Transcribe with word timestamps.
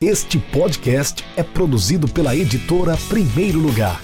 Este 0.00 0.38
podcast 0.38 1.24
é 1.36 1.42
produzido 1.42 2.06
pela 2.06 2.36
editora 2.36 2.96
Primeiro 3.08 3.58
Lugar. 3.58 4.00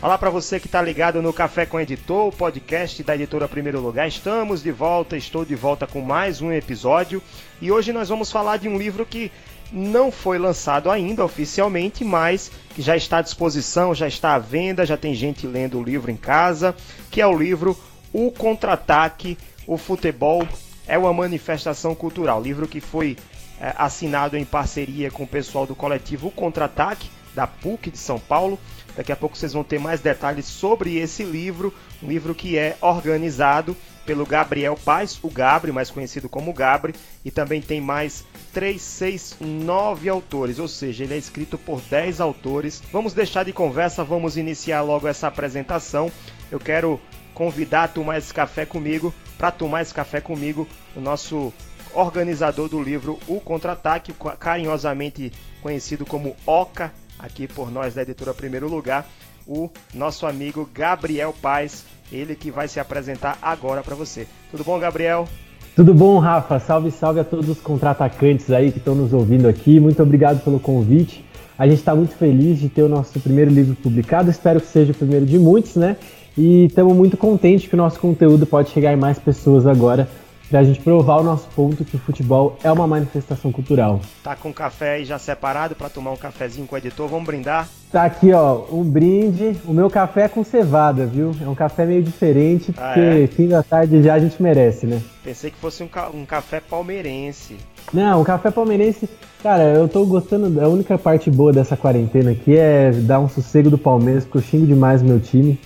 Olá 0.00 0.16
para 0.16 0.30
você 0.30 0.60
que 0.60 0.66
está 0.66 0.80
ligado 0.80 1.20
no 1.20 1.32
Café 1.32 1.66
com 1.66 1.80
Editor, 1.80 2.28
o 2.28 2.32
podcast 2.32 3.02
da 3.02 3.16
editora 3.16 3.48
Primeiro 3.48 3.80
Lugar. 3.80 4.06
Estamos 4.06 4.62
de 4.62 4.70
volta, 4.70 5.16
estou 5.16 5.44
de 5.44 5.56
volta 5.56 5.88
com 5.88 6.00
mais 6.00 6.40
um 6.40 6.52
episódio 6.52 7.20
e 7.60 7.72
hoje 7.72 7.92
nós 7.92 8.08
vamos 8.08 8.30
falar 8.30 8.58
de 8.58 8.68
um 8.68 8.78
livro 8.78 9.04
que 9.04 9.32
não 9.72 10.12
foi 10.12 10.38
lançado 10.38 10.90
ainda 10.90 11.24
oficialmente, 11.24 12.04
mas 12.04 12.50
que 12.74 12.82
já 12.82 12.94
está 12.94 13.18
à 13.18 13.22
disposição, 13.22 13.94
já 13.94 14.06
está 14.06 14.34
à 14.34 14.38
venda, 14.38 14.84
já 14.84 14.96
tem 14.96 15.14
gente 15.14 15.46
lendo 15.46 15.78
o 15.78 15.82
livro 15.82 16.10
em 16.10 16.16
casa, 16.16 16.74
que 17.10 17.20
é 17.20 17.26
o 17.26 17.36
livro 17.36 17.78
O 18.12 18.30
Contra-Ataque, 18.30 19.38
o 19.66 19.78
Futebol 19.78 20.46
é 20.86 20.98
uma 20.98 21.12
manifestação 21.12 21.94
cultural. 21.94 22.42
Livro 22.42 22.68
que 22.68 22.80
foi 22.80 23.16
é, 23.60 23.72
assinado 23.78 24.36
em 24.36 24.44
parceria 24.44 25.10
com 25.10 25.22
o 25.22 25.28
pessoal 25.28 25.66
do 25.66 25.74
coletivo 25.74 26.28
O 26.28 26.30
Contra-Ataque, 26.30 27.08
da 27.34 27.46
PUC 27.46 27.90
de 27.90 27.98
São 27.98 28.18
Paulo. 28.18 28.58
Daqui 28.94 29.10
a 29.10 29.16
pouco 29.16 29.36
vocês 29.36 29.54
vão 29.54 29.64
ter 29.64 29.78
mais 29.78 30.00
detalhes 30.00 30.44
sobre 30.44 30.98
esse 30.98 31.22
livro, 31.22 31.72
um 32.02 32.08
livro 32.08 32.34
que 32.34 32.58
é 32.58 32.76
organizado 32.82 33.74
pelo 34.04 34.26
Gabriel 34.26 34.76
Paz, 34.84 35.18
o 35.22 35.30
Gabri, 35.30 35.72
mais 35.72 35.90
conhecido 35.90 36.28
como 36.28 36.52
Gabri, 36.52 36.94
e 37.24 37.30
também 37.30 37.62
tem 37.62 37.80
mais 37.80 38.24
3, 38.52 38.80
6, 38.80 39.36
9 39.40 40.08
autores, 40.08 40.58
ou 40.58 40.68
seja, 40.68 41.04
ele 41.04 41.14
é 41.14 41.18
escrito 41.18 41.56
por 41.56 41.80
10 41.80 42.20
autores. 42.20 42.82
Vamos 42.92 43.14
deixar 43.14 43.44
de 43.44 43.52
conversa, 43.52 44.04
vamos 44.04 44.36
iniciar 44.36 44.82
logo 44.82 45.08
essa 45.08 45.28
apresentação. 45.28 46.10
Eu 46.50 46.60
quero 46.60 47.00
convidar 47.34 47.84
a 47.84 47.88
tomar 47.88 48.18
esse 48.18 48.32
café 48.32 48.66
comigo, 48.66 49.12
para 49.38 49.50
tomar 49.50 49.82
esse 49.82 49.94
café 49.94 50.20
comigo, 50.20 50.68
o 50.94 51.00
nosso 51.00 51.52
organizador 51.94 52.68
do 52.68 52.82
livro 52.82 53.18
O 53.26 53.40
Contra-Ataque, 53.40 54.14
carinhosamente 54.38 55.32
conhecido 55.60 56.04
como 56.04 56.36
Oca, 56.46 56.92
aqui 57.18 57.46
por 57.46 57.70
nós 57.70 57.94
da 57.94 58.02
editora 58.02 58.34
Primeiro 58.34 58.68
Lugar, 58.68 59.06
o 59.46 59.70
nosso 59.94 60.26
amigo 60.26 60.68
Gabriel 60.72 61.34
Paz, 61.40 61.84
ele 62.10 62.34
que 62.34 62.50
vai 62.50 62.68
se 62.68 62.78
apresentar 62.78 63.38
agora 63.40 63.82
para 63.82 63.94
você. 63.94 64.26
Tudo 64.50 64.64
bom, 64.64 64.78
Gabriel? 64.78 65.28
Tudo 65.74 65.94
bom, 65.94 66.18
Rafa? 66.18 66.58
Salve, 66.58 66.90
salve 66.90 67.20
a 67.20 67.24
todos 67.24 67.48
os 67.48 67.58
contra-atacantes 67.58 68.50
aí 68.50 68.70
que 68.70 68.76
estão 68.76 68.94
nos 68.94 69.14
ouvindo 69.14 69.48
aqui. 69.48 69.80
Muito 69.80 70.02
obrigado 70.02 70.44
pelo 70.44 70.60
convite. 70.60 71.24
A 71.58 71.66
gente 71.66 71.78
está 71.78 71.94
muito 71.94 72.14
feliz 72.14 72.58
de 72.58 72.68
ter 72.68 72.82
o 72.82 72.88
nosso 72.90 73.18
primeiro 73.20 73.50
livro 73.50 73.74
publicado. 73.74 74.28
Espero 74.28 74.60
que 74.60 74.66
seja 74.66 74.92
o 74.92 74.94
primeiro 74.94 75.24
de 75.24 75.38
muitos, 75.38 75.76
né? 75.76 75.96
E 76.36 76.66
estamos 76.66 76.94
muito 76.94 77.16
contentes 77.16 77.68
que 77.68 77.74
o 77.74 77.78
nosso 77.78 77.98
conteúdo 77.98 78.44
pode 78.44 78.68
chegar 78.68 78.92
em 78.92 78.96
mais 78.96 79.18
pessoas 79.18 79.66
agora 79.66 80.06
para 80.52 80.60
a 80.60 80.64
gente 80.64 80.80
provar 80.80 81.16
o 81.16 81.22
nosso 81.22 81.48
ponto 81.56 81.82
que 81.82 81.96
o 81.96 81.98
futebol 81.98 82.58
é 82.62 82.70
uma 82.70 82.86
manifestação 82.86 83.50
cultural. 83.50 84.02
Tá 84.22 84.36
com 84.36 84.52
café 84.52 84.96
aí 84.96 85.04
já 85.06 85.18
separado 85.18 85.74
para 85.74 85.88
tomar 85.88 86.10
um 86.10 86.16
cafezinho 86.16 86.66
com 86.66 86.74
o 86.74 86.78
editor? 86.78 87.08
Vamos 87.08 87.24
brindar? 87.24 87.66
Tá 87.90 88.04
aqui, 88.04 88.34
ó, 88.34 88.64
um 88.70 88.84
brinde. 88.84 89.56
O 89.64 89.72
meu 89.72 89.88
café 89.88 90.24
é 90.24 90.28
com 90.28 90.44
cevada, 90.44 91.06
viu? 91.06 91.34
É 91.40 91.48
um 91.48 91.54
café 91.54 91.86
meio 91.86 92.02
diferente, 92.02 92.70
ah, 92.76 92.82
porque 92.82 93.00
ah, 93.00 93.24
é? 93.24 93.26
fim 93.26 93.48
da 93.48 93.62
tarde 93.62 94.02
já 94.02 94.12
a 94.12 94.18
gente 94.18 94.42
merece, 94.42 94.86
né? 94.86 95.00
Pensei 95.24 95.50
que 95.50 95.56
fosse 95.56 95.82
um, 95.82 95.88
ca 95.88 96.10
um 96.10 96.26
café 96.26 96.60
palmeirense. 96.60 97.56
Não, 97.90 98.20
o 98.20 98.24
café 98.24 98.50
palmeirense, 98.50 99.08
cara, 99.42 99.62
eu 99.62 99.88
tô 99.88 100.04
gostando. 100.04 100.60
A 100.60 100.68
única 100.68 100.98
parte 100.98 101.30
boa 101.30 101.50
dessa 101.50 101.78
quarentena 101.78 102.32
aqui 102.32 102.58
é 102.58 102.90
dar 102.90 103.20
um 103.20 103.28
sossego 103.28 103.70
do 103.70 103.78
Palmeiras, 103.78 104.24
porque 104.24 104.36
eu 104.36 104.42
xingo 104.42 104.66
demais 104.66 105.00
o 105.00 105.06
meu 105.06 105.18
time. 105.18 105.58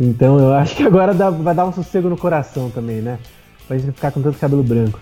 Então 0.00 0.38
eu 0.38 0.54
acho 0.54 0.74
que 0.76 0.82
agora 0.82 1.12
dá, 1.12 1.28
vai 1.28 1.54
dar 1.54 1.66
um 1.66 1.72
sossego 1.74 2.08
no 2.08 2.16
coração 2.16 2.70
também, 2.70 3.02
né? 3.02 3.18
Pra 3.70 3.78
gente 3.78 3.92
ficar 3.92 4.10
com 4.10 4.20
tanto 4.20 4.36
cabelo 4.36 4.64
branco. 4.64 4.98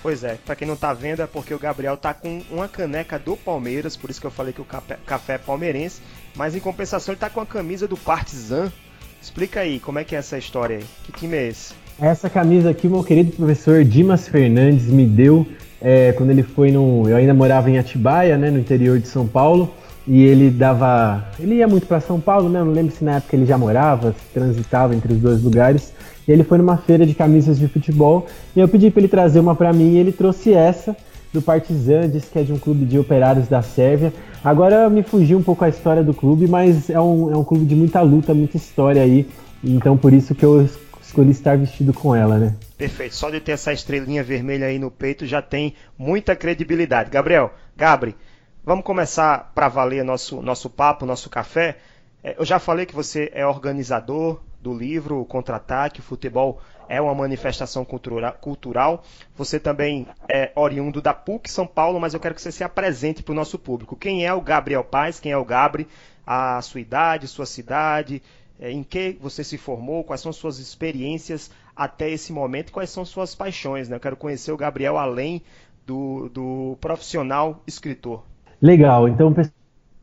Pois 0.00 0.22
é, 0.22 0.36
pra 0.46 0.54
quem 0.54 0.66
não 0.66 0.76
tá 0.76 0.94
vendo 0.94 1.22
é 1.22 1.26
porque 1.26 1.52
o 1.52 1.58
Gabriel 1.58 1.96
tá 1.96 2.14
com 2.14 2.40
uma 2.52 2.68
caneca 2.68 3.18
do 3.18 3.36
Palmeiras, 3.36 3.96
por 3.96 4.10
isso 4.10 4.20
que 4.20 4.26
eu 4.26 4.30
falei 4.30 4.52
que 4.52 4.60
o 4.60 4.64
café 4.64 5.34
é 5.34 5.38
palmeirense, 5.38 6.00
mas 6.36 6.54
em 6.54 6.60
compensação 6.60 7.12
ele 7.12 7.20
tá 7.20 7.28
com 7.28 7.40
a 7.40 7.46
camisa 7.46 7.88
do 7.88 7.96
Partizan. 7.96 8.70
Explica 9.20 9.60
aí, 9.60 9.80
como 9.80 9.98
é 9.98 10.04
que 10.04 10.14
é 10.14 10.18
essa 10.18 10.38
história 10.38 10.78
aí? 10.78 10.84
Que 11.04 11.12
time 11.12 11.36
é 11.36 11.48
esse? 11.48 11.74
Essa 12.00 12.30
camisa 12.30 12.70
aqui, 12.70 12.88
meu 12.88 13.02
querido 13.02 13.32
professor 13.32 13.84
Dimas 13.84 14.28
Fernandes 14.28 14.86
me 14.86 15.04
deu 15.04 15.46
é, 15.80 16.12
quando 16.12 16.30
ele 16.30 16.44
foi 16.44 16.70
no. 16.70 17.08
Eu 17.08 17.16
ainda 17.16 17.34
morava 17.34 17.68
em 17.70 17.78
Atibaia, 17.78 18.36
né, 18.36 18.50
no 18.50 18.58
interior 18.58 19.00
de 19.00 19.08
São 19.08 19.26
Paulo, 19.26 19.74
e 20.06 20.22
ele 20.22 20.48
dava. 20.48 21.24
Ele 21.38 21.56
ia 21.56 21.66
muito 21.66 21.86
para 21.86 22.00
São 22.00 22.20
Paulo, 22.20 22.48
né? 22.48 22.60
Eu 22.60 22.64
não 22.66 22.72
lembro 22.72 22.94
se 22.94 23.04
na 23.04 23.16
época 23.16 23.34
ele 23.36 23.46
já 23.46 23.58
morava, 23.58 24.12
se 24.12 24.32
transitava 24.32 24.94
entre 24.94 25.12
os 25.12 25.18
dois 25.20 25.42
lugares. 25.42 25.92
E 26.26 26.32
ele 26.32 26.44
foi 26.44 26.58
numa 26.58 26.76
feira 26.76 27.04
de 27.04 27.14
camisas 27.14 27.58
de 27.58 27.68
futebol 27.68 28.26
e 28.54 28.60
eu 28.60 28.68
pedi 28.68 28.90
para 28.90 29.00
ele 29.00 29.08
trazer 29.08 29.40
uma 29.40 29.54
para 29.54 29.72
mim 29.72 29.92
e 29.92 29.98
ele 29.98 30.12
trouxe 30.12 30.52
essa 30.52 30.96
do 31.32 31.40
Partizan, 31.40 32.08
disse 32.08 32.30
que 32.30 32.38
é 32.38 32.42
de 32.42 32.52
um 32.52 32.58
clube 32.58 32.84
de 32.84 32.98
operários 32.98 33.48
da 33.48 33.62
Sérvia. 33.62 34.12
Agora 34.44 34.90
me 34.90 35.02
fugiu 35.02 35.38
um 35.38 35.42
pouco 35.42 35.64
a 35.64 35.68
história 35.68 36.02
do 36.02 36.12
clube, 36.12 36.46
mas 36.46 36.90
é 36.90 37.00
um, 37.00 37.32
é 37.32 37.36
um 37.36 37.44
clube 37.44 37.64
de 37.64 37.74
muita 37.74 38.02
luta, 38.02 38.34
muita 38.34 38.56
história 38.56 39.02
aí. 39.02 39.26
Então 39.64 39.96
por 39.96 40.12
isso 40.12 40.34
que 40.34 40.44
eu 40.44 40.68
escolhi 41.00 41.30
estar 41.30 41.56
vestido 41.56 41.92
com 41.92 42.14
ela, 42.14 42.38
né? 42.38 42.54
Perfeito. 42.76 43.14
Só 43.14 43.30
de 43.30 43.40
ter 43.40 43.52
essa 43.52 43.72
estrelinha 43.72 44.22
vermelha 44.22 44.66
aí 44.66 44.78
no 44.78 44.90
peito 44.90 45.26
já 45.26 45.40
tem 45.40 45.74
muita 45.98 46.34
credibilidade. 46.34 47.10
Gabriel, 47.10 47.52
Gabri, 47.76 48.14
vamos 48.64 48.84
começar 48.84 49.52
para 49.54 49.68
valer 49.68 50.04
nosso, 50.04 50.42
nosso 50.42 50.68
papo, 50.68 51.06
nosso 51.06 51.30
café. 51.30 51.76
É, 52.24 52.36
eu 52.38 52.44
já 52.44 52.58
falei 52.58 52.86
que 52.86 52.94
você 52.94 53.30
é 53.34 53.46
organizador, 53.46 54.40
do 54.62 54.72
livro 54.72 55.24
Contra-Ataque, 55.24 56.00
futebol 56.00 56.60
é 56.88 57.00
uma 57.00 57.14
manifestação 57.14 57.84
cultura, 57.84 58.30
cultural. 58.30 59.02
Você 59.34 59.58
também 59.58 60.06
é 60.28 60.52
oriundo 60.54 61.02
da 61.02 61.12
PUC 61.12 61.50
São 61.50 61.66
Paulo, 61.66 61.98
mas 61.98 62.14
eu 62.14 62.20
quero 62.20 62.34
que 62.34 62.40
você 62.40 62.52
se 62.52 62.62
apresente 62.62 63.22
para 63.22 63.32
o 63.32 63.34
nosso 63.34 63.58
público. 63.58 63.96
Quem 63.96 64.24
é 64.24 64.32
o 64.32 64.40
Gabriel 64.40 64.84
Paz? 64.84 65.18
Quem 65.18 65.32
é 65.32 65.36
o 65.36 65.44
Gabri? 65.44 65.88
A 66.24 66.62
sua 66.62 66.80
idade, 66.80 67.26
sua 67.26 67.46
cidade, 67.46 68.22
é, 68.60 68.70
em 68.70 68.84
que 68.84 69.18
você 69.20 69.42
se 69.42 69.58
formou, 69.58 70.04
quais 70.04 70.20
são 70.20 70.32
suas 70.32 70.58
experiências 70.58 71.50
até 71.74 72.08
esse 72.08 72.32
momento, 72.32 72.70
quais 72.70 72.90
são 72.90 73.04
suas 73.04 73.34
paixões. 73.34 73.88
Né? 73.88 73.96
Eu 73.96 74.00
quero 74.00 74.16
conhecer 74.16 74.52
o 74.52 74.56
Gabriel 74.56 74.98
além 74.98 75.42
do, 75.84 76.28
do 76.28 76.76
profissional 76.80 77.60
escritor. 77.66 78.22
Legal, 78.60 79.08
então 79.08 79.34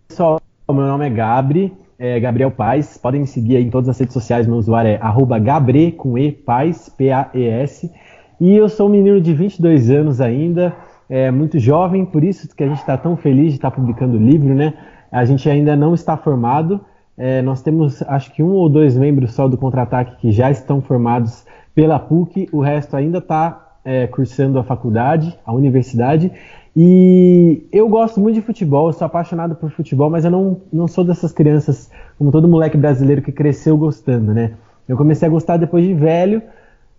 pessoal, 0.09 0.41
meu 0.67 0.85
nome 0.85 1.05
é 1.07 1.09
Gabri, 1.09 1.73
é 1.99 2.17
Gabriel 2.17 2.49
Paz. 2.49 2.97
Podem 2.97 3.21
me 3.21 3.27
seguir 3.27 3.57
aí 3.57 3.65
em 3.65 3.69
todas 3.69 3.89
as 3.89 3.99
redes 3.99 4.13
sociais. 4.13 4.47
Meu 4.47 4.55
usuário 4.55 4.89
é 4.91 5.39
Gabre 5.39 5.91
com 5.91 6.17
E 6.17 6.31
Paz, 6.31 6.87
P-A-E-S. 6.87 7.91
E 8.39 8.55
eu 8.55 8.69
sou 8.69 8.87
um 8.87 8.91
menino 8.91 9.19
de 9.19 9.33
22 9.33 9.89
anos 9.89 10.21
ainda, 10.21 10.73
é, 11.09 11.29
muito 11.29 11.59
jovem, 11.59 12.05
por 12.05 12.23
isso 12.23 12.55
que 12.55 12.63
a 12.63 12.67
gente 12.67 12.77
está 12.77 12.95
tão 12.95 13.17
feliz 13.17 13.49
de 13.49 13.57
estar 13.57 13.69
tá 13.69 13.75
publicando 13.75 14.17
o 14.17 14.19
livro, 14.19 14.55
né? 14.55 14.73
A 15.11 15.25
gente 15.25 15.49
ainda 15.49 15.75
não 15.75 15.93
está 15.93 16.15
formado. 16.15 16.79
É, 17.17 17.41
nós 17.41 17.61
temos, 17.61 18.01
acho 18.03 18.31
que 18.33 18.41
um 18.41 18.53
ou 18.53 18.69
dois 18.69 18.95
membros 18.95 19.33
só 19.33 19.45
do 19.45 19.57
Contra-Ataque 19.57 20.15
que 20.21 20.31
já 20.31 20.49
estão 20.49 20.81
formados 20.81 21.45
pela 21.75 21.99
PUC, 21.99 22.47
o 22.53 22.61
resto 22.61 22.95
ainda 22.95 23.17
está 23.17 23.68
é, 23.83 24.07
cursando 24.07 24.59
a 24.59 24.63
faculdade, 24.63 25.37
a 25.45 25.53
universidade. 25.53 26.31
E 26.75 27.67
eu 27.71 27.89
gosto 27.89 28.19
muito 28.19 28.35
de 28.35 28.41
futebol, 28.41 28.91
sou 28.93 29.05
apaixonado 29.05 29.55
por 29.55 29.71
futebol, 29.71 30.09
mas 30.09 30.23
eu 30.23 30.31
não, 30.31 30.61
não 30.71 30.87
sou 30.87 31.03
dessas 31.03 31.31
crianças, 31.31 31.89
como 32.17 32.31
todo 32.31 32.47
moleque 32.47 32.77
brasileiro 32.77 33.21
que 33.21 33.31
cresceu 33.31 33.77
gostando, 33.77 34.33
né? 34.33 34.53
Eu 34.87 34.95
comecei 34.95 35.27
a 35.27 35.31
gostar 35.31 35.57
depois 35.57 35.85
de 35.85 35.93
velho, 35.93 36.41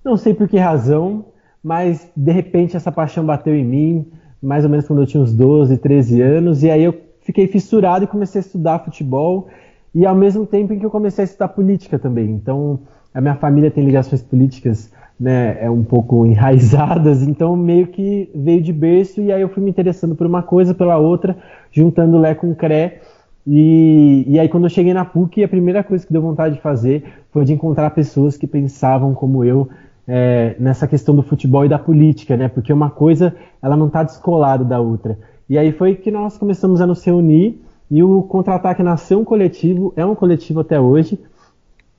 não 0.05 0.17
sei 0.17 0.35
por 0.35 0.49
que 0.49 0.59
razão, 0.59 1.25
mas 1.63 2.09
de 2.17 2.33
repente 2.33 2.77
essa 2.77 2.91
paixão 2.91 3.25
bateu 3.25 3.55
em 3.55 3.65
mim, 3.65 4.07
mais 4.43 4.65
ou 4.65 4.71
menos 4.71 4.87
quando 4.87 5.03
eu 5.03 5.07
tinha 5.07 5.23
uns 5.23 5.33
12, 5.33 5.77
13 5.79 6.21
anos, 6.21 6.63
e 6.63 6.71
aí 6.71 6.83
eu 6.83 6.95
fiquei 7.21 7.47
fissurado 7.47 8.05
e 8.05 8.09
comecei 8.09 8.41
a 8.41 8.45
estudar 8.45 8.79
futebol, 8.81 9.49
e 9.95 10.07
ao 10.07 10.15
mesmo 10.15 10.47
tempo 10.47 10.72
em 10.72 10.78
que 10.78 10.87
eu 10.87 10.91
comecei 10.91 11.22
a 11.22 11.27
estudar 11.27 11.49
política 11.49 11.99
também. 11.99 12.31
Então, 12.31 12.81
a 13.12 13.21
minha 13.21 13.34
família 13.34 13.71
tem 13.71 13.84
ligações 13.84 14.22
políticas 14.22 14.91
né, 15.21 15.59
é 15.60 15.71
um 15.71 15.84
pouco 15.84 16.24
enraizadas, 16.27 17.22
então 17.22 17.54
meio 17.54 17.89
que 17.89 18.30
veio 18.34 18.62
de 18.62 18.72
berço 18.72 19.21
e 19.21 19.30
aí 19.30 19.42
eu 19.42 19.51
fui 19.51 19.62
me 19.62 19.68
interessando 19.68 20.15
por 20.15 20.27
uma 20.27 20.42
coisa, 20.42 20.72
pela 20.72 20.97
outra, 20.97 21.36
juntando 21.71 22.18
Lé 22.18 22.34
com 22.34 22.54
Cré. 22.54 23.03
E, 23.47 24.24
e 24.27 24.39
aí 24.39 24.48
quando 24.48 24.65
eu 24.65 24.71
cheguei 24.71 24.95
na 24.95 25.04
PUC, 25.04 25.42
a 25.42 25.48
primeira 25.48 25.83
coisa 25.83 26.07
que 26.07 26.12
deu 26.12 26.22
vontade 26.22 26.54
de 26.54 26.60
fazer 26.60 27.04
foi 27.33 27.45
de 27.45 27.53
encontrar 27.53 27.91
pessoas 27.91 28.36
que 28.36 28.47
pensavam 28.47 29.13
como 29.13 29.45
eu 29.45 29.68
é, 30.06 30.56
nessa 30.59 30.86
questão 30.86 31.15
do 31.15 31.22
futebol 31.22 31.65
e 31.65 31.68
da 31.68 31.78
política, 31.78 32.36
né? 32.36 32.48
Porque 32.48 32.72
uma 32.72 32.91
coisa 32.91 33.34
ela 33.63 33.77
não 33.77 33.86
está 33.86 34.03
descolada 34.03 34.65
da 34.65 34.80
outra. 34.80 35.18
E 35.48 35.56
aí 35.56 35.72
foi 35.72 35.95
que 35.95 36.10
nós 36.10 36.36
começamos 36.36 36.80
a 36.80 36.86
nos 36.86 37.04
reunir 37.04 37.60
e 37.91 38.03
o 38.03 38.22
Contra-Ataque 38.22 38.83
nasceu 38.83 39.18
um 39.18 39.24
coletivo, 39.24 39.92
é 39.97 40.04
um 40.04 40.15
coletivo 40.15 40.60
até 40.60 40.78
hoje, 40.78 41.18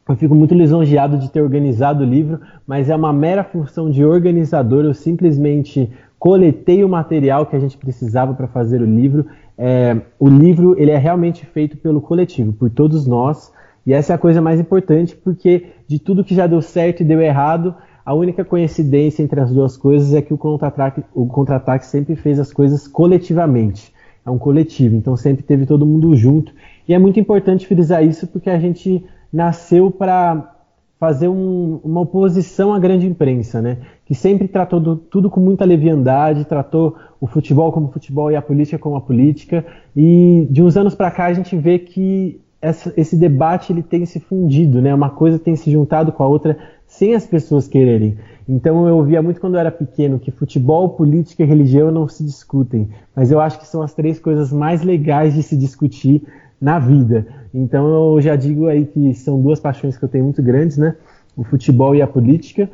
eu 0.07 0.15
fico 0.15 0.35
muito 0.35 0.53
lisonjeado 0.53 1.17
de 1.17 1.29
ter 1.29 1.41
organizado 1.41 2.03
o 2.03 2.07
livro, 2.07 2.39
mas 2.65 2.89
é 2.89 2.95
uma 2.95 3.13
mera 3.13 3.43
função 3.43 3.89
de 3.89 4.03
organizador. 4.03 4.83
Eu 4.83 4.93
simplesmente 4.93 5.89
coletei 6.17 6.83
o 6.83 6.89
material 6.89 7.45
que 7.45 7.55
a 7.55 7.59
gente 7.59 7.77
precisava 7.77 8.33
para 8.33 8.47
fazer 8.47 8.81
o 8.81 8.85
livro. 8.85 9.25
É, 9.57 9.97
o 10.19 10.27
livro 10.27 10.75
ele 10.77 10.91
é 10.91 10.97
realmente 10.97 11.45
feito 11.45 11.77
pelo 11.77 12.01
coletivo, 12.01 12.51
por 12.53 12.69
todos 12.69 13.07
nós. 13.07 13.51
E 13.85 13.93
essa 13.93 14.13
é 14.13 14.15
a 14.15 14.19
coisa 14.19 14.41
mais 14.41 14.59
importante, 14.59 15.15
porque 15.15 15.67
de 15.87 15.97
tudo 15.97 16.23
que 16.23 16.35
já 16.35 16.45
deu 16.45 16.61
certo 16.61 17.01
e 17.01 17.05
deu 17.05 17.21
errado, 17.21 17.73
a 18.05 18.13
única 18.13 18.43
coincidência 18.43 19.23
entre 19.23 19.39
as 19.39 19.51
duas 19.51 19.77
coisas 19.77 20.13
é 20.13 20.21
que 20.21 20.33
o 20.33 20.37
contra-ataque 20.37 21.03
contra 21.29 21.79
sempre 21.79 22.15
fez 22.15 22.39
as 22.39 22.51
coisas 22.51 22.87
coletivamente. 22.87 23.93
É 24.25 24.29
um 24.29 24.37
coletivo, 24.37 24.95
então 24.95 25.15
sempre 25.15 25.43
teve 25.43 25.65
todo 25.65 25.85
mundo 25.85 26.15
junto. 26.15 26.53
E 26.87 26.93
é 26.93 26.99
muito 26.99 27.19
importante 27.19 27.65
frisar 27.65 28.03
isso 28.03 28.27
porque 28.27 28.49
a 28.49 28.59
gente 28.59 29.03
nasceu 29.31 29.89
para 29.89 30.55
fazer 30.99 31.27
um, 31.27 31.79
uma 31.83 32.01
oposição 32.01 32.73
à 32.73 32.79
grande 32.79 33.07
imprensa, 33.07 33.59
né? 33.59 33.77
que 34.05 34.13
sempre 34.13 34.47
tratou 34.47 34.79
do, 34.79 34.95
tudo 34.95 35.29
com 35.29 35.39
muita 35.39 35.65
leviandade, 35.65 36.45
tratou 36.45 36.95
o 37.19 37.25
futebol 37.25 37.71
como 37.71 37.91
futebol 37.91 38.31
e 38.31 38.35
a 38.35 38.41
política 38.41 38.77
como 38.77 38.95
a 38.95 39.01
política. 39.01 39.65
E 39.95 40.45
de 40.51 40.61
uns 40.61 40.77
anos 40.77 40.93
para 40.93 41.09
cá 41.09 41.25
a 41.25 41.33
gente 41.33 41.57
vê 41.57 41.79
que 41.79 42.39
essa, 42.61 42.93
esse 42.95 43.17
debate 43.17 43.73
ele 43.73 43.81
tem 43.81 44.05
se 44.05 44.19
fundido, 44.19 44.81
né? 44.81 44.93
Uma 44.93 45.09
coisa 45.09 45.39
tem 45.39 45.55
se 45.55 45.71
juntado 45.71 46.11
com 46.11 46.23
a 46.23 46.27
outra 46.27 46.57
sem 46.85 47.15
as 47.15 47.25
pessoas 47.25 47.67
quererem. 47.67 48.17
Então 48.47 48.85
eu 48.85 48.97
ouvia 48.97 49.21
muito 49.21 49.39
quando 49.39 49.55
eu 49.55 49.59
era 49.59 49.71
pequeno 49.71 50.19
que 50.19 50.29
futebol, 50.29 50.89
política 50.89 51.41
e 51.41 51.45
religião 51.45 51.89
não 51.89 52.07
se 52.07 52.23
discutem, 52.23 52.89
mas 53.15 53.31
eu 53.31 53.39
acho 53.39 53.59
que 53.59 53.65
são 53.65 53.81
as 53.81 53.93
três 53.93 54.19
coisas 54.19 54.51
mais 54.51 54.83
legais 54.83 55.33
de 55.33 55.41
se 55.41 55.57
discutir 55.57 56.21
na 56.61 56.77
vida. 56.77 57.25
Então 57.53 58.15
eu 58.15 58.21
já 58.21 58.35
digo 58.35 58.67
aí 58.67 58.85
que 58.85 59.13
são 59.15 59.41
duas 59.41 59.59
paixões 59.59 59.97
que 59.97 60.05
eu 60.05 60.09
tenho 60.09 60.25
muito 60.25 60.43
grandes, 60.43 60.77
né? 60.77 60.95
O 61.35 61.43
futebol 61.43 61.95
e 61.95 62.01
a 62.01 62.07
política. 62.07 62.69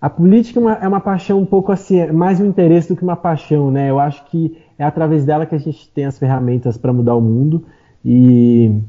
A 0.00 0.08
política 0.08 0.58
é 0.58 0.62
uma, 0.88 0.98
é 0.98 1.00
paixão 1.00 1.40
um 1.40 1.46
pouco 1.46 1.70
assim, 1.70 1.98
é 1.98 2.12
mais 2.12 2.40
um 2.40 2.46
interesse 2.46 2.88
do 2.88 2.96
que 2.96 3.02
uma 3.02 3.16
paixão, 3.16 3.70
né? 3.70 3.90
Eu 3.90 3.98
acho 3.98 4.24
que 4.26 4.56
é 4.78 4.84
através 4.84 5.24
dela 5.24 5.46
que 5.46 5.54
a 5.54 5.58
gente 5.58 5.90
tem 5.90 6.06
as 6.06 6.18
ferramentas 6.18 6.76
para 6.76 6.92
mudar 6.92 7.14
o 7.14 7.20
mundo 7.20 7.64
e 8.04 8.80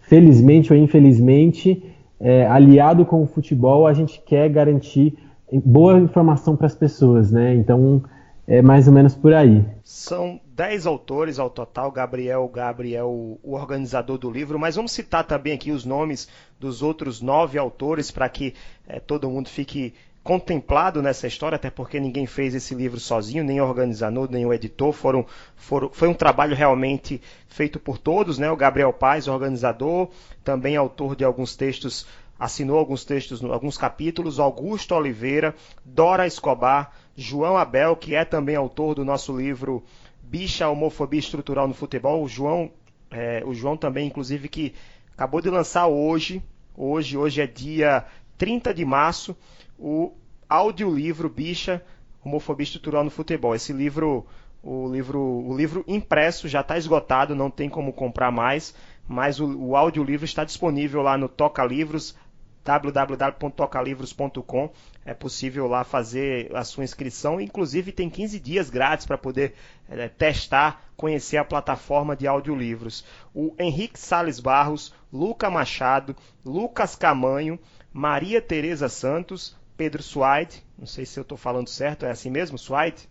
felizmente 0.00 0.72
ou 0.72 0.78
infelizmente, 0.78 1.82
é, 2.20 2.46
aliado 2.46 3.04
com 3.04 3.22
o 3.22 3.26
futebol, 3.26 3.86
a 3.86 3.92
gente 3.92 4.22
quer 4.26 4.48
garantir 4.48 5.16
boa 5.64 5.98
informação 5.98 6.56
para 6.56 6.66
as 6.66 6.74
pessoas, 6.74 7.30
né? 7.30 7.54
Então 7.54 8.02
é 8.46 8.60
mais 8.60 8.86
ou 8.86 8.94
menos 8.94 9.14
por 9.14 9.32
aí. 9.32 9.64
São 9.82 10.40
10 10.46 10.86
autores 10.86 11.38
ao 11.38 11.48
total, 11.48 11.90
Gabriel, 11.90 12.46
Gabriel, 12.48 13.08
o 13.08 13.54
organizador 13.54 14.18
do 14.18 14.30
livro, 14.30 14.58
mas 14.58 14.76
vamos 14.76 14.92
citar 14.92 15.24
também 15.24 15.54
aqui 15.54 15.70
os 15.70 15.84
nomes 15.84 16.28
dos 16.60 16.82
outros 16.82 17.20
nove 17.20 17.58
autores 17.58 18.10
para 18.10 18.28
que 18.28 18.54
é, 18.86 19.00
todo 19.00 19.30
mundo 19.30 19.48
fique 19.48 19.94
contemplado 20.22 21.02
nessa 21.02 21.26
história, 21.26 21.56
até 21.56 21.68
porque 21.68 22.00
ninguém 22.00 22.26
fez 22.26 22.54
esse 22.54 22.74
livro 22.74 22.98
sozinho, 22.98 23.44
nem 23.44 23.60
o 23.60 23.64
organizador, 23.64 24.26
nem 24.30 24.46
o 24.46 24.54
editor, 24.54 24.90
foram, 24.90 25.26
foram, 25.54 25.90
foi 25.90 26.08
um 26.08 26.14
trabalho 26.14 26.56
realmente 26.56 27.20
feito 27.46 27.78
por 27.78 27.98
todos, 27.98 28.38
né? 28.38 28.50
O 28.50 28.56
Gabriel 28.56 28.92
Paz, 28.92 29.28
organizador, 29.28 30.08
também 30.42 30.76
autor 30.76 31.14
de 31.14 31.24
alguns 31.24 31.54
textos, 31.54 32.06
assinou 32.38 32.78
alguns 32.78 33.04
textos, 33.04 33.44
alguns 33.44 33.76
capítulos, 33.76 34.40
Augusto 34.40 34.94
Oliveira, 34.94 35.54
Dora 35.84 36.26
Escobar, 36.26 36.90
João 37.16 37.56
Abel, 37.56 37.96
que 37.96 38.14
é 38.14 38.24
também 38.24 38.56
autor 38.56 38.94
do 38.94 39.04
nosso 39.04 39.36
livro 39.36 39.84
Bicha, 40.22 40.68
Homofobia 40.68 41.20
Estrutural 41.20 41.68
no 41.68 41.74
Futebol, 41.74 42.22
o 42.22 42.28
João, 42.28 42.70
é, 43.10 43.42
o 43.46 43.54
João 43.54 43.76
também, 43.76 44.06
inclusive, 44.06 44.48
que 44.48 44.74
acabou 45.12 45.40
de 45.40 45.48
lançar 45.48 45.86
hoje, 45.86 46.42
hoje, 46.76 47.16
hoje 47.16 47.40
é 47.40 47.46
dia 47.46 48.04
30 48.36 48.74
de 48.74 48.84
março, 48.84 49.36
o 49.78 50.12
audiolivro 50.48 51.28
Bicha, 51.28 51.82
Homofobia 52.24 52.64
Estrutural 52.64 53.04
no 53.04 53.10
Futebol. 53.10 53.54
Esse 53.54 53.72
livro, 53.72 54.26
o 54.62 54.88
livro, 54.88 55.20
o 55.20 55.56
livro 55.56 55.84
impresso 55.86 56.48
já 56.48 56.62
está 56.62 56.76
esgotado, 56.76 57.34
não 57.34 57.50
tem 57.50 57.68
como 57.68 57.92
comprar 57.92 58.32
mais, 58.32 58.74
mas 59.06 59.38
o, 59.38 59.46
o 59.46 59.76
audiolivro 59.76 60.24
está 60.24 60.42
disponível 60.42 61.02
lá 61.02 61.16
no 61.16 61.28
Toca 61.28 61.64
Livros, 61.64 62.16
www.tocalivros.com. 62.64 64.70
É 65.04 65.12
possível 65.12 65.66
lá 65.66 65.84
fazer 65.84 66.50
a 66.54 66.64
sua 66.64 66.84
inscrição. 66.84 67.40
Inclusive 67.40 67.92
tem 67.92 68.08
15 68.08 68.40
dias 68.40 68.70
grátis 68.70 69.06
para 69.06 69.18
poder 69.18 69.54
é, 69.88 70.08
testar, 70.08 70.82
conhecer 70.96 71.36
a 71.36 71.44
plataforma 71.44 72.16
de 72.16 72.26
audiolivros. 72.26 73.04
O 73.34 73.54
Henrique 73.58 73.98
Sales 73.98 74.40
Barros, 74.40 74.94
Luca 75.12 75.50
Machado, 75.50 76.16
Lucas 76.44 76.96
Camanho, 76.96 77.58
Maria 77.92 78.40
Tereza 78.40 78.88
Santos, 78.88 79.56
Pedro 79.76 80.02
Suaide, 80.02 80.64
não 80.78 80.86
sei 80.86 81.04
se 81.04 81.18
eu 81.18 81.22
estou 81.22 81.36
falando 81.36 81.68
certo, 81.68 82.06
é 82.06 82.10
assim 82.10 82.30
mesmo, 82.30 82.56
Suaide? 82.56 83.08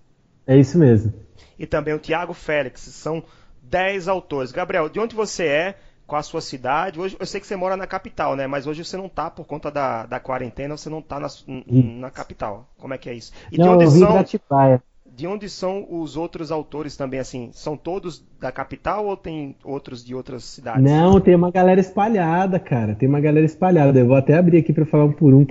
É 0.47 0.57
isso 0.57 0.77
mesmo. 0.77 1.13
E 1.57 1.65
também 1.65 1.93
o 1.93 1.99
Tiago 1.99 2.33
Félix, 2.33 2.81
são 2.81 3.23
10 3.61 4.07
autores. 4.07 4.51
Gabriel, 4.51 4.89
de 4.89 4.99
onde 4.99 5.15
você 5.15 5.45
é? 5.45 5.77
Qual 6.05 6.19
a 6.19 6.23
sua 6.23 6.41
cidade? 6.41 6.99
Hoje, 6.99 7.15
eu 7.19 7.25
sei 7.25 7.39
que 7.39 7.47
você 7.47 7.55
mora 7.55 7.77
na 7.77 7.87
capital, 7.87 8.35
né? 8.35 8.45
Mas 8.45 8.67
hoje 8.67 8.83
você 8.83 8.97
não 8.97 9.05
está 9.05 9.29
por 9.29 9.45
conta 9.45 9.71
da, 9.71 10.05
da 10.05 10.19
quarentena, 10.19 10.75
você 10.75 10.89
não 10.89 10.99
está 10.99 11.19
na, 11.19 11.27
na, 11.47 12.11
capital. 12.11 12.67
Como 12.77 12.93
é 12.93 12.97
que 12.97 13.09
é 13.09 13.13
isso? 13.13 13.31
E 13.51 13.57
não, 13.57 13.77
de 13.77 13.85
onde 13.85 13.99
são? 13.99 14.79
De 15.15 15.27
onde 15.27 15.49
são 15.49 15.85
os 15.89 16.17
outros 16.17 16.51
autores 16.51 16.97
também, 16.97 17.19
assim? 17.19 17.51
São 17.53 17.77
todos 17.77 18.25
da 18.39 18.51
capital 18.51 19.05
ou 19.05 19.15
tem 19.15 19.55
outros 19.63 20.03
de 20.03 20.15
outras 20.15 20.43
cidades? 20.43 20.83
Não, 20.83 21.21
tem 21.21 21.35
uma 21.35 21.51
galera 21.51 21.79
espalhada, 21.79 22.59
cara. 22.59 22.95
Tem 22.95 23.07
uma 23.07 23.19
galera 23.19 23.45
espalhada. 23.45 23.99
Eu 23.99 24.07
vou 24.07 24.15
até 24.15 24.35
abrir 24.35 24.57
aqui 24.57 24.73
para 24.73 24.85
falar 24.85 25.05
um 25.05 25.11
por 25.11 25.33
um. 25.33 25.45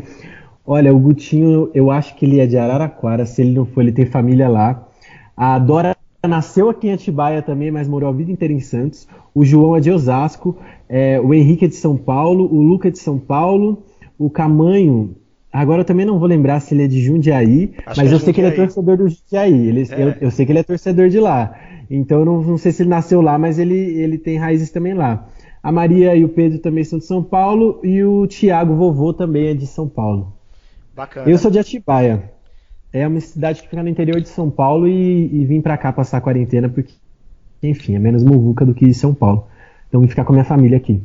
Olha, 0.66 0.92
o 0.92 0.98
Gutinho, 0.98 1.70
eu 1.74 1.90
acho 1.90 2.14
que 2.16 2.24
ele 2.24 2.40
é 2.40 2.46
de 2.46 2.56
Araraquara, 2.56 3.24
se 3.24 3.42
ele 3.42 3.52
não 3.52 3.64
for, 3.64 3.80
ele 3.80 3.92
tem 3.92 4.06
família 4.06 4.48
lá. 4.48 4.86
A 5.36 5.58
Dora 5.58 5.96
nasceu 6.28 6.70
aqui 6.70 6.88
em 6.88 6.92
Atibaia 6.92 7.42
também, 7.42 7.70
mas 7.70 7.88
morou 7.88 8.08
a 8.08 8.12
vida 8.12 8.30
inteira 8.30 8.54
em 8.54 8.60
Santos. 8.60 9.08
O 9.34 9.44
João 9.44 9.76
é 9.76 9.80
de 9.80 9.90
Osasco, 9.90 10.56
é, 10.88 11.20
o 11.20 11.34
Henrique 11.34 11.64
é 11.64 11.68
de 11.68 11.74
São 11.74 11.96
Paulo, 11.96 12.44
o 12.44 12.60
Luca 12.60 12.88
é 12.88 12.90
de 12.90 12.98
São 12.98 13.18
Paulo, 13.18 13.82
o 14.18 14.30
Camanho, 14.30 15.16
agora 15.52 15.80
eu 15.80 15.84
também 15.84 16.06
não 16.06 16.18
vou 16.18 16.28
lembrar 16.28 16.60
se 16.60 16.74
ele 16.74 16.84
é 16.84 16.86
de 16.86 17.02
Jundiaí, 17.02 17.74
acho 17.84 18.00
mas 18.00 18.12
é 18.12 18.14
eu 18.14 18.20
sei 18.20 18.32
que 18.32 18.40
ele 18.40 18.48
é 18.48 18.50
torcedor 18.52 18.96
do 18.96 19.08
Jundiaí, 19.08 19.68
ele, 19.68 19.82
é. 19.90 20.02
eu, 20.02 20.14
eu, 20.20 20.30
sei 20.30 20.46
que 20.46 20.52
ele 20.52 20.60
é 20.60 20.62
torcedor 20.62 21.08
de 21.08 21.18
lá. 21.18 21.58
Então 21.90 22.20
eu 22.20 22.24
não, 22.24 22.42
não 22.42 22.56
sei 22.56 22.72
se 22.72 22.82
ele 22.82 22.90
nasceu 22.90 23.20
lá, 23.20 23.36
mas 23.36 23.58
ele, 23.58 23.74
ele 23.74 24.16
tem 24.16 24.38
raízes 24.38 24.70
também 24.70 24.94
lá. 24.94 25.26
A 25.62 25.70
Maria 25.70 26.14
e 26.14 26.24
o 26.24 26.28
Pedro 26.28 26.58
também 26.58 26.82
são 26.84 26.98
de 26.98 27.04
São 27.04 27.22
Paulo 27.22 27.80
e 27.84 28.02
o 28.02 28.26
Tiago 28.26 28.74
Vovô 28.74 29.12
também 29.12 29.48
é 29.48 29.54
de 29.54 29.66
São 29.66 29.88
Paulo. 29.88 30.32
Bacana. 30.94 31.28
Eu 31.28 31.38
sou 31.38 31.50
de 31.50 31.58
Atibaia. 31.58 32.32
É 32.92 33.08
uma 33.08 33.20
cidade 33.20 33.62
que 33.62 33.68
fica 33.68 33.82
no 33.82 33.88
interior 33.88 34.20
de 34.20 34.28
São 34.28 34.50
Paulo 34.50 34.86
e, 34.86 35.24
e 35.32 35.44
vim 35.46 35.62
para 35.62 35.78
cá 35.78 35.92
passar 35.92 36.18
a 36.18 36.20
quarentena 36.20 36.68
porque, 36.68 36.92
enfim, 37.62 37.94
é 37.94 37.98
menos 37.98 38.22
muvuca 38.22 38.66
do 38.66 38.74
que 38.74 38.92
São 38.92 39.14
Paulo. 39.14 39.48
Então 39.88 40.00
vim 40.00 40.08
ficar 40.08 40.24
com 40.24 40.32
a 40.32 40.34
minha 40.34 40.44
família 40.44 40.76
aqui. 40.76 41.02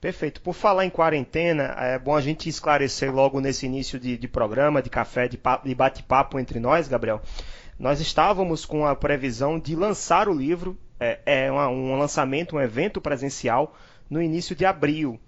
Perfeito. 0.00 0.40
Por 0.40 0.52
falar 0.52 0.84
em 0.84 0.90
quarentena, 0.90 1.74
é 1.78 1.98
bom 1.98 2.14
a 2.14 2.20
gente 2.20 2.48
esclarecer 2.48 3.12
logo 3.12 3.40
nesse 3.40 3.66
início 3.66 3.98
de, 3.98 4.16
de 4.16 4.28
programa, 4.28 4.82
de 4.82 4.90
café, 4.90 5.28
de, 5.28 5.38
de 5.64 5.74
bate-papo 5.74 6.38
entre 6.38 6.58
nós, 6.58 6.88
Gabriel. 6.88 7.20
Nós 7.78 8.00
estávamos 8.00 8.64
com 8.64 8.86
a 8.86 8.94
previsão 8.94 9.58
de 9.58 9.76
lançar 9.76 10.28
o 10.28 10.34
livro, 10.34 10.76
é, 10.98 11.18
é 11.24 11.52
uma, 11.52 11.68
um 11.68 11.96
lançamento, 11.96 12.56
um 12.56 12.60
evento 12.60 13.00
presencial 13.00 13.76
no 14.10 14.20
início 14.20 14.56
de 14.56 14.64
abril 14.64 15.18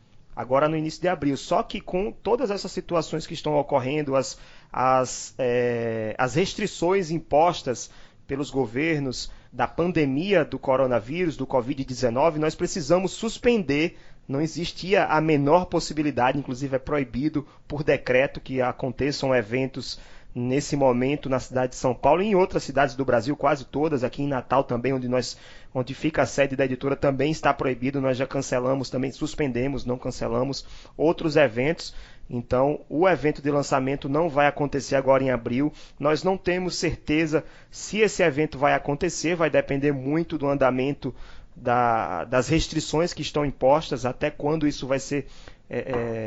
agora 0.41 0.69
no 0.69 0.77
início 0.77 1.03
de 1.03 1.09
abril. 1.09 1.37
Só 1.37 1.63
que 1.63 1.81
com 1.81 2.11
todas 2.11 2.51
essas 2.51 2.73
situações 2.73 3.27
que 3.27 3.35
estão 3.35 3.57
ocorrendo, 3.57 4.17
as, 4.17 4.39
as, 4.73 5.35
é, 5.39 6.15
as 6.19 6.35
restrições 6.35 7.11
impostas 7.11 7.91
pelos 8.27 8.51
governos 8.51 9.31
da 9.53 9.67
pandemia 9.67 10.45
do 10.45 10.59
coronavírus, 10.59 11.37
do 11.37 11.47
Covid-19, 11.47 12.37
nós 12.37 12.55
precisamos 12.55 13.13
suspender. 13.13 13.99
Não 14.29 14.41
existia 14.41 15.07
a 15.07 15.21
menor 15.21 15.65
possibilidade, 15.65 16.39
inclusive 16.39 16.77
é 16.77 16.79
proibido 16.79 17.45
por 17.67 17.83
decreto 17.83 18.41
que 18.41 18.63
aconteçam 18.63 19.35
eventos 19.35 19.99
nesse 20.33 20.77
momento 20.77 21.29
na 21.29 21.41
cidade 21.41 21.73
de 21.73 21.77
São 21.77 21.93
Paulo 21.93 22.23
e 22.23 22.27
em 22.27 22.35
outras 22.37 22.63
cidades 22.63 22.95
do 22.95 23.05
Brasil, 23.05 23.37
quase 23.37 23.65
todas, 23.65 24.05
aqui 24.05 24.23
em 24.23 24.29
Natal 24.29 24.63
também, 24.63 24.93
onde 24.93 25.09
nós 25.09 25.37
onde 25.75 25.95
fica 25.95 26.23
a 26.23 26.27
sede 26.27 26.57
da 26.57 26.65
editora, 26.65 26.97
também 26.97 27.31
está 27.31 27.53
proibido. 27.55 28.01
Nós 28.01 28.17
já 28.17 28.27
cancelamos, 28.27 28.91
também 28.91 29.13
suspendemos, 29.13 29.85
não 29.85 29.99
cancelamos 29.99 30.65
outros 30.97 31.37
eventos. 31.37 31.95
Então, 32.33 32.81
o 32.89 33.09
evento 33.09 33.43
de 33.43 33.51
lançamento 33.51 34.09
não 34.09 34.29
vai 34.29 34.47
acontecer 34.47 34.95
agora 34.95 35.25
em 35.25 35.31
abril. 35.31 35.73
Nós 35.99 36.23
não 36.23 36.37
temos 36.37 36.77
certeza 36.77 37.45
se 37.73 37.99
esse 37.99 38.23
evento 38.23 38.57
vai 38.57 38.73
acontecer, 38.73 39.35
vai 39.35 39.51
depender 39.51 39.91
muito 39.91 40.39
do 40.39 40.47
andamento 40.47 41.13
da, 41.57 42.25
das 42.25 42.49
restrições 42.49 43.13
que 43.13 43.23
estão 43.23 43.45
impostas, 43.45 44.07
até 44.07 44.31
quando 44.31 44.67
isso 44.69 44.87
vai 44.87 45.01
ser 45.01 45.27
é, 45.69 45.79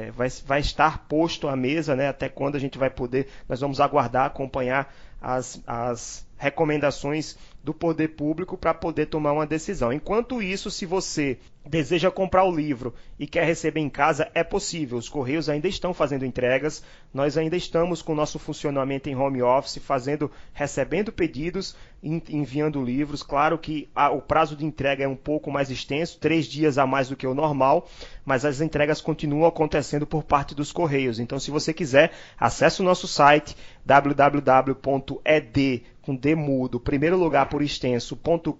é, 0.08 0.12
vai, 0.12 0.30
vai 0.46 0.60
estar 0.62 1.00
posto 1.08 1.50
à 1.50 1.56
mesa, 1.56 1.96
né? 1.96 2.08
até 2.08 2.30
quando 2.30 2.56
a 2.56 2.60
gente 2.60 2.78
vai 2.78 2.90
poder, 2.90 3.28
nós 3.48 3.60
vamos 3.60 3.82
aguardar, 3.82 4.26
acompanhar 4.26 4.94
as, 5.22 5.62
as 5.68 6.26
recomendações 6.44 7.38
do 7.64 7.74
poder 7.74 8.10
público 8.10 8.58
para 8.58 8.74
poder 8.74 9.06
tomar 9.06 9.32
uma 9.32 9.48
decisão. 9.48 9.94
Enquanto 9.94 10.42
isso, 10.42 10.70
se 10.70 10.86
você 10.86 11.40
deseja 11.66 12.12
comprar 12.12 12.44
o 12.44 12.54
livro 12.54 12.94
e 13.18 13.26
quer 13.26 13.46
receber 13.46 13.80
em 13.80 13.90
casa, 13.90 14.30
é 14.36 14.44
possível. 14.44 14.98
Os 14.98 15.08
correios 15.08 15.48
ainda 15.48 15.70
estão 15.70 15.94
fazendo 15.94 16.26
entregas. 16.26 16.84
Nós 17.14 17.38
ainda 17.38 17.56
estamos 17.56 18.02
com 18.02 18.12
o 18.12 18.16
nosso 18.16 18.38
funcionamento 18.38 19.10
em 19.10 19.16
home 19.16 19.42
office, 19.42 19.78
fazendo, 19.78 20.30
recebendo 20.52 21.14
pedidos, 21.14 21.78
enviando 22.04 22.84
livros. 22.84 23.24
Claro 23.24 23.58
que 23.58 23.90
a, 23.96 24.12
o 24.12 24.22
prazo 24.22 24.56
de 24.56 24.66
entrega 24.66 25.06
é 25.06 25.08
um 25.08 25.16
pouco 25.16 25.50
mais 25.50 25.72
extenso, 25.72 26.20
três 26.20 26.46
dias 26.46 26.78
a 26.78 26.86
mais 26.86 27.08
do 27.08 27.16
que 27.16 27.26
o 27.26 27.34
normal, 27.34 27.88
mas 28.26 28.44
as 28.44 28.60
entregas 28.60 29.00
continuam 29.00 29.48
acontecendo 29.48 30.06
por 30.06 30.24
parte 30.24 30.54
dos 30.54 30.72
correios. 30.72 31.20
Então, 31.20 31.40
se 31.40 31.50
você 31.50 31.74
quiser, 31.74 32.12
acesse 32.38 32.82
o 32.82 32.86
nosso 32.86 33.08
site 33.08 33.56
www.ed 33.86 35.84
com 36.02 36.14
demudo, 36.14 36.82
primeiro 36.82 37.18
lugar 37.18 37.48
por 37.48 37.62
extenso.com.br 37.62 38.52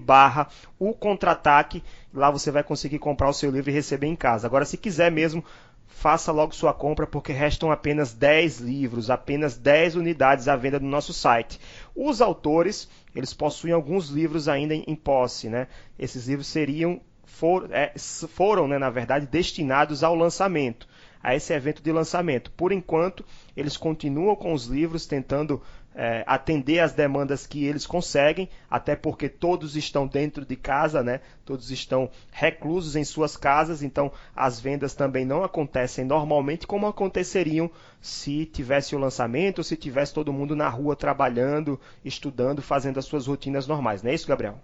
barra 0.00 0.48
o 0.76 0.92
contra-ataque. 0.92 1.84
Lá 2.12 2.32
você 2.32 2.50
vai 2.50 2.64
conseguir 2.64 2.98
comprar 2.98 3.28
o 3.28 3.32
seu 3.32 3.50
livro 3.50 3.70
e 3.70 3.72
receber 3.72 4.08
em 4.08 4.16
casa. 4.16 4.48
Agora, 4.48 4.64
se 4.64 4.76
quiser 4.76 5.12
mesmo, 5.12 5.44
faça 5.86 6.30
logo 6.30 6.54
sua 6.54 6.72
compra 6.72 7.06
porque 7.06 7.32
restam 7.32 7.72
apenas 7.72 8.12
10 8.12 8.60
livros, 8.60 9.10
apenas 9.10 9.56
10 9.56 9.96
unidades 9.96 10.46
à 10.46 10.54
venda 10.54 10.78
no 10.78 10.88
nosso 10.88 11.12
site. 11.12 11.60
Os 12.00 12.20
autores, 12.20 12.88
eles 13.12 13.34
possuem 13.34 13.72
alguns 13.72 14.08
livros 14.08 14.48
ainda 14.48 14.72
em 14.72 14.94
posse, 14.94 15.48
né? 15.48 15.66
Esses 15.98 16.28
livros 16.28 16.46
seriam 16.46 17.00
for, 17.24 17.68
é, 17.72 17.92
foram, 17.98 18.68
né, 18.68 18.78
na 18.78 18.88
verdade, 18.88 19.26
destinados 19.26 20.04
ao 20.04 20.14
lançamento, 20.14 20.86
a 21.20 21.34
esse 21.34 21.52
evento 21.52 21.82
de 21.82 21.90
lançamento. 21.90 22.52
Por 22.52 22.70
enquanto, 22.70 23.24
eles 23.56 23.76
continuam 23.76 24.36
com 24.36 24.52
os 24.52 24.66
livros 24.66 25.06
tentando 25.06 25.60
é, 25.94 26.22
atender 26.26 26.78
às 26.78 26.92
demandas 26.92 27.46
que 27.46 27.64
eles 27.64 27.86
conseguem, 27.86 28.48
até 28.70 28.94
porque 28.94 29.28
todos 29.28 29.76
estão 29.76 30.06
dentro 30.06 30.44
de 30.44 30.54
casa, 30.54 31.02
né? 31.02 31.20
todos 31.48 31.70
estão 31.70 32.10
reclusos 32.30 32.94
em 32.94 33.04
suas 33.04 33.34
casas, 33.34 33.82
então 33.82 34.12
as 34.36 34.60
vendas 34.60 34.94
também 34.94 35.24
não 35.24 35.42
acontecem 35.42 36.04
normalmente 36.04 36.66
como 36.66 36.86
aconteceriam 36.86 37.70
se 38.02 38.44
tivesse 38.44 38.94
o 38.94 38.98
lançamento, 38.98 39.64
se 39.64 39.74
tivesse 39.74 40.12
todo 40.12 40.32
mundo 40.32 40.54
na 40.54 40.68
rua 40.68 40.94
trabalhando, 40.94 41.80
estudando, 42.04 42.60
fazendo 42.60 42.98
as 42.98 43.06
suas 43.06 43.26
rotinas 43.26 43.66
normais. 43.66 44.02
Não 44.02 44.10
é 44.10 44.14
isso, 44.14 44.28
Gabriel? 44.28 44.56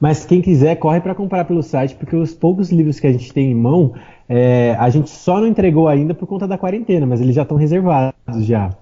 Mas 0.00 0.24
quem 0.24 0.42
quiser, 0.42 0.76
corre 0.76 1.00
para 1.00 1.14
comprar 1.14 1.44
pelo 1.44 1.62
site, 1.62 1.94
porque 1.94 2.16
os 2.16 2.34
poucos 2.34 2.70
livros 2.70 2.98
que 2.98 3.06
a 3.06 3.12
gente 3.12 3.32
tem 3.32 3.52
em 3.52 3.54
mão, 3.54 3.94
é, 4.28 4.76
a 4.78 4.90
gente 4.90 5.10
só 5.10 5.40
não 5.40 5.46
entregou 5.46 5.88
ainda 5.88 6.12
por 6.12 6.26
conta 6.26 6.46
da 6.46 6.58
quarentena, 6.58 7.06
mas 7.06 7.20
eles 7.20 7.34
já 7.34 7.42
estão 7.42 7.56
reservados 7.56 8.44
já. 8.44 8.76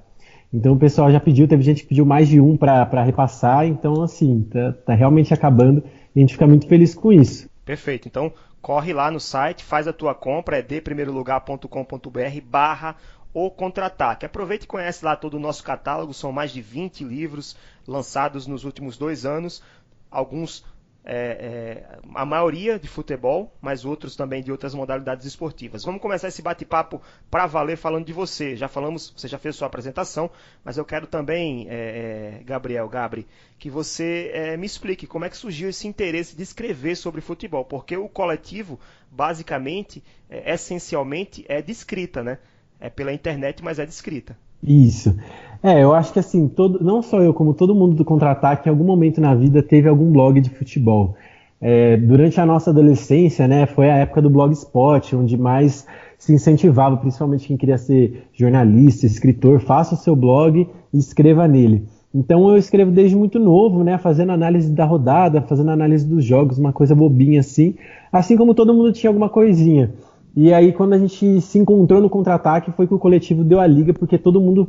Então 0.52 0.72
o 0.72 0.78
pessoal 0.78 1.10
já 1.12 1.20
pediu, 1.20 1.46
teve 1.46 1.62
gente 1.62 1.82
que 1.82 1.88
pediu 1.88 2.04
mais 2.04 2.28
de 2.28 2.40
um 2.40 2.56
para 2.56 3.04
repassar, 3.04 3.66
então 3.66 4.02
assim, 4.02 4.42
tá, 4.50 4.72
tá 4.72 4.94
realmente 4.94 5.32
acabando 5.32 5.82
e 6.14 6.18
a 6.18 6.20
gente 6.20 6.32
fica 6.32 6.46
muito 6.46 6.66
feliz 6.66 6.94
com 6.94 7.12
isso. 7.12 7.48
Perfeito. 7.64 8.08
Então 8.08 8.32
corre 8.60 8.92
lá 8.92 9.10
no 9.10 9.20
site, 9.20 9.64
faz 9.64 9.86
a 9.86 9.92
tua 9.92 10.14
compra, 10.14 10.58
é 10.58 10.62
deprimeirolugar.com.br 10.62 12.40
barra 12.44 12.96
o 13.32 13.50
contra-ataque. 13.50 14.26
Aproveite 14.26 14.64
e 14.64 14.68
conhece 14.68 15.04
lá 15.04 15.14
todo 15.14 15.34
o 15.34 15.40
nosso 15.40 15.62
catálogo, 15.62 16.12
são 16.12 16.32
mais 16.32 16.50
de 16.50 16.60
20 16.60 17.04
livros 17.04 17.56
lançados 17.86 18.46
nos 18.46 18.64
últimos 18.64 18.98
dois 18.98 19.24
anos, 19.24 19.62
alguns 20.10 20.64
é, 21.04 21.14
é, 21.14 21.98
a 22.14 22.26
maioria 22.26 22.78
de 22.78 22.86
futebol, 22.86 23.52
mas 23.60 23.84
outros 23.84 24.14
também 24.16 24.42
de 24.42 24.52
outras 24.52 24.74
modalidades 24.74 25.26
esportivas. 25.26 25.84
Vamos 25.84 26.00
começar 26.00 26.28
esse 26.28 26.42
bate-papo 26.42 27.00
para 27.30 27.46
valer 27.46 27.76
falando 27.76 28.04
de 28.04 28.12
você. 28.12 28.54
Já 28.54 28.68
falamos, 28.68 29.12
você 29.16 29.26
já 29.26 29.38
fez 29.38 29.56
sua 29.56 29.66
apresentação, 29.66 30.30
mas 30.64 30.76
eu 30.76 30.84
quero 30.84 31.06
também, 31.06 31.66
é, 31.68 32.40
é 32.40 32.44
Gabriel, 32.44 32.88
Gabri, 32.88 33.26
que 33.58 33.70
você 33.70 34.30
é, 34.34 34.56
me 34.56 34.66
explique 34.66 35.06
como 35.06 35.24
é 35.24 35.30
que 35.30 35.36
surgiu 35.36 35.68
esse 35.68 35.88
interesse 35.88 36.36
de 36.36 36.42
escrever 36.42 36.96
sobre 36.96 37.20
futebol, 37.20 37.64
porque 37.64 37.96
o 37.96 38.08
coletivo, 38.08 38.78
basicamente, 39.10 40.04
é, 40.28 40.52
essencialmente, 40.52 41.44
é 41.48 41.62
de 41.62 41.72
escrita, 41.72 42.22
né? 42.22 42.38
É 42.78 42.88
pela 42.88 43.12
internet, 43.12 43.62
mas 43.62 43.78
é 43.78 43.84
de 43.84 43.92
escrita. 43.92 44.36
Isso. 44.62 45.14
É, 45.62 45.82
eu 45.82 45.92
acho 45.92 46.12
que 46.12 46.18
assim, 46.18 46.48
todo, 46.48 46.82
não 46.82 47.02
só 47.02 47.20
eu, 47.20 47.34
como 47.34 47.52
todo 47.52 47.74
mundo 47.74 47.94
do 47.94 48.04
contra-ataque, 48.04 48.68
em 48.68 48.70
algum 48.70 48.84
momento 48.84 49.20
na 49.20 49.34
vida 49.34 49.62
teve 49.62 49.88
algum 49.88 50.10
blog 50.10 50.40
de 50.40 50.48
futebol. 50.50 51.14
É, 51.60 51.98
durante 51.98 52.40
a 52.40 52.46
nossa 52.46 52.70
adolescência, 52.70 53.46
né, 53.46 53.66
foi 53.66 53.90
a 53.90 53.96
época 53.96 54.22
do 54.22 54.30
blogspot, 54.30 55.14
onde 55.14 55.36
mais 55.36 55.86
se 56.16 56.32
incentivava, 56.32 56.96
principalmente 56.96 57.46
quem 57.46 57.56
queria 57.58 57.76
ser 57.76 58.24
jornalista, 58.32 59.04
escritor, 59.04 59.60
faça 59.60 59.94
o 59.94 59.98
seu 59.98 60.16
blog 60.16 60.66
e 60.92 60.98
escreva 60.98 61.46
nele. 61.46 61.84
Então 62.14 62.48
eu 62.48 62.56
escrevo 62.56 62.90
desde 62.90 63.14
muito 63.14 63.38
novo, 63.38 63.84
né, 63.84 63.98
fazendo 63.98 64.32
análise 64.32 64.72
da 64.72 64.86
rodada, 64.86 65.42
fazendo 65.42 65.70
análise 65.70 66.06
dos 66.06 66.24
jogos, 66.24 66.58
uma 66.58 66.72
coisa 66.72 66.94
bobinha 66.94 67.40
assim, 67.40 67.74
assim 68.10 68.36
como 68.36 68.54
todo 68.54 68.74
mundo 68.74 68.92
tinha 68.92 69.10
alguma 69.10 69.28
coisinha. 69.28 69.92
E 70.34 70.52
aí, 70.52 70.72
quando 70.72 70.92
a 70.92 70.98
gente 70.98 71.40
se 71.40 71.58
encontrou 71.58 72.00
no 72.00 72.08
contra-ataque, 72.08 72.72
foi 72.72 72.86
que 72.86 72.94
o 72.94 72.98
coletivo 72.98 73.42
deu 73.42 73.60
a 73.60 73.66
liga, 73.66 73.92
porque 73.92 74.16
todo 74.16 74.40
mundo 74.40 74.68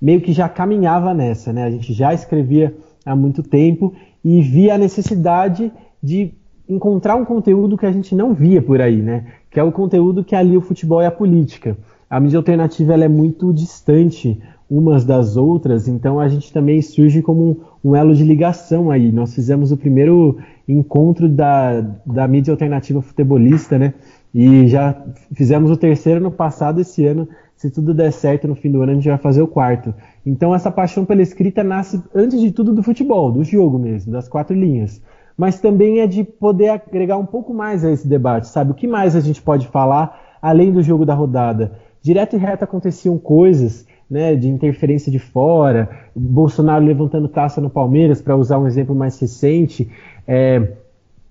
meio 0.00 0.20
que 0.20 0.32
já 0.32 0.48
caminhava 0.48 1.14
nessa, 1.14 1.52
né? 1.52 1.64
A 1.64 1.70
gente 1.70 1.92
já 1.92 2.12
escrevia 2.12 2.74
há 3.04 3.14
muito 3.14 3.42
tempo 3.42 3.92
e 4.24 4.40
via 4.40 4.74
a 4.74 4.78
necessidade 4.78 5.70
de 6.02 6.32
encontrar 6.68 7.16
um 7.16 7.24
conteúdo 7.24 7.76
que 7.76 7.86
a 7.86 7.92
gente 7.92 8.14
não 8.14 8.34
via 8.34 8.62
por 8.62 8.80
aí, 8.80 9.00
né? 9.02 9.26
Que 9.50 9.60
é 9.60 9.62
o 9.62 9.70
conteúdo 9.70 10.24
que 10.24 10.34
ali 10.34 10.56
o 10.56 10.60
futebol 10.60 11.02
e 11.02 11.06
a 11.06 11.10
política. 11.10 11.76
A 12.08 12.18
mídia 12.18 12.38
alternativa 12.38 12.92
ela 12.92 13.04
é 13.04 13.08
muito 13.08 13.52
distante 13.52 14.40
umas 14.68 15.04
das 15.04 15.36
outras, 15.36 15.86
então 15.86 16.18
a 16.18 16.28
gente 16.28 16.52
também 16.52 16.80
surge 16.80 17.20
como 17.20 17.60
um 17.84 17.94
elo 17.94 18.14
de 18.14 18.24
ligação 18.24 18.90
aí. 18.90 19.12
Nós 19.12 19.34
fizemos 19.34 19.70
o 19.70 19.76
primeiro 19.76 20.38
encontro 20.66 21.28
da, 21.28 21.80
da 22.06 22.26
mídia 22.26 22.52
alternativa 22.52 23.02
futebolista, 23.02 23.78
né? 23.78 23.94
E 24.34 24.66
já 24.66 24.96
fizemos 25.34 25.70
o 25.70 25.76
terceiro 25.76 26.20
no 26.20 26.30
passado, 26.30 26.80
esse 26.80 27.04
ano, 27.06 27.28
se 27.54 27.70
tudo 27.70 27.92
der 27.92 28.12
certo 28.12 28.48
no 28.48 28.54
fim 28.54 28.70
do 28.70 28.82
ano, 28.82 28.92
a 28.92 28.94
gente 28.94 29.08
vai 29.08 29.18
fazer 29.18 29.42
o 29.42 29.46
quarto. 29.46 29.94
Então 30.24 30.54
essa 30.54 30.70
paixão 30.70 31.04
pela 31.04 31.22
escrita 31.22 31.62
nasce 31.62 32.02
antes 32.14 32.40
de 32.40 32.50
tudo 32.50 32.72
do 32.72 32.82
futebol, 32.82 33.30
do 33.30 33.44
jogo 33.44 33.78
mesmo, 33.78 34.12
das 34.12 34.28
quatro 34.28 34.56
linhas. 34.56 35.02
Mas 35.36 35.60
também 35.60 36.00
é 36.00 36.06
de 36.06 36.24
poder 36.24 36.70
agregar 36.70 37.18
um 37.18 37.26
pouco 37.26 37.52
mais 37.52 37.84
a 37.84 37.90
esse 37.90 38.08
debate, 38.08 38.48
sabe? 38.48 38.70
O 38.70 38.74
que 38.74 38.86
mais 38.86 39.14
a 39.14 39.20
gente 39.20 39.40
pode 39.40 39.66
falar 39.68 40.38
além 40.40 40.72
do 40.72 40.82
jogo 40.82 41.06
da 41.06 41.14
rodada? 41.14 41.72
Direto 42.00 42.36
e 42.36 42.38
reto 42.38 42.64
aconteciam 42.64 43.16
coisas, 43.18 43.86
né, 44.10 44.34
de 44.34 44.48
interferência 44.48 45.10
de 45.10 45.18
fora, 45.18 45.88
Bolsonaro 46.14 46.84
levantando 46.84 47.28
taça 47.28 47.60
no 47.60 47.70
Palmeiras, 47.70 48.20
para 48.20 48.36
usar 48.36 48.58
um 48.58 48.66
exemplo 48.66 48.94
mais 48.94 49.18
recente. 49.18 49.88
É, 50.26 50.72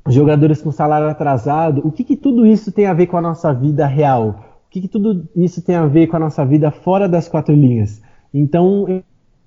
jogadores 0.07 0.61
com 0.61 0.71
salário 0.71 1.07
atrasado. 1.07 1.81
O 1.85 1.91
que, 1.91 2.03
que 2.03 2.15
tudo 2.15 2.45
isso 2.45 2.71
tem 2.71 2.85
a 2.85 2.93
ver 2.93 3.07
com 3.07 3.17
a 3.17 3.21
nossa 3.21 3.53
vida 3.53 3.85
real? 3.85 4.45
O 4.67 4.69
que, 4.69 4.81
que 4.81 4.87
tudo 4.87 5.27
isso 5.35 5.61
tem 5.61 5.75
a 5.75 5.85
ver 5.85 6.07
com 6.07 6.15
a 6.15 6.19
nossa 6.19 6.45
vida 6.45 6.71
fora 6.71 7.07
das 7.07 7.27
quatro 7.27 7.53
linhas? 7.53 8.01
Então, 8.33 9.03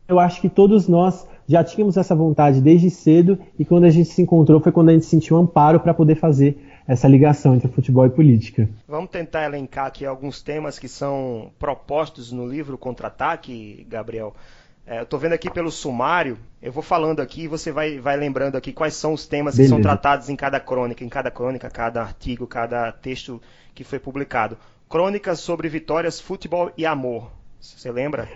eu 0.07 0.21
acho 0.21 0.41
que 0.41 0.49
todos 0.49 0.87
nós 0.87 1.27
já 1.47 1.63
tínhamos 1.63 1.97
essa 1.97 2.15
vontade 2.15 2.61
desde 2.61 2.91
cedo 2.91 3.39
e 3.59 3.65
quando 3.65 3.85
a 3.85 3.91
gente 3.91 4.09
se 4.09 4.23
encontrou 4.23 4.61
foi 4.61 4.73
quando 4.73 4.91
a 4.91 4.93
gente 4.93 5.07
sentiu 5.07 5.37
amparo 5.37 5.81
para 5.81 5.95
poder 5.95 6.15
fazer 6.17 6.59
essa 6.87 7.09
ligação 7.09 7.55
entre 7.55 7.69
futebol 7.69 8.07
e 8.07 8.11
política. 8.11 8.69
Vamos 8.87 9.11
tentar 9.11 9.45
elencar 9.45 9.87
aqui 9.87 10.05
alguns 10.05 10.43
temas 10.43 10.79
que 10.79 10.89
são 10.89 11.51
propostos 11.59 12.31
no 12.31 12.47
livro 12.47 12.77
Contra-Ataque, 12.77 13.87
Gabriel. 13.89 14.35
É, 14.87 14.99
eu 14.99 15.05
estou 15.05 15.19
vendo 15.19 15.33
aqui 15.33 15.51
pelo 15.51 15.71
sumário, 15.71 16.37
eu 16.61 16.71
vou 16.71 16.83
falando 16.83 17.21
aqui 17.21 17.45
e 17.45 17.49
você 17.49 17.73
vai, 17.73 17.99
vai 17.99 18.17
lembrando 18.17 18.57
aqui 18.57 18.71
quais 18.71 18.95
são 18.95 19.15
os 19.15 19.27
temas 19.27 19.57
Beleza. 19.57 19.75
que 19.75 19.83
são 19.83 19.83
tratados 19.83 20.29
em 20.29 20.37
cada 20.37 20.61
crônica, 20.61 21.03
em 21.03 21.09
cada 21.09 21.31
crônica, 21.31 21.71
cada 21.71 22.03
artigo, 22.03 22.47
cada 22.47 22.93
texto 22.93 23.41
que 23.75 23.83
foi 23.83 23.99
publicado. 23.99 24.59
Crônicas 24.89 25.41
sobre 25.41 25.69
vitórias, 25.71 26.21
futebol 26.21 26.71
e 26.77 26.85
amor. 26.85 27.31
Você 27.59 27.91
lembra? 27.91 28.29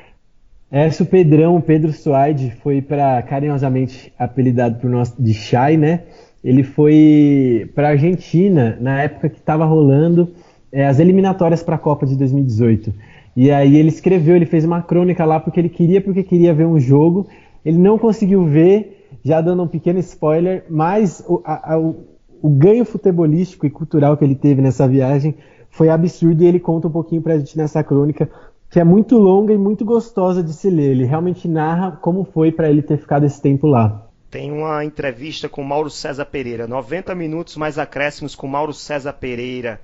Essa 0.71 1.02
o 1.02 1.07
Pedrão, 1.07 1.57
o 1.57 1.62
Pedro 1.62 1.93
Suaide, 1.93 2.57
foi 2.62 2.81
para 2.81 3.23
carinhosamente 3.23 4.12
apelidado 4.19 4.78
por 4.78 4.88
nós 4.88 5.14
de 5.19 5.35
Chay, 5.35 5.76
né? 5.76 6.05
Ele 6.43 6.62
foi 6.62 7.71
para 7.75 7.88
Argentina 7.90 8.78
na 8.81 9.02
época 9.02 9.28
que 9.28 9.38
estava 9.38 9.67
rolando 9.67 10.35
é, 10.73 10.87
as 10.87 10.99
eliminatórias 10.99 11.62
para 11.62 11.76
a 11.76 11.78
Copa 11.78 12.07
de 12.07 12.17
2018. 12.17 12.95
E 13.40 13.52
aí 13.52 13.76
ele 13.76 13.88
escreveu, 13.88 14.35
ele 14.35 14.47
fez 14.47 14.64
uma 14.64 14.83
crônica 14.83 15.25
lá 15.25 15.38
porque 15.38 15.61
ele 15.61 15.68
queria, 15.68 16.00
porque 16.00 16.25
queria 16.25 16.52
ver 16.52 16.66
um 16.66 16.80
jogo. 16.80 17.28
Ele 17.64 17.78
não 17.78 17.97
conseguiu 17.97 18.45
ver, 18.45 19.07
já 19.25 19.40
dando 19.40 19.62
um 19.62 19.68
pequeno 19.68 20.00
spoiler, 20.00 20.64
mas 20.68 21.25
o, 21.25 21.40
a, 21.45 21.75
a, 21.75 21.78
o, 21.78 22.04
o 22.42 22.49
ganho 22.49 22.85
futebolístico 22.85 23.64
e 23.64 23.71
cultural 23.71 24.16
que 24.16 24.25
ele 24.25 24.35
teve 24.35 24.61
nessa 24.61 24.88
viagem 24.88 25.37
foi 25.71 25.88
absurdo 25.88 26.42
e 26.42 26.47
ele 26.47 26.59
conta 26.59 26.88
um 26.88 26.90
pouquinho 26.90 27.23
pra 27.23 27.38
gente 27.38 27.57
nessa 27.57 27.85
crônica, 27.85 28.28
que 28.68 28.80
é 28.80 28.83
muito 28.83 29.16
longa 29.16 29.52
e 29.52 29.57
muito 29.57 29.85
gostosa 29.85 30.42
de 30.42 30.52
se 30.52 30.68
ler. 30.68 30.90
Ele 30.90 31.04
realmente 31.04 31.47
narra 31.47 31.92
como 31.92 32.25
foi 32.25 32.50
para 32.50 32.68
ele 32.68 32.83
ter 32.83 32.99
ficado 32.99 33.25
esse 33.25 33.40
tempo 33.40 33.68
lá. 33.68 34.04
Tem 34.28 34.50
uma 34.50 34.85
entrevista 34.85 35.49
com 35.49 35.62
Mauro 35.62 35.90
César 35.90 36.25
Pereira, 36.25 36.66
90 36.66 37.14
minutos 37.14 37.57
mais 37.57 37.78
acréscimos 37.78 38.35
com 38.35 38.49
Mauro 38.49 38.73
César 38.73 39.12
Pereira. 39.12 39.80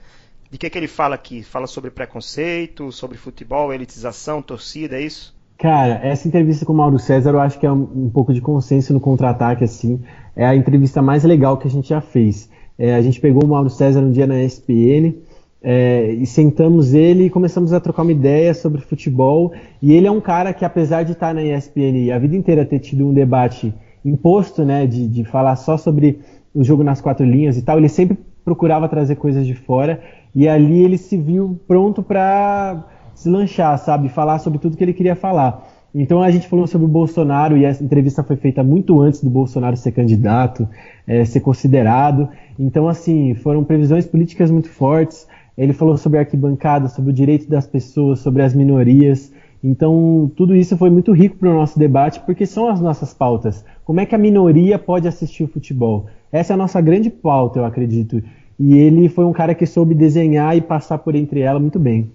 De 0.55 0.59
que, 0.59 0.71
que 0.71 0.79
ele 0.79 0.87
fala 0.87 1.17
aqui? 1.17 1.43
Fala 1.43 1.67
sobre 1.67 1.91
preconceito, 1.91 2.93
sobre 2.93 3.19
futebol, 3.19 3.75
elitização, 3.75 4.41
torcida, 4.41 4.95
é 4.95 5.01
isso? 5.01 5.35
Cara, 5.59 5.99
essa 6.01 6.29
entrevista 6.29 6.65
com 6.65 6.73
o 6.73 6.77
Mauro 6.77 6.97
César 6.97 7.31
eu 7.31 7.41
acho 7.41 7.59
que 7.59 7.67
é 7.67 7.73
um, 7.73 7.83
um 7.83 8.09
pouco 8.09 8.33
de 8.33 8.41
consenso 8.41 8.93
no 8.93 9.01
contra-ataque, 9.01 9.65
assim. 9.65 10.01
É 10.37 10.47
a 10.47 10.55
entrevista 10.55 11.03
mais 11.03 11.25
legal 11.25 11.57
que 11.57 11.67
a 11.67 11.71
gente 11.71 11.89
já 11.89 12.01
fez. 12.01 12.49
É, 12.79 12.95
a 12.95 13.03
gente 13.03 13.21
pegou 13.21 13.43
o 13.43 13.49
Mauro 13.49 13.69
César 13.69 13.99
um 13.99 14.13
dia 14.13 14.29
na 14.29 14.41
ESPN 14.45 15.17
é, 15.61 16.13
e 16.13 16.25
sentamos 16.25 16.95
ele 16.95 17.25
e 17.25 17.31
começamos 17.31 17.73
a 17.73 17.81
trocar 17.81 18.03
uma 18.03 18.13
ideia 18.13 18.55
sobre 18.55 18.81
futebol. 18.81 19.53
E 19.83 19.93
ele 19.93 20.07
é 20.07 20.11
um 20.13 20.21
cara 20.21 20.55
que, 20.55 20.65
apesar 20.65 21.03
de 21.03 21.15
estar 21.15 21.35
na 21.35 21.43
ESPN 21.43 22.13
a 22.15 22.19
vida 22.21 22.37
inteira 22.37 22.65
ter 22.65 22.79
tido 22.79 23.09
um 23.09 23.13
debate 23.13 23.75
imposto, 24.05 24.65
né, 24.65 24.87
de, 24.87 25.09
de 25.09 25.25
falar 25.25 25.57
só 25.57 25.77
sobre 25.77 26.21
o 26.55 26.63
jogo 26.63 26.85
nas 26.85 27.01
quatro 27.01 27.27
linhas 27.27 27.59
e 27.59 27.63
tal, 27.63 27.77
ele 27.77 27.89
sempre 27.89 28.17
procurava 28.45 28.89
trazer 28.89 29.17
coisas 29.17 29.47
de 29.47 29.55
fora. 29.55 30.01
E 30.35 30.49
ali 30.49 30.83
ele 30.83 30.99
se 30.99 31.17
viu 31.17 31.61
pronto 31.67 32.03
para 32.03 32.85
se 33.15 33.29
lanchar, 33.29 33.79
sabe? 33.79 34.09
Falar 34.09 34.39
sobre 34.39 34.59
tudo 34.59 34.77
que 34.77 34.83
ele 34.83 34.93
queria 34.93 35.15
falar. 35.15 35.67
Então 35.95 36.21
a 36.21 36.31
gente 36.31 36.49
falou 36.49 36.67
sobre 36.67 36.87
o 36.87 36.91
Bolsonaro 36.91 37.57
e 37.57 37.65
essa 37.65 37.83
entrevista 37.85 38.25
foi 38.25 38.35
feita 38.35 38.65
muito 38.65 39.01
antes 39.01 39.23
do 39.23 39.31
Bolsonaro 39.31 39.77
ser 39.77 39.93
candidato, 39.93 40.69
é, 41.07 41.25
ser 41.25 41.39
considerado. 41.41 42.29
Então, 42.59 42.89
assim, 42.89 43.35
foram 43.35 43.63
previsões 43.63 44.05
políticas 44.05 44.51
muito 44.51 44.69
fortes. 44.69 45.27
Ele 45.57 45.73
falou 45.73 45.97
sobre 45.97 46.19
a 46.19 46.23
arquibancada, 46.23 46.89
sobre 46.89 47.11
o 47.13 47.15
direito 47.15 47.49
das 47.49 47.67
pessoas, 47.67 48.19
sobre 48.19 48.43
as 48.43 48.53
minorias. 48.53 49.33
Então, 49.63 50.31
tudo 50.37 50.55
isso 50.55 50.77
foi 50.77 50.91
muito 50.91 51.13
rico 51.13 51.37
para 51.37 51.49
o 51.49 51.55
nosso 51.55 51.79
debate, 51.79 52.21
porque 52.27 52.45
são 52.45 52.69
as 52.69 52.81
nossas 52.81 53.15
pautas. 53.15 53.65
Como 53.85 54.01
é 54.01 54.05
que 54.05 54.15
a 54.15 54.19
minoria 54.19 54.79
pode 54.79 55.07
assistir 55.07 55.45
o 55.45 55.49
futebol? 55.49 56.07
Essa 56.31 56.53
é 56.53 56.55
a 56.55 56.57
nossa 56.57 56.81
grande 56.81 57.09
pauta, 57.09 57.61
eu 57.61 57.65
acredito. 57.65 58.21
E 58.59 58.77
ele 58.79 59.09
foi 59.09 59.25
um 59.25 59.33
cara 59.33 59.55
que 59.55 59.67
soube 59.67 59.95
desenhar 59.95 60.57
e 60.57 60.61
passar 60.61 60.99
por 60.99 61.15
entre 61.15 61.41
ela 61.41 61.59
muito 61.59 61.79
bem 61.79 62.11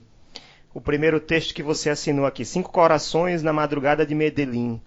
o 0.74 0.81
primeiro 0.81 1.19
texto 1.19 1.53
que 1.53 1.63
você 1.63 1.89
assinou 1.89 2.25
aqui, 2.25 2.46
Cinco 2.46 2.72
Corações 2.72 3.41
na 3.41 3.51
Madrugada 3.51 4.05
de 4.05 4.13
Medellín. 4.13 4.79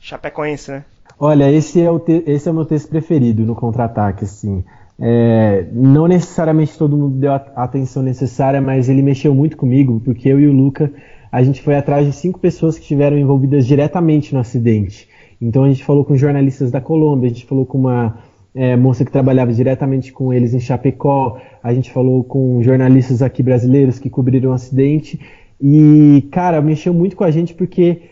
Chapecoense, 0.00 0.70
né? 0.70 0.84
Olha, 1.18 1.50
esse 1.50 1.80
é 1.80 1.90
o, 1.90 2.02
esse 2.26 2.48
é 2.48 2.52
o 2.52 2.54
meu 2.54 2.64
texto 2.64 2.88
preferido 2.88 3.44
no 3.44 3.54
contra-ataque, 3.54 4.24
assim. 4.24 4.64
É, 4.98 5.66
não 5.72 6.06
necessariamente 6.06 6.76
todo 6.76 6.96
mundo 6.96 7.16
deu 7.16 7.32
a 7.32 7.36
atenção 7.56 8.02
necessária, 8.02 8.60
mas 8.60 8.88
ele 8.88 9.02
mexeu 9.02 9.34
muito 9.34 9.56
comigo, 9.56 10.00
porque 10.04 10.28
eu 10.28 10.40
e 10.40 10.46
o 10.46 10.52
Luca, 10.52 10.92
a 11.30 11.42
gente 11.42 11.62
foi 11.62 11.74
atrás 11.76 12.06
de 12.06 12.12
cinco 12.12 12.38
pessoas 12.38 12.76
que 12.76 12.82
estiveram 12.82 13.16
envolvidas 13.16 13.66
diretamente 13.66 14.34
no 14.34 14.40
acidente. 14.40 15.08
Então 15.40 15.64
a 15.64 15.68
gente 15.68 15.84
falou 15.84 16.04
com 16.04 16.16
jornalistas 16.16 16.70
da 16.70 16.80
Colômbia, 16.80 17.30
a 17.30 17.32
gente 17.32 17.46
falou 17.46 17.64
com 17.64 17.78
uma 17.78 18.18
é, 18.54 18.76
moça 18.76 19.04
que 19.04 19.12
trabalhava 19.12 19.52
diretamente 19.52 20.12
com 20.12 20.32
eles 20.32 20.54
em 20.54 20.60
Chapecó, 20.60 21.38
a 21.62 21.72
gente 21.72 21.90
falou 21.90 22.24
com 22.24 22.62
jornalistas 22.62 23.22
aqui 23.22 23.42
brasileiros 23.42 23.98
que 23.98 24.10
cobriram 24.10 24.50
o 24.50 24.54
acidente, 24.54 25.20
e, 25.60 26.26
cara, 26.30 26.60
mexeu 26.60 26.92
muito 26.94 27.14
com 27.14 27.24
a 27.24 27.30
gente 27.30 27.54
porque 27.54 28.02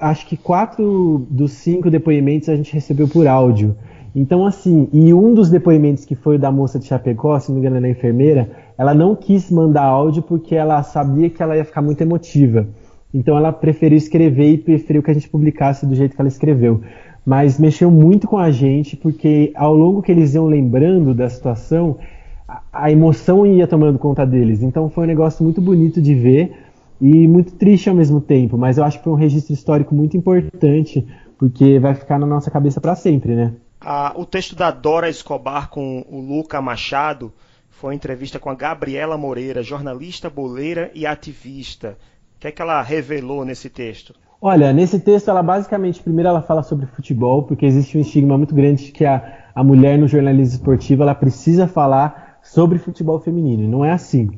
acho 0.00 0.26
que 0.26 0.36
quatro 0.36 1.26
dos 1.30 1.52
cinco 1.52 1.90
depoimentos 1.90 2.48
a 2.48 2.56
gente 2.56 2.72
recebeu 2.72 3.06
por 3.06 3.26
áudio. 3.26 3.76
Então, 4.14 4.44
assim, 4.44 4.88
e 4.92 5.14
um 5.14 5.32
dos 5.32 5.48
depoimentos 5.48 6.04
que 6.04 6.14
foi 6.14 6.36
o 6.36 6.38
da 6.38 6.50
moça 6.50 6.78
de 6.78 6.84
Chapecó, 6.84 7.38
se 7.38 7.48
não 7.48 7.54
me 7.54 7.60
engano, 7.60 7.76
era 7.76 7.86
a 7.86 7.90
enfermeira, 7.90 8.50
ela 8.76 8.92
não 8.92 9.14
quis 9.14 9.50
mandar 9.50 9.84
áudio 9.84 10.22
porque 10.22 10.54
ela 10.54 10.82
sabia 10.82 11.30
que 11.30 11.42
ela 11.42 11.56
ia 11.56 11.64
ficar 11.64 11.80
muito 11.80 12.00
emotiva. 12.02 12.66
Então 13.14 13.36
ela 13.36 13.52
preferiu 13.52 13.96
escrever 13.96 14.52
e 14.52 14.58
preferiu 14.58 15.02
que 15.02 15.10
a 15.10 15.14
gente 15.14 15.28
publicasse 15.28 15.86
do 15.86 15.94
jeito 15.94 16.14
que 16.14 16.20
ela 16.20 16.28
escreveu 16.28 16.82
mas 17.24 17.58
mexeu 17.58 17.90
muito 17.90 18.26
com 18.26 18.38
a 18.38 18.50
gente, 18.50 18.96
porque 18.96 19.52
ao 19.54 19.74
longo 19.74 20.02
que 20.02 20.10
eles 20.10 20.34
iam 20.34 20.46
lembrando 20.46 21.14
da 21.14 21.28
situação, 21.28 21.98
a, 22.48 22.62
a 22.72 22.90
emoção 22.90 23.46
ia 23.46 23.66
tomando 23.66 23.98
conta 23.98 24.26
deles. 24.26 24.62
Então 24.62 24.90
foi 24.90 25.04
um 25.04 25.08
negócio 25.08 25.44
muito 25.44 25.60
bonito 25.60 26.00
de 26.00 26.14
ver 26.14 26.56
e 27.00 27.26
muito 27.26 27.54
triste 27.54 27.88
ao 27.88 27.94
mesmo 27.94 28.20
tempo, 28.20 28.56
mas 28.56 28.78
eu 28.78 28.84
acho 28.84 28.98
que 28.98 29.04
foi 29.04 29.12
um 29.12 29.16
registro 29.16 29.52
histórico 29.52 29.94
muito 29.94 30.16
importante, 30.16 31.06
porque 31.38 31.78
vai 31.78 31.94
ficar 31.94 32.18
na 32.18 32.26
nossa 32.26 32.50
cabeça 32.50 32.80
para 32.80 32.94
sempre, 32.94 33.34
né? 33.34 33.52
Ah, 33.80 34.12
o 34.14 34.24
texto 34.24 34.54
da 34.54 34.70
Dora 34.70 35.08
Escobar 35.08 35.68
com 35.68 36.04
o 36.08 36.20
Luca 36.20 36.62
Machado 36.62 37.32
foi 37.68 37.96
entrevista 37.96 38.38
com 38.38 38.48
a 38.48 38.54
Gabriela 38.54 39.18
Moreira, 39.18 39.60
jornalista, 39.60 40.30
boleira 40.30 40.92
e 40.94 41.04
ativista. 41.04 41.98
O 42.36 42.40
que 42.40 42.46
é 42.46 42.52
que 42.52 42.62
ela 42.62 42.80
revelou 42.80 43.44
nesse 43.44 43.68
texto? 43.68 44.14
Olha, 44.44 44.72
nesse 44.72 44.98
texto 44.98 45.30
ela 45.30 45.40
basicamente, 45.40 46.02
primeiro 46.02 46.28
ela 46.28 46.42
fala 46.42 46.64
sobre 46.64 46.84
futebol, 46.86 47.44
porque 47.44 47.64
existe 47.64 47.96
um 47.96 48.00
estigma 48.00 48.36
muito 48.36 48.52
grande 48.52 48.86
de 48.86 48.90
que 48.90 49.04
a, 49.04 49.22
a 49.54 49.62
mulher 49.62 49.96
no 49.96 50.08
jornalismo 50.08 50.56
esportivo 50.56 51.04
ela 51.04 51.14
precisa 51.14 51.68
falar 51.68 52.38
sobre 52.42 52.76
futebol 52.80 53.20
feminino, 53.20 53.62
e 53.62 53.68
não 53.68 53.84
é 53.84 53.92
assim. 53.92 54.32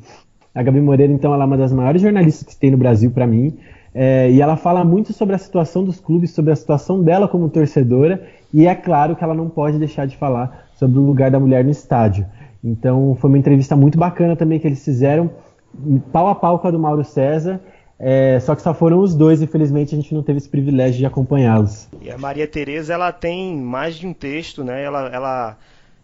A 0.53 0.61
Gabi 0.61 0.79
Moreira, 0.79 1.11
então, 1.11 1.33
ela 1.33 1.43
é 1.43 1.47
uma 1.47 1.57
das 1.57 1.73
maiores 1.73 2.03
jornalistas 2.03 2.53
que 2.53 2.55
tem 2.55 2.69
no 2.69 2.77
Brasil 2.77 3.09
para 3.09 3.25
mim, 3.25 3.57
é, 3.95 4.29
e 4.29 4.39
ela 4.39 4.55
fala 4.55 4.85
muito 4.85 5.11
sobre 5.11 5.33
a 5.33 5.39
situação 5.39 5.83
dos 5.83 5.99
clubes, 5.99 6.29
sobre 6.29 6.51
a 6.51 6.55
situação 6.55 7.01
dela 7.01 7.27
como 7.27 7.49
torcedora, 7.49 8.27
e 8.53 8.67
é 8.67 8.75
claro 8.75 9.15
que 9.15 9.23
ela 9.23 9.33
não 9.33 9.49
pode 9.49 9.79
deixar 9.79 10.05
de 10.05 10.15
falar 10.15 10.67
sobre 10.75 10.99
o 10.99 11.01
lugar 11.01 11.31
da 11.31 11.39
mulher 11.39 11.63
no 11.63 11.71
estádio. 11.71 12.27
Então, 12.63 13.17
foi 13.19 13.27
uma 13.27 13.39
entrevista 13.39 13.75
muito 13.75 13.97
bacana 13.97 14.35
também 14.35 14.59
que 14.59 14.67
eles 14.67 14.85
fizeram, 14.85 15.31
pau 16.11 16.27
a 16.27 16.35
pau 16.35 16.59
com 16.59 16.67
a 16.67 16.71
do 16.71 16.77
Mauro 16.77 17.03
César, 17.03 17.59
é, 17.97 18.39
só 18.41 18.55
que 18.55 18.61
só 18.61 18.73
foram 18.73 18.99
os 18.99 19.15
dois, 19.15 19.41
infelizmente 19.41 19.95
a 19.95 19.97
gente 19.97 20.13
não 20.13 20.21
teve 20.21 20.37
esse 20.37 20.49
privilégio 20.49 20.97
de 20.97 21.05
acompanhá-los. 21.05 21.87
E 22.01 22.11
a 22.11 22.17
Maria 22.17 22.47
Tereza, 22.47 22.93
ela 22.93 23.11
tem 23.11 23.57
mais 23.57 23.95
de 23.95 24.05
um 24.05 24.13
texto, 24.13 24.63
né? 24.63 24.83
Ela, 24.83 25.07
ela, 25.07 25.57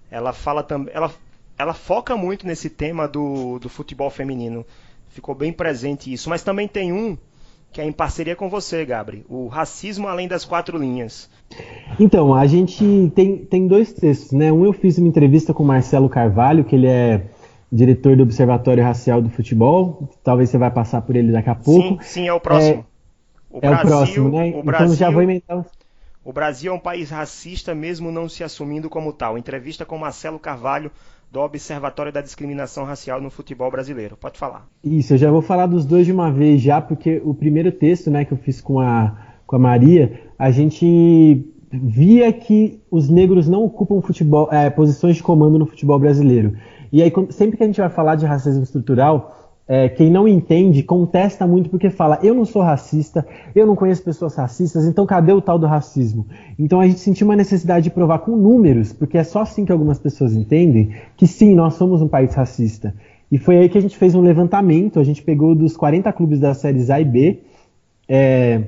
ela 0.09 0.33
fala 0.33 0.63
também, 0.63 0.93
ela, 0.93 1.11
ela 1.57 1.73
foca 1.73 2.15
muito 2.15 2.47
nesse 2.47 2.69
tema 2.69 3.07
do, 3.07 3.59
do 3.59 3.67
futebol 3.67 4.09
feminino. 4.09 4.65
Ficou 5.09 5.35
bem 5.35 5.51
presente 5.51 6.11
isso. 6.11 6.29
Mas 6.29 6.43
também 6.43 6.67
tem 6.67 6.93
um 6.93 7.17
que 7.73 7.79
é 7.79 7.85
em 7.85 7.91
parceria 7.91 8.35
com 8.35 8.49
você, 8.49 8.83
Gabri, 8.83 9.25
o 9.29 9.47
Racismo 9.47 10.07
Além 10.07 10.27
das 10.27 10.43
Quatro 10.43 10.77
Linhas. 10.77 11.29
Então, 11.97 12.33
a 12.33 12.45
gente 12.45 13.11
tem, 13.15 13.37
tem 13.37 13.65
dois 13.65 13.93
textos, 13.93 14.31
né? 14.33 14.51
Um 14.51 14.65
eu 14.65 14.73
fiz 14.73 14.97
uma 14.97 15.07
entrevista 15.07 15.53
com 15.53 15.63
o 15.63 15.65
Marcelo 15.65 16.09
Carvalho, 16.09 16.65
que 16.65 16.75
ele 16.75 16.87
é 16.87 17.21
diretor 17.71 18.17
do 18.17 18.23
Observatório 18.23 18.83
Racial 18.83 19.21
do 19.21 19.29
Futebol. 19.29 20.09
Talvez 20.23 20.49
você 20.49 20.57
vai 20.57 20.69
passar 20.69 21.01
por 21.01 21.15
ele 21.15 21.31
daqui 21.31 21.49
a 21.49 21.55
pouco. 21.55 21.81
Sim, 21.81 21.99
sim 22.01 22.27
é 22.27 22.33
o 22.33 22.39
próximo. 22.39 22.85
É 23.53 23.55
o, 23.55 23.57
é 23.57 23.61
Brasil, 23.61 23.85
o 23.85 23.87
próximo, 23.87 24.29
né? 24.29 24.53
O 24.55 24.63
Brasil, 24.63 24.85
então 24.85 24.95
já 24.95 25.09
vou 25.09 25.23
inventar. 25.23 25.65
O 26.23 26.31
Brasil 26.31 26.71
é 26.71 26.75
um 26.75 26.79
país 26.79 27.09
racista, 27.09 27.73
mesmo 27.73 28.11
não 28.11 28.29
se 28.29 28.43
assumindo 28.43 28.89
como 28.89 29.11
tal. 29.11 29.37
Entrevista 29.37 29.85
com 29.85 29.97
Marcelo 29.97 30.37
Carvalho, 30.37 30.91
do 31.31 31.39
Observatório 31.39 32.11
da 32.11 32.21
Discriminação 32.21 32.83
Racial 32.83 33.21
no 33.21 33.31
Futebol 33.31 33.71
Brasileiro. 33.71 34.17
Pode 34.17 34.37
falar. 34.37 34.67
Isso, 34.83 35.13
eu 35.13 35.17
já 35.17 35.31
vou 35.31 35.41
falar 35.41 35.65
dos 35.65 35.85
dois 35.85 36.05
de 36.05 36.11
uma 36.11 36.31
vez 36.31 36.61
já, 36.61 36.81
porque 36.81 37.21
o 37.23 37.33
primeiro 37.33 37.71
texto 37.71 38.11
né, 38.11 38.25
que 38.25 38.33
eu 38.33 38.37
fiz 38.37 38.61
com 38.61 38.79
a, 38.79 39.17
com 39.47 39.55
a 39.55 39.59
Maria, 39.59 40.21
a 40.37 40.51
gente 40.51 41.43
via 41.71 42.31
que 42.33 42.81
os 42.91 43.09
negros 43.09 43.47
não 43.47 43.63
ocupam 43.63 44.01
futebol, 44.01 44.49
é, 44.51 44.69
posições 44.69 45.15
de 45.15 45.23
comando 45.23 45.57
no 45.57 45.65
futebol 45.65 45.97
brasileiro. 45.97 46.57
E 46.91 47.01
aí, 47.01 47.11
sempre 47.29 47.57
que 47.57 47.63
a 47.63 47.67
gente 47.67 47.79
vai 47.79 47.89
falar 47.89 48.15
de 48.15 48.25
racismo 48.25 48.63
estrutural, 48.63 49.41
é, 49.67 49.87
quem 49.87 50.09
não 50.09 50.27
entende 50.27 50.83
contesta 50.83 51.47
muito 51.47 51.69
porque 51.69 51.89
fala: 51.89 52.19
eu 52.21 52.33
não 52.33 52.43
sou 52.43 52.61
racista, 52.61 53.25
eu 53.55 53.65
não 53.65 53.75
conheço 53.75 54.03
pessoas 54.03 54.35
racistas, 54.35 54.85
então 54.85 55.05
cadê 55.05 55.31
o 55.31 55.41
tal 55.41 55.57
do 55.57 55.65
racismo? 55.65 56.25
Então 56.59 56.81
a 56.81 56.87
gente 56.87 56.99
sentiu 56.99 57.25
uma 57.25 57.35
necessidade 57.35 57.85
de 57.85 57.89
provar 57.89 58.19
com 58.19 58.35
números, 58.35 58.91
porque 58.91 59.17
é 59.17 59.23
só 59.23 59.41
assim 59.41 59.63
que 59.63 59.71
algumas 59.71 59.97
pessoas 59.97 60.35
entendem 60.35 60.93
que 61.15 61.25
sim, 61.25 61.55
nós 61.55 61.75
somos 61.75 62.01
um 62.01 62.07
país 62.07 62.33
racista. 62.33 62.93
E 63.31 63.37
foi 63.37 63.59
aí 63.59 63.69
que 63.69 63.77
a 63.77 63.81
gente 63.81 63.97
fez 63.97 64.13
um 64.13 64.21
levantamento, 64.21 64.99
a 64.99 65.05
gente 65.05 65.23
pegou 65.23 65.55
dos 65.55 65.77
40 65.77 66.11
clubes 66.11 66.39
das 66.39 66.57
séries 66.57 66.89
A 66.89 66.99
e 66.99 67.05
B, 67.05 67.39
é, 68.09 68.63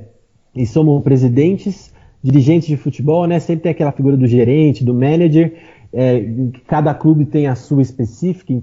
e 0.55 0.65
somos 0.65 1.03
presidentes, 1.03 1.93
dirigentes 2.23 2.69
de 2.69 2.77
futebol, 2.77 3.27
né? 3.27 3.41
Sempre 3.41 3.63
tem 3.63 3.71
aquela 3.73 3.91
figura 3.91 4.15
do 4.15 4.25
gerente, 4.25 4.85
do 4.85 4.93
manager, 4.93 5.53
é, 5.93 6.25
cada 6.67 6.93
clube 6.93 7.25
tem 7.25 7.47
a 7.47 7.55
sua 7.55 7.81
específica, 7.81 8.53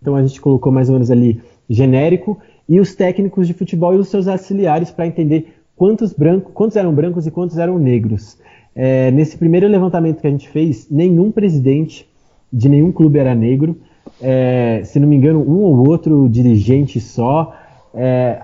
então 0.00 0.14
a 0.14 0.24
gente 0.24 0.40
colocou 0.40 0.70
mais 0.70 0.88
ou 0.88 0.94
menos 0.94 1.10
ali 1.10 1.42
genérico, 1.68 2.38
e 2.68 2.78
os 2.78 2.94
técnicos 2.94 3.46
de 3.46 3.54
futebol 3.54 3.94
e 3.94 3.98
os 3.98 4.08
seus 4.08 4.28
auxiliares 4.28 4.90
para 4.90 5.06
entender 5.06 5.54
quantos, 5.76 6.12
brancos, 6.12 6.52
quantos 6.54 6.76
eram 6.76 6.94
brancos 6.94 7.26
e 7.26 7.30
quantos 7.30 7.58
eram 7.58 7.78
negros. 7.78 8.38
É, 8.74 9.10
nesse 9.10 9.36
primeiro 9.36 9.66
levantamento 9.66 10.20
que 10.20 10.26
a 10.26 10.30
gente 10.30 10.48
fez, 10.48 10.88
nenhum 10.88 11.32
presidente 11.32 12.08
de 12.52 12.68
nenhum 12.68 12.92
clube 12.92 13.18
era 13.18 13.34
negro, 13.34 13.76
é, 14.20 14.82
se 14.84 14.98
não 15.00 15.08
me 15.08 15.16
engano, 15.16 15.40
um 15.40 15.62
ou 15.62 15.88
outro 15.88 16.28
dirigente 16.28 17.00
só, 17.00 17.54
é, 17.92 18.40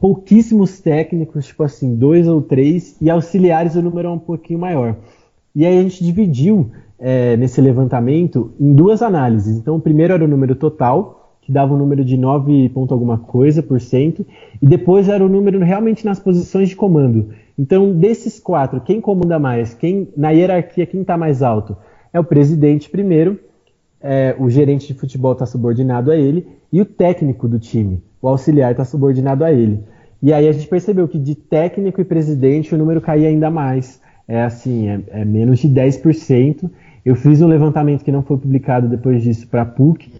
pouquíssimos 0.00 0.80
técnicos, 0.80 1.46
tipo 1.46 1.62
assim, 1.62 1.96
dois 1.96 2.28
ou 2.28 2.40
três, 2.40 2.96
e 3.00 3.10
auxiliares 3.10 3.74
o 3.74 3.82
número 3.82 4.08
é 4.08 4.10
um 4.10 4.18
pouquinho 4.18 4.58
maior. 4.58 4.96
E 5.54 5.64
aí 5.64 5.78
a 5.78 5.82
gente 5.82 6.04
dividiu 6.04 6.70
é, 7.06 7.36
nesse 7.36 7.60
levantamento 7.60 8.54
em 8.58 8.72
duas 8.72 9.02
análises. 9.02 9.58
Então, 9.58 9.76
o 9.76 9.80
primeiro 9.80 10.14
era 10.14 10.24
o 10.24 10.28
número 10.28 10.56
total, 10.56 11.36
que 11.42 11.52
dava 11.52 11.74
um 11.74 11.76
número 11.76 12.02
de 12.02 12.16
9 12.16 12.70
ponto 12.70 12.94
alguma 12.94 13.18
coisa 13.18 13.62
por 13.62 13.78
cento, 13.78 14.24
e 14.62 14.66
depois 14.66 15.06
era 15.06 15.22
o 15.22 15.28
número 15.28 15.58
realmente 15.58 16.02
nas 16.02 16.18
posições 16.18 16.70
de 16.70 16.76
comando. 16.76 17.28
Então, 17.58 17.92
desses 17.92 18.40
quatro, 18.40 18.80
quem 18.80 19.02
comanda 19.02 19.38
mais? 19.38 19.74
Quem 19.74 20.08
na 20.16 20.30
hierarquia 20.30 20.86
quem 20.86 21.02
está 21.02 21.18
mais 21.18 21.42
alto? 21.42 21.76
É 22.10 22.18
o 22.18 22.24
presidente 22.24 22.88
primeiro, 22.88 23.38
é, 24.00 24.34
o 24.38 24.48
gerente 24.48 24.86
de 24.86 24.94
futebol 24.94 25.32
está 25.32 25.44
subordinado 25.44 26.10
a 26.10 26.16
ele 26.16 26.46
e 26.72 26.80
o 26.80 26.86
técnico 26.86 27.46
do 27.46 27.58
time, 27.58 28.02
o 28.22 28.28
auxiliar 28.28 28.70
está 28.70 28.84
subordinado 28.86 29.44
a 29.44 29.52
ele. 29.52 29.80
E 30.22 30.32
aí 30.32 30.48
a 30.48 30.52
gente 30.52 30.68
percebeu 30.68 31.06
que 31.06 31.18
de 31.18 31.34
técnico 31.34 32.00
e 32.00 32.04
presidente 32.04 32.74
o 32.74 32.78
número 32.78 33.02
caía 33.02 33.28
ainda 33.28 33.50
mais. 33.50 34.00
É 34.26 34.42
assim, 34.42 34.88
é, 34.88 35.00
é 35.08 35.24
menos 35.24 35.58
de 35.58 35.68
10%. 35.68 36.70
Eu 37.04 37.14
fiz 37.14 37.42
um 37.42 37.46
levantamento 37.46 38.02
que 38.02 38.10
não 38.10 38.22
foi 38.22 38.38
publicado 38.38 38.88
depois 38.88 39.22
disso 39.22 39.46
para 39.46 39.62
a 39.62 39.66
PUC 39.66 40.10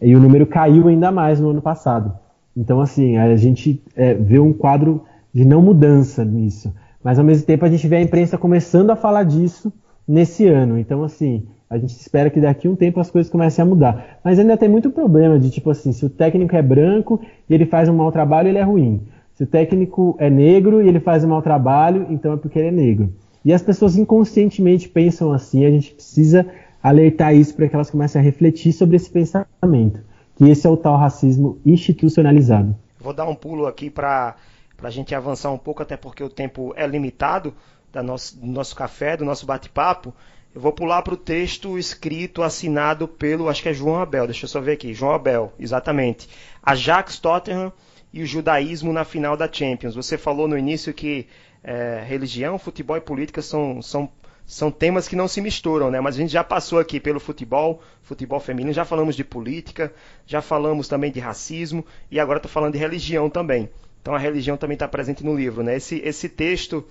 e 0.00 0.16
o 0.16 0.20
número 0.20 0.46
caiu 0.46 0.88
ainda 0.88 1.12
mais 1.12 1.38
no 1.38 1.50
ano 1.50 1.60
passado. 1.60 2.12
Então, 2.56 2.80
assim, 2.80 3.16
a 3.16 3.36
gente 3.36 3.82
é, 3.94 4.14
vê 4.14 4.38
um 4.38 4.52
quadro 4.52 5.04
de 5.32 5.44
não 5.44 5.62
mudança 5.62 6.24
nisso. 6.24 6.74
Mas, 7.02 7.18
ao 7.18 7.24
mesmo 7.24 7.46
tempo, 7.46 7.64
a 7.64 7.68
gente 7.68 7.86
vê 7.86 7.96
a 7.96 8.02
imprensa 8.02 8.38
começando 8.38 8.90
a 8.90 8.96
falar 8.96 9.24
disso 9.24 9.72
nesse 10.06 10.46
ano. 10.46 10.78
Então, 10.78 11.02
assim, 11.02 11.46
a 11.68 11.78
gente 11.78 11.90
espera 11.90 12.30
que 12.30 12.40
daqui 12.40 12.66
a 12.66 12.70
um 12.70 12.76
tempo 12.76 13.00
as 13.00 13.10
coisas 13.10 13.30
comecem 13.30 13.62
a 13.62 13.66
mudar. 13.66 14.18
Mas 14.24 14.38
ainda 14.38 14.56
tem 14.56 14.68
muito 14.68 14.90
problema 14.90 15.38
de, 15.38 15.50
tipo 15.50 15.70
assim, 15.70 15.92
se 15.92 16.04
o 16.04 16.10
técnico 16.10 16.54
é 16.54 16.62
branco 16.62 17.20
e 17.48 17.54
ele 17.54 17.66
faz 17.66 17.88
um 17.88 17.94
mau 17.96 18.12
trabalho, 18.12 18.48
ele 18.48 18.58
é 18.58 18.62
ruim. 18.62 19.02
Se 19.34 19.44
o 19.44 19.46
técnico 19.46 20.14
é 20.18 20.28
negro 20.28 20.82
e 20.82 20.88
ele 20.88 21.00
faz 21.00 21.24
um 21.24 21.28
mau 21.28 21.40
trabalho, 21.40 22.06
então 22.10 22.34
é 22.34 22.36
porque 22.36 22.58
ele 22.58 22.68
é 22.68 22.72
negro. 22.72 23.12
E 23.44 23.52
as 23.52 23.62
pessoas 23.62 23.96
inconscientemente 23.96 24.88
pensam 24.88 25.32
assim, 25.32 25.64
a 25.64 25.70
gente 25.70 25.92
precisa 25.92 26.46
alertar 26.82 27.34
isso 27.34 27.54
para 27.54 27.68
que 27.68 27.74
elas 27.74 27.90
comecem 27.90 28.20
a 28.20 28.24
refletir 28.24 28.72
sobre 28.72 28.96
esse 28.96 29.10
pensamento, 29.10 30.00
que 30.36 30.48
esse 30.48 30.66
é 30.66 30.70
o 30.70 30.76
tal 30.76 30.96
racismo 30.96 31.60
institucionalizado. 31.64 32.76
Vou 33.00 33.12
dar 33.12 33.26
um 33.26 33.34
pulo 33.34 33.66
aqui 33.66 33.90
para 33.90 34.36
a 34.82 34.90
gente 34.90 35.14
avançar 35.14 35.50
um 35.50 35.58
pouco, 35.58 35.82
até 35.82 35.96
porque 35.96 36.22
o 36.22 36.28
tempo 36.28 36.72
é 36.76 36.86
limitado 36.86 37.54
da 37.92 38.02
nosso, 38.02 38.38
do 38.38 38.46
nosso 38.46 38.74
café, 38.74 39.16
do 39.16 39.24
nosso 39.24 39.44
bate-papo. 39.44 40.14
Eu 40.54 40.60
vou 40.60 40.72
pular 40.72 41.02
para 41.02 41.14
o 41.14 41.16
texto 41.16 41.78
escrito, 41.78 42.42
assinado 42.42 43.08
pelo, 43.08 43.48
acho 43.48 43.62
que 43.62 43.68
é 43.68 43.74
João 43.74 44.00
Abel, 44.00 44.26
deixa 44.26 44.44
eu 44.44 44.48
só 44.48 44.60
ver 44.60 44.72
aqui, 44.72 44.92
João 44.92 45.12
Abel, 45.12 45.52
exatamente. 45.58 46.28
Ajax 46.62 47.18
Tottenham 47.18 47.72
e 48.12 48.22
o 48.22 48.26
judaísmo 48.26 48.92
na 48.92 49.04
final 49.04 49.36
da 49.36 49.50
Champions. 49.50 49.94
Você 49.94 50.18
falou 50.18 50.46
no 50.46 50.58
início 50.58 50.92
que 50.92 51.26
é, 51.62 52.02
religião, 52.06 52.58
futebol 52.58 52.96
e 52.96 53.00
política 53.00 53.40
são, 53.40 53.80
são, 53.80 54.08
são 54.44 54.70
temas 54.70 55.06
que 55.06 55.16
não 55.16 55.28
se 55.28 55.40
misturam, 55.40 55.90
né? 55.90 56.00
Mas 56.00 56.16
a 56.16 56.18
gente 56.18 56.32
já 56.32 56.42
passou 56.42 56.78
aqui 56.78 56.98
pelo 56.98 57.20
futebol, 57.20 57.80
futebol 58.02 58.40
feminino, 58.40 58.72
já 58.72 58.84
falamos 58.84 59.14
de 59.14 59.24
política, 59.24 59.92
já 60.26 60.42
falamos 60.42 60.88
também 60.88 61.12
de 61.12 61.20
racismo 61.20 61.84
e 62.10 62.18
agora 62.18 62.38
estou 62.38 62.50
falando 62.50 62.72
de 62.72 62.78
religião 62.78 63.30
também. 63.30 63.70
Então 64.00 64.14
a 64.14 64.18
religião 64.18 64.56
também 64.56 64.74
está 64.74 64.88
presente 64.88 65.24
no 65.24 65.34
livro, 65.34 65.62
né? 65.62 65.76
Esse, 65.76 66.00
esse 66.04 66.28
texto, 66.28 66.84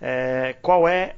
é, 0.00 0.54
qual 0.60 0.86
é 0.86 1.14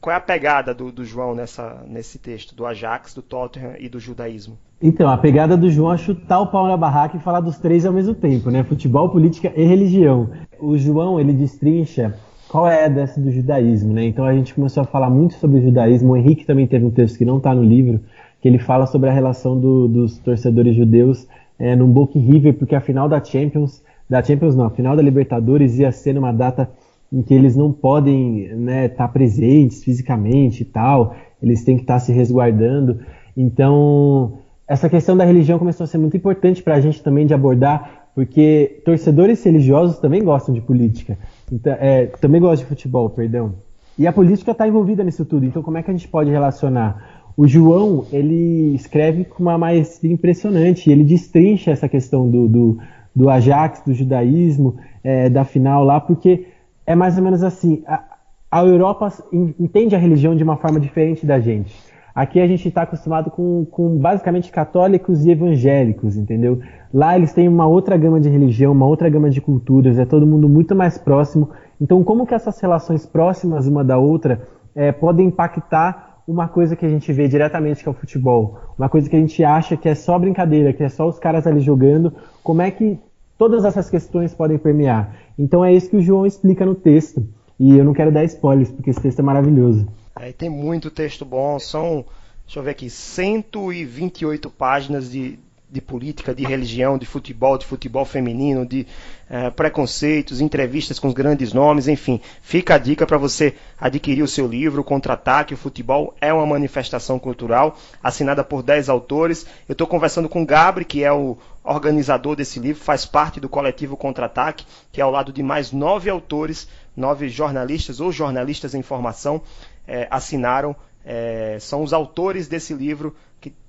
qual 0.00 0.12
é 0.12 0.18
a 0.18 0.20
pegada 0.20 0.74
do, 0.74 0.92
do, 0.92 1.02
João 1.02 1.34
nessa, 1.34 1.82
nesse 1.88 2.18
texto, 2.18 2.54
do 2.54 2.66
Ajax, 2.66 3.14
do 3.14 3.22
Tottenham 3.22 3.72
e 3.78 3.88
do 3.88 3.98
judaísmo? 3.98 4.58
Então, 4.82 5.08
a 5.08 5.16
pegada 5.16 5.56
do 5.56 5.70
João 5.70 5.94
é 5.94 5.96
chutar 5.96 6.40
o 6.40 6.48
pau 6.48 6.68
na 6.68 6.76
barraca 6.76 7.16
e 7.16 7.20
falar 7.20 7.40
dos 7.40 7.56
três 7.56 7.86
ao 7.86 7.92
mesmo 7.92 8.14
tempo, 8.14 8.50
né? 8.50 8.62
Futebol, 8.62 9.08
política 9.08 9.50
e 9.56 9.64
religião. 9.64 10.30
O 10.60 10.76
João, 10.76 11.18
ele 11.18 11.32
destrincha 11.32 12.14
qual 12.48 12.68
é 12.68 12.88
dessa 12.88 13.20
do 13.20 13.30
judaísmo, 13.30 13.92
né? 13.92 14.04
Então 14.04 14.24
a 14.24 14.34
gente 14.34 14.54
começou 14.54 14.82
a 14.82 14.86
falar 14.86 15.10
muito 15.10 15.34
sobre 15.34 15.58
o 15.58 15.62
judaísmo. 15.62 16.12
O 16.12 16.16
Henrique 16.16 16.44
também 16.44 16.66
teve 16.66 16.84
um 16.84 16.90
texto 16.90 17.18
que 17.18 17.24
não 17.24 17.38
está 17.38 17.54
no 17.54 17.62
livro, 17.62 18.00
que 18.40 18.48
ele 18.48 18.58
fala 18.58 18.86
sobre 18.86 19.08
a 19.08 19.12
relação 19.12 19.58
do, 19.58 19.88
dos 19.88 20.18
torcedores 20.18 20.76
judeus 20.76 21.26
é, 21.58 21.74
num 21.74 21.90
Boca 21.90 22.18
River, 22.18 22.54
porque 22.54 22.74
a 22.74 22.80
final 22.80 23.08
da 23.08 23.22
Champions, 23.22 23.82
da 24.08 24.22
Champions 24.22 24.54
não, 24.54 24.66
a 24.66 24.70
final 24.70 24.96
da 24.96 25.02
Libertadores 25.02 25.78
ia 25.78 25.90
ser 25.90 26.12
numa 26.12 26.32
data 26.32 26.70
em 27.12 27.22
que 27.22 27.32
eles 27.32 27.54
não 27.54 27.72
podem 27.72 28.40
estar 28.44 28.56
né, 28.56 28.88
tá 28.88 29.06
presentes 29.06 29.84
fisicamente 29.84 30.62
e 30.62 30.64
tal, 30.64 31.14
eles 31.42 31.62
têm 31.64 31.76
que 31.76 31.82
estar 31.82 31.94
tá 31.94 32.00
se 32.00 32.12
resguardando. 32.12 33.00
Então, 33.36 34.38
essa 34.66 34.88
questão 34.88 35.16
da 35.16 35.24
religião 35.24 35.58
começou 35.58 35.84
a 35.84 35.86
ser 35.86 35.98
muito 35.98 36.16
importante 36.16 36.62
para 36.62 36.74
a 36.74 36.80
gente 36.80 37.02
também 37.02 37.26
de 37.26 37.34
abordar, 37.34 38.08
porque 38.14 38.82
torcedores 38.84 39.42
religiosos 39.44 39.98
também 39.98 40.24
gostam 40.24 40.54
de 40.54 40.60
política. 40.60 41.18
Então, 41.50 41.72
é, 41.78 42.06
também 42.06 42.40
gosto 42.40 42.62
de 42.62 42.68
futebol, 42.68 43.10
perdão. 43.10 43.54
E 43.98 44.06
a 44.06 44.12
política 44.12 44.50
está 44.50 44.66
envolvida 44.66 45.04
nisso 45.04 45.24
tudo. 45.24 45.44
Então, 45.46 45.62
como 45.62 45.78
é 45.78 45.82
que 45.82 45.90
a 45.90 45.94
gente 45.94 46.08
pode 46.08 46.30
relacionar? 46.30 47.22
O 47.36 47.46
João, 47.46 48.06
ele 48.12 48.74
escreve 48.74 49.24
com 49.24 49.42
uma 49.42 49.58
maestria 49.58 50.12
impressionante. 50.12 50.90
Ele 50.90 51.04
destrincha 51.04 51.70
essa 51.70 51.88
questão 51.88 52.28
do, 52.28 52.48
do, 52.48 52.78
do 53.14 53.30
Ajax, 53.30 53.82
do 53.84 53.94
judaísmo, 53.94 54.76
é, 55.02 55.28
da 55.28 55.44
final 55.44 55.84
lá, 55.84 56.00
porque 56.00 56.46
é 56.86 56.94
mais 56.94 57.16
ou 57.16 57.24
menos 57.24 57.42
assim. 57.42 57.82
A, 57.86 58.02
a 58.50 58.64
Europa 58.64 59.12
entende 59.32 59.96
a 59.96 59.98
religião 59.98 60.36
de 60.36 60.44
uma 60.44 60.56
forma 60.56 60.78
diferente 60.78 61.26
da 61.26 61.40
gente. 61.40 61.74
Aqui 62.14 62.40
a 62.40 62.46
gente 62.46 62.68
está 62.68 62.82
acostumado 62.82 63.28
com, 63.28 63.66
com 63.68 63.96
basicamente 63.98 64.52
católicos 64.52 65.26
e 65.26 65.32
evangélicos, 65.32 66.16
entendeu? 66.16 66.60
Lá 66.94 67.16
eles 67.16 67.32
têm 67.32 67.48
uma 67.48 67.66
outra 67.66 67.96
gama 67.96 68.20
de 68.20 68.28
religião, 68.28 68.70
uma 68.70 68.86
outra 68.86 69.10
gama 69.10 69.28
de 69.28 69.40
culturas, 69.40 69.98
é 69.98 70.04
todo 70.04 70.24
mundo 70.24 70.48
muito 70.48 70.76
mais 70.76 70.96
próximo. 70.96 71.50
Então, 71.80 72.04
como 72.04 72.24
que 72.24 72.32
essas 72.32 72.60
relações 72.60 73.04
próximas 73.04 73.66
uma 73.66 73.82
da 73.82 73.98
outra 73.98 74.46
é, 74.76 74.92
podem 74.92 75.26
impactar 75.26 76.22
uma 76.24 76.46
coisa 76.46 76.76
que 76.76 76.86
a 76.86 76.88
gente 76.88 77.12
vê 77.12 77.26
diretamente 77.26 77.82
que 77.82 77.88
é 77.88 77.90
o 77.90 77.94
futebol? 77.96 78.60
Uma 78.78 78.88
coisa 78.88 79.10
que 79.10 79.16
a 79.16 79.18
gente 79.18 79.42
acha 79.42 79.76
que 79.76 79.88
é 79.88 79.94
só 79.96 80.16
brincadeira, 80.20 80.72
que 80.72 80.84
é 80.84 80.88
só 80.88 81.08
os 81.08 81.18
caras 81.18 81.48
ali 81.48 81.58
jogando. 81.58 82.12
Como 82.44 82.62
é 82.62 82.70
que 82.70 82.96
todas 83.36 83.64
essas 83.64 83.90
questões 83.90 84.32
podem 84.32 84.56
permear? 84.56 85.16
Então 85.36 85.64
é 85.64 85.72
isso 85.72 85.90
que 85.90 85.96
o 85.96 86.00
João 86.00 86.24
explica 86.24 86.64
no 86.64 86.76
texto. 86.76 87.26
E 87.58 87.76
eu 87.76 87.84
não 87.84 87.92
quero 87.92 88.12
dar 88.12 88.22
spoilers, 88.22 88.70
porque 88.70 88.90
esse 88.90 89.00
texto 89.00 89.18
é 89.18 89.22
maravilhoso. 89.22 89.88
É, 90.20 90.30
tem 90.30 90.48
muito 90.48 90.92
texto 90.92 91.24
bom, 91.24 91.58
são, 91.58 92.04
deixa 92.46 92.60
eu 92.60 92.62
ver 92.62 92.70
aqui, 92.70 92.88
128 92.88 94.48
páginas 94.48 95.10
de, 95.10 95.40
de 95.74 95.80
política, 95.80 96.32
de 96.32 96.44
religião, 96.44 96.96
de 96.96 97.04
futebol, 97.04 97.58
de 97.58 97.66
futebol 97.66 98.04
feminino, 98.04 98.64
de 98.64 98.86
é, 99.28 99.50
preconceitos, 99.50 100.40
entrevistas 100.40 101.00
com 101.00 101.08
os 101.08 101.14
grandes 101.14 101.52
nomes, 101.52 101.88
enfim. 101.88 102.20
Fica 102.40 102.76
a 102.76 102.78
dica 102.78 103.04
para 103.04 103.18
você 103.18 103.54
adquirir 103.76 104.22
o 104.22 104.28
seu 104.28 104.46
livro, 104.46 104.84
Contra-Ataque, 104.84 105.52
o 105.52 105.56
Futebol 105.56 106.14
é 106.20 106.32
uma 106.32 106.46
Manifestação 106.46 107.18
Cultural, 107.18 107.76
assinada 108.00 108.44
por 108.44 108.62
10 108.62 108.88
autores. 108.88 109.44
Eu 109.68 109.72
estou 109.72 109.88
conversando 109.88 110.28
com 110.28 110.42
o 110.42 110.46
Gabri, 110.46 110.84
que 110.84 111.02
é 111.02 111.12
o 111.12 111.36
organizador 111.64 112.36
desse 112.36 112.60
livro, 112.60 112.80
faz 112.80 113.04
parte 113.04 113.40
do 113.40 113.48
coletivo 113.48 113.96
Contra-Ataque, 113.96 114.64
que 114.92 115.00
é 115.00 115.04
ao 115.04 115.10
lado 115.10 115.32
de 115.32 115.42
mais 115.42 115.72
nove 115.72 116.08
autores, 116.08 116.68
nove 116.96 117.28
jornalistas 117.28 117.98
ou 117.98 118.12
jornalistas 118.12 118.76
em 118.76 118.82
formação, 118.82 119.42
é, 119.88 120.06
assinaram, 120.08 120.76
é, 121.04 121.58
são 121.58 121.82
os 121.82 121.92
autores 121.92 122.46
desse 122.46 122.72
livro 122.72 123.16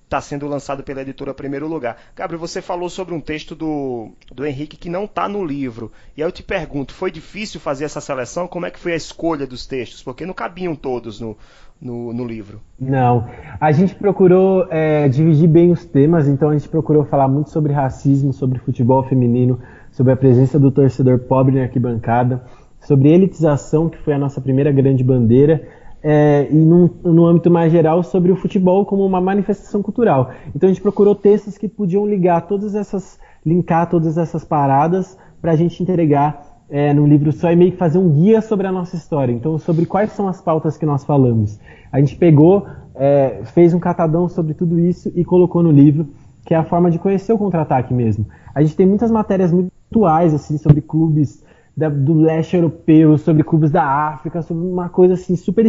está 0.05 0.21
sendo 0.21 0.47
lançado 0.47 0.83
pela 0.83 1.01
editora 1.01 1.33
Primeiro 1.33 1.67
Lugar. 1.67 1.97
Gabriel, 2.15 2.39
você 2.39 2.61
falou 2.61 2.89
sobre 2.89 3.13
um 3.13 3.19
texto 3.19 3.55
do, 3.55 4.11
do 4.33 4.45
Henrique 4.45 4.77
que 4.77 4.89
não 4.89 5.05
está 5.05 5.27
no 5.27 5.43
livro. 5.43 5.91
E 6.15 6.21
aí 6.21 6.27
eu 6.27 6.31
te 6.31 6.43
pergunto, 6.43 6.93
foi 6.93 7.11
difícil 7.11 7.59
fazer 7.59 7.85
essa 7.85 7.99
seleção? 7.99 8.47
Como 8.47 8.65
é 8.65 8.71
que 8.71 8.79
foi 8.79 8.93
a 8.93 8.95
escolha 8.95 9.45
dos 9.45 9.65
textos? 9.65 10.03
Porque 10.03 10.25
não 10.25 10.33
cabiam 10.33 10.75
todos 10.75 11.19
no, 11.19 11.35
no, 11.81 12.13
no 12.13 12.23
livro. 12.23 12.61
Não. 12.79 13.27
A 13.59 13.71
gente 13.71 13.95
procurou 13.95 14.67
é, 14.69 15.09
dividir 15.09 15.47
bem 15.47 15.71
os 15.71 15.83
temas, 15.85 16.27
então 16.27 16.49
a 16.49 16.53
gente 16.57 16.69
procurou 16.69 17.03
falar 17.05 17.27
muito 17.27 17.49
sobre 17.49 17.73
racismo, 17.73 18.31
sobre 18.31 18.59
futebol 18.59 19.03
feminino, 19.03 19.59
sobre 19.91 20.13
a 20.13 20.17
presença 20.17 20.59
do 20.59 20.71
torcedor 20.71 21.19
pobre 21.19 21.55
na 21.55 21.63
arquibancada, 21.63 22.43
sobre 22.79 23.09
elitização, 23.09 23.89
que 23.89 23.97
foi 23.97 24.13
a 24.13 24.19
nossa 24.19 24.39
primeira 24.39 24.71
grande 24.71 25.03
bandeira, 25.03 25.67
é, 26.07 26.47
e 26.51 26.55
no 26.55 27.25
âmbito 27.25 27.49
mais 27.49 27.71
geral 27.71 28.03
sobre 28.03 28.31
o 28.31 28.35
futebol 28.35 28.85
como 28.85 29.03
uma 29.03 29.19
manifestação 29.19 29.81
cultural. 29.81 30.29
Então 30.55 30.69
a 30.69 30.71
gente 30.71 30.81
procurou 30.81 31.15
textos 31.15 31.57
que 31.57 31.67
podiam 31.67 32.05
ligar 32.05 32.41
todas 32.41 32.75
essas, 32.75 33.19
linkar 33.43 33.89
todas 33.89 34.15
essas 34.15 34.45
paradas 34.45 35.17
para 35.41 35.53
a 35.53 35.55
gente 35.55 35.81
entregar 35.81 36.61
é, 36.69 36.93
no 36.93 37.07
livro 37.07 37.31
só 37.31 37.51
e 37.51 37.55
meio 37.55 37.71
que 37.71 37.77
fazer 37.77 37.97
um 37.97 38.07
guia 38.07 38.39
sobre 38.39 38.67
a 38.67 38.71
nossa 38.71 38.95
história. 38.95 39.33
Então 39.33 39.57
sobre 39.57 39.87
quais 39.87 40.11
são 40.11 40.27
as 40.27 40.39
pautas 40.39 40.77
que 40.77 40.85
nós 40.85 41.03
falamos. 41.03 41.59
A 41.91 41.99
gente 41.99 42.15
pegou, 42.17 42.67
é, 42.93 43.41
fez 43.45 43.73
um 43.73 43.79
catadão 43.79 44.29
sobre 44.29 44.53
tudo 44.53 44.79
isso 44.79 45.11
e 45.15 45.25
colocou 45.25 45.63
no 45.63 45.71
livro, 45.71 46.07
que 46.45 46.53
é 46.53 46.57
a 46.57 46.63
forma 46.63 46.91
de 46.91 46.99
conhecer 46.99 47.33
o 47.33 47.37
contra-ataque 47.39 47.91
mesmo. 47.95 48.27
A 48.53 48.61
gente 48.61 48.75
tem 48.75 48.85
muitas 48.85 49.09
matérias 49.09 49.51
muito 49.51 49.71
atuais 49.89 50.35
assim 50.35 50.59
sobre 50.59 50.81
clubes 50.81 51.43
da, 51.75 51.89
do 51.89 52.13
leste 52.13 52.55
europeu, 52.55 53.17
sobre 53.17 53.43
clubes 53.43 53.71
da 53.71 53.83
África, 53.83 54.43
sobre 54.43 54.67
uma 54.67 54.87
coisa 54.87 55.15
assim 55.15 55.35
super 55.35 55.65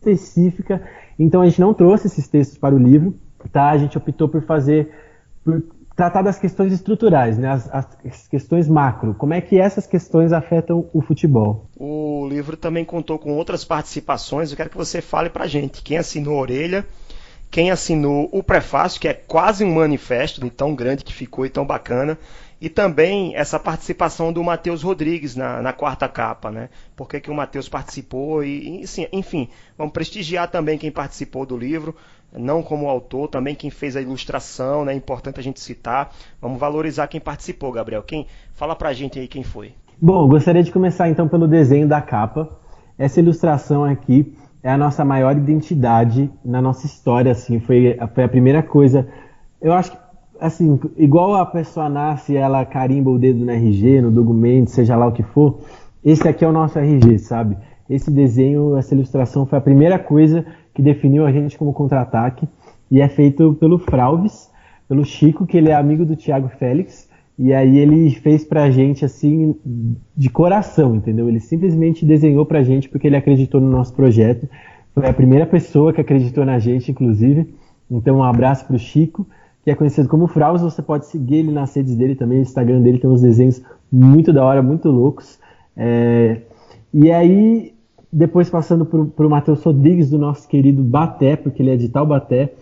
específica. 0.00 0.82
Então 1.18 1.42
a 1.42 1.46
gente 1.46 1.60
não 1.60 1.74
trouxe 1.74 2.06
esses 2.06 2.26
textos 2.26 2.58
para 2.58 2.74
o 2.74 2.78
livro, 2.78 3.14
tá? 3.52 3.70
A 3.70 3.78
gente 3.78 3.96
optou 3.96 4.28
por 4.28 4.42
fazer, 4.42 4.90
por 5.44 5.62
tratar 5.94 6.22
das 6.22 6.38
questões 6.38 6.72
estruturais, 6.72 7.36
né? 7.36 7.50
As, 7.50 7.68
as, 7.72 8.28
questões 8.28 8.66
macro. 8.68 9.14
Como 9.14 9.34
é 9.34 9.40
que 9.40 9.58
essas 9.58 9.86
questões 9.86 10.32
afetam 10.32 10.88
o 10.92 11.02
futebol? 11.02 11.66
O 11.76 12.26
livro 12.28 12.56
também 12.56 12.84
contou 12.84 13.18
com 13.18 13.34
outras 13.34 13.64
participações. 13.64 14.50
Eu 14.50 14.56
quero 14.56 14.70
que 14.70 14.76
você 14.76 15.00
fale 15.00 15.28
para 15.28 15.46
gente. 15.46 15.82
Quem 15.82 15.98
assinou 15.98 16.38
a 16.38 16.40
orelha? 16.40 16.86
Quem 17.50 17.72
assinou 17.72 18.28
o 18.32 18.44
prefácio, 18.44 19.00
que 19.00 19.08
é 19.08 19.12
quase 19.12 19.64
um 19.64 19.74
manifesto, 19.74 20.40
de 20.40 20.48
tão 20.50 20.72
grande 20.72 21.02
que 21.02 21.12
ficou 21.12 21.44
e 21.44 21.50
tão 21.50 21.66
bacana, 21.66 22.16
e 22.60 22.68
também 22.68 23.34
essa 23.34 23.58
participação 23.58 24.32
do 24.32 24.44
Matheus 24.44 24.82
Rodrigues 24.82 25.34
na, 25.34 25.62
na, 25.62 25.72
quarta 25.72 26.06
capa, 26.06 26.50
né? 26.50 26.68
Por 26.94 27.08
que, 27.08 27.18
que 27.20 27.30
o 27.30 27.34
Matheus 27.34 27.68
participou 27.68 28.44
e, 28.44 28.82
e 28.82 29.08
enfim, 29.12 29.48
vamos 29.78 29.92
prestigiar 29.92 30.50
também 30.50 30.76
quem 30.76 30.90
participou 30.90 31.46
do 31.46 31.56
livro, 31.56 31.96
não 32.32 32.62
como 32.62 32.88
autor, 32.88 33.28
também 33.28 33.54
quem 33.54 33.70
fez 33.70 33.96
a 33.96 34.02
ilustração, 34.02 34.84
né? 34.84 34.92
É 34.92 34.96
importante 34.96 35.40
a 35.40 35.42
gente 35.42 35.58
citar. 35.58 36.12
Vamos 36.40 36.60
valorizar 36.60 37.06
quem 37.08 37.20
participou, 37.20 37.72
Gabriel. 37.72 38.02
Quem 38.02 38.26
fala 38.52 38.76
pra 38.76 38.92
gente 38.92 39.18
aí 39.18 39.26
quem 39.26 39.42
foi? 39.42 39.72
Bom, 40.00 40.28
gostaria 40.28 40.62
de 40.62 40.70
começar 40.70 41.08
então 41.08 41.28
pelo 41.28 41.48
desenho 41.48 41.88
da 41.88 42.00
capa. 42.02 42.58
Essa 42.98 43.20
ilustração 43.20 43.84
aqui 43.84 44.36
é 44.62 44.70
a 44.70 44.76
nossa 44.76 45.04
maior 45.04 45.36
identidade 45.36 46.30
na 46.44 46.60
nossa 46.60 46.84
história, 46.84 47.32
assim, 47.32 47.58
foi, 47.60 47.98
foi 48.14 48.24
a 48.24 48.28
primeira 48.28 48.62
coisa. 48.62 49.08
Eu 49.60 49.72
acho 49.72 49.92
que, 49.92 49.98
assim, 50.40 50.78
igual 50.96 51.34
a 51.34 51.46
pessoa 51.46 51.88
nasce, 51.88 52.36
ela 52.36 52.64
carimba 52.64 53.10
o 53.10 53.18
dedo 53.18 53.44
no 53.44 53.50
RG, 53.50 54.00
no 54.00 54.10
documento, 54.10 54.70
seja 54.70 54.96
lá 54.96 55.06
o 55.06 55.12
que 55.12 55.22
for, 55.22 55.60
esse 56.04 56.26
aqui 56.26 56.44
é 56.44 56.48
o 56.48 56.52
nosso 56.52 56.78
RG, 56.78 57.18
sabe? 57.18 57.56
Esse 57.88 58.10
desenho, 58.10 58.76
essa 58.76 58.94
ilustração 58.94 59.44
foi 59.44 59.58
a 59.58 59.62
primeira 59.62 59.98
coisa 59.98 60.44
que 60.72 60.80
definiu 60.80 61.26
a 61.26 61.32
gente 61.32 61.58
como 61.58 61.72
contra-ataque 61.72 62.48
e 62.90 63.00
é 63.00 63.08
feito 63.08 63.54
pelo 63.54 63.78
Fralves, 63.78 64.50
pelo 64.88 65.04
Chico, 65.04 65.46
que 65.46 65.56
ele 65.56 65.68
é 65.68 65.74
amigo 65.74 66.04
do 66.04 66.16
Thiago 66.16 66.48
Félix, 66.48 67.08
e 67.38 67.52
aí 67.52 67.78
ele 67.78 68.10
fez 68.10 68.44
pra 68.44 68.70
gente 68.70 69.04
assim 69.04 69.54
de 70.16 70.28
coração, 70.28 70.94
entendeu? 70.94 71.28
Ele 71.28 71.40
simplesmente 71.40 72.04
desenhou 72.04 72.44
pra 72.44 72.62
gente 72.62 72.88
porque 72.88 73.06
ele 73.06 73.16
acreditou 73.16 73.60
no 73.60 73.70
nosso 73.70 73.94
projeto. 73.94 74.48
Foi 74.94 75.06
a 75.08 75.12
primeira 75.12 75.46
pessoa 75.46 75.92
que 75.92 76.00
acreditou 76.00 76.44
na 76.44 76.58
gente, 76.58 76.90
inclusive. 76.90 77.54
Então 77.90 78.18
um 78.18 78.22
abraço 78.22 78.66
pro 78.66 78.78
Chico, 78.78 79.26
é 79.70 79.74
conhecido 79.74 80.08
como 80.08 80.26
Fraus. 80.26 80.62
Você 80.62 80.82
pode 80.82 81.06
seguir 81.06 81.36
ele 81.36 81.52
nas 81.52 81.74
redes 81.74 81.96
dele 81.96 82.14
também, 82.14 82.38
no 82.38 82.42
Instagram 82.42 82.80
dele 82.80 82.98
tem 82.98 83.08
uns 83.08 83.20
desenhos 83.20 83.62
muito 83.90 84.32
da 84.32 84.44
hora, 84.44 84.62
muito 84.62 84.88
loucos. 84.90 85.38
É... 85.76 86.42
E 86.92 87.10
aí, 87.10 87.72
depois 88.12 88.50
passando 88.50 88.84
pro, 88.84 89.06
pro 89.06 89.30
Matheus 89.30 89.62
Rodrigues, 89.62 90.10
do 90.10 90.18
nosso 90.18 90.48
querido 90.48 90.82
Baté, 90.82 91.36
porque 91.36 91.62
ele 91.62 91.70
é 91.70 91.76
de 91.76 91.88
Taubaté, 91.88 92.52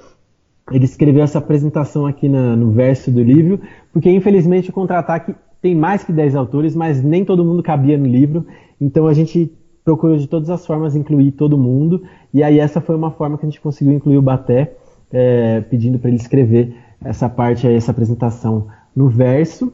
ele 0.70 0.84
escreveu 0.84 1.22
essa 1.22 1.38
apresentação 1.38 2.06
aqui 2.06 2.28
na, 2.28 2.54
no 2.54 2.70
verso 2.70 3.10
do 3.10 3.22
livro, 3.22 3.60
porque 3.92 4.10
infelizmente 4.10 4.70
o 4.70 4.72
contra-ataque 4.72 5.34
tem 5.62 5.74
mais 5.74 6.04
que 6.04 6.12
10 6.12 6.36
autores, 6.36 6.76
mas 6.76 7.02
nem 7.02 7.24
todo 7.24 7.44
mundo 7.44 7.62
cabia 7.62 7.96
no 7.96 8.06
livro, 8.06 8.46
então 8.80 9.06
a 9.06 9.14
gente 9.14 9.50
procurou 9.84 10.16
de 10.18 10.26
todas 10.26 10.50
as 10.50 10.66
formas 10.66 10.94
incluir 10.94 11.32
todo 11.32 11.56
mundo, 11.56 12.02
e 12.32 12.42
aí 12.42 12.58
essa 12.58 12.80
foi 12.80 12.94
uma 12.94 13.10
forma 13.10 13.38
que 13.38 13.46
a 13.46 13.48
gente 13.48 13.60
conseguiu 13.60 13.94
incluir 13.94 14.18
o 14.18 14.22
Baté, 14.22 14.74
é, 15.10 15.62
pedindo 15.62 15.98
para 15.98 16.10
ele 16.10 16.18
escrever 16.18 16.76
essa 17.04 17.28
parte 17.28 17.66
aí, 17.66 17.74
essa 17.74 17.90
apresentação 17.90 18.66
no 18.94 19.08
verso. 19.08 19.72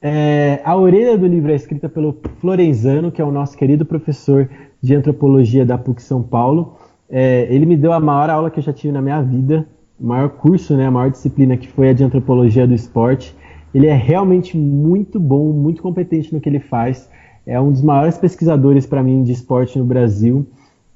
É, 0.00 0.60
a 0.64 0.76
orelha 0.76 1.16
do 1.16 1.26
livro 1.26 1.50
é 1.50 1.54
escrita 1.54 1.88
pelo 1.88 2.16
Florenzano, 2.40 3.10
que 3.10 3.20
é 3.20 3.24
o 3.24 3.32
nosso 3.32 3.56
querido 3.56 3.84
professor 3.84 4.48
de 4.80 4.94
antropologia 4.94 5.64
da 5.64 5.78
PUC 5.78 6.02
São 6.02 6.22
Paulo. 6.22 6.76
É, 7.08 7.46
ele 7.50 7.66
me 7.66 7.76
deu 7.76 7.92
a 7.92 8.00
maior 8.00 8.30
aula 8.30 8.50
que 8.50 8.58
eu 8.58 8.64
já 8.64 8.72
tive 8.72 8.92
na 8.92 9.00
minha 9.00 9.22
vida, 9.22 9.66
o 9.98 10.06
maior 10.06 10.28
curso, 10.28 10.76
né, 10.76 10.86
a 10.86 10.90
maior 10.90 11.10
disciplina 11.10 11.56
que 11.56 11.68
foi 11.68 11.90
a 11.90 11.92
de 11.92 12.04
antropologia 12.04 12.66
do 12.66 12.74
esporte. 12.74 13.34
Ele 13.74 13.86
é 13.86 13.94
realmente 13.94 14.56
muito 14.56 15.18
bom, 15.18 15.52
muito 15.52 15.82
competente 15.82 16.34
no 16.34 16.40
que 16.40 16.48
ele 16.48 16.60
faz. 16.60 17.08
É 17.46 17.60
um 17.60 17.70
dos 17.70 17.82
maiores 17.82 18.18
pesquisadores 18.18 18.86
para 18.86 19.02
mim 19.02 19.22
de 19.22 19.32
esporte 19.32 19.78
no 19.78 19.84
Brasil. 19.84 20.46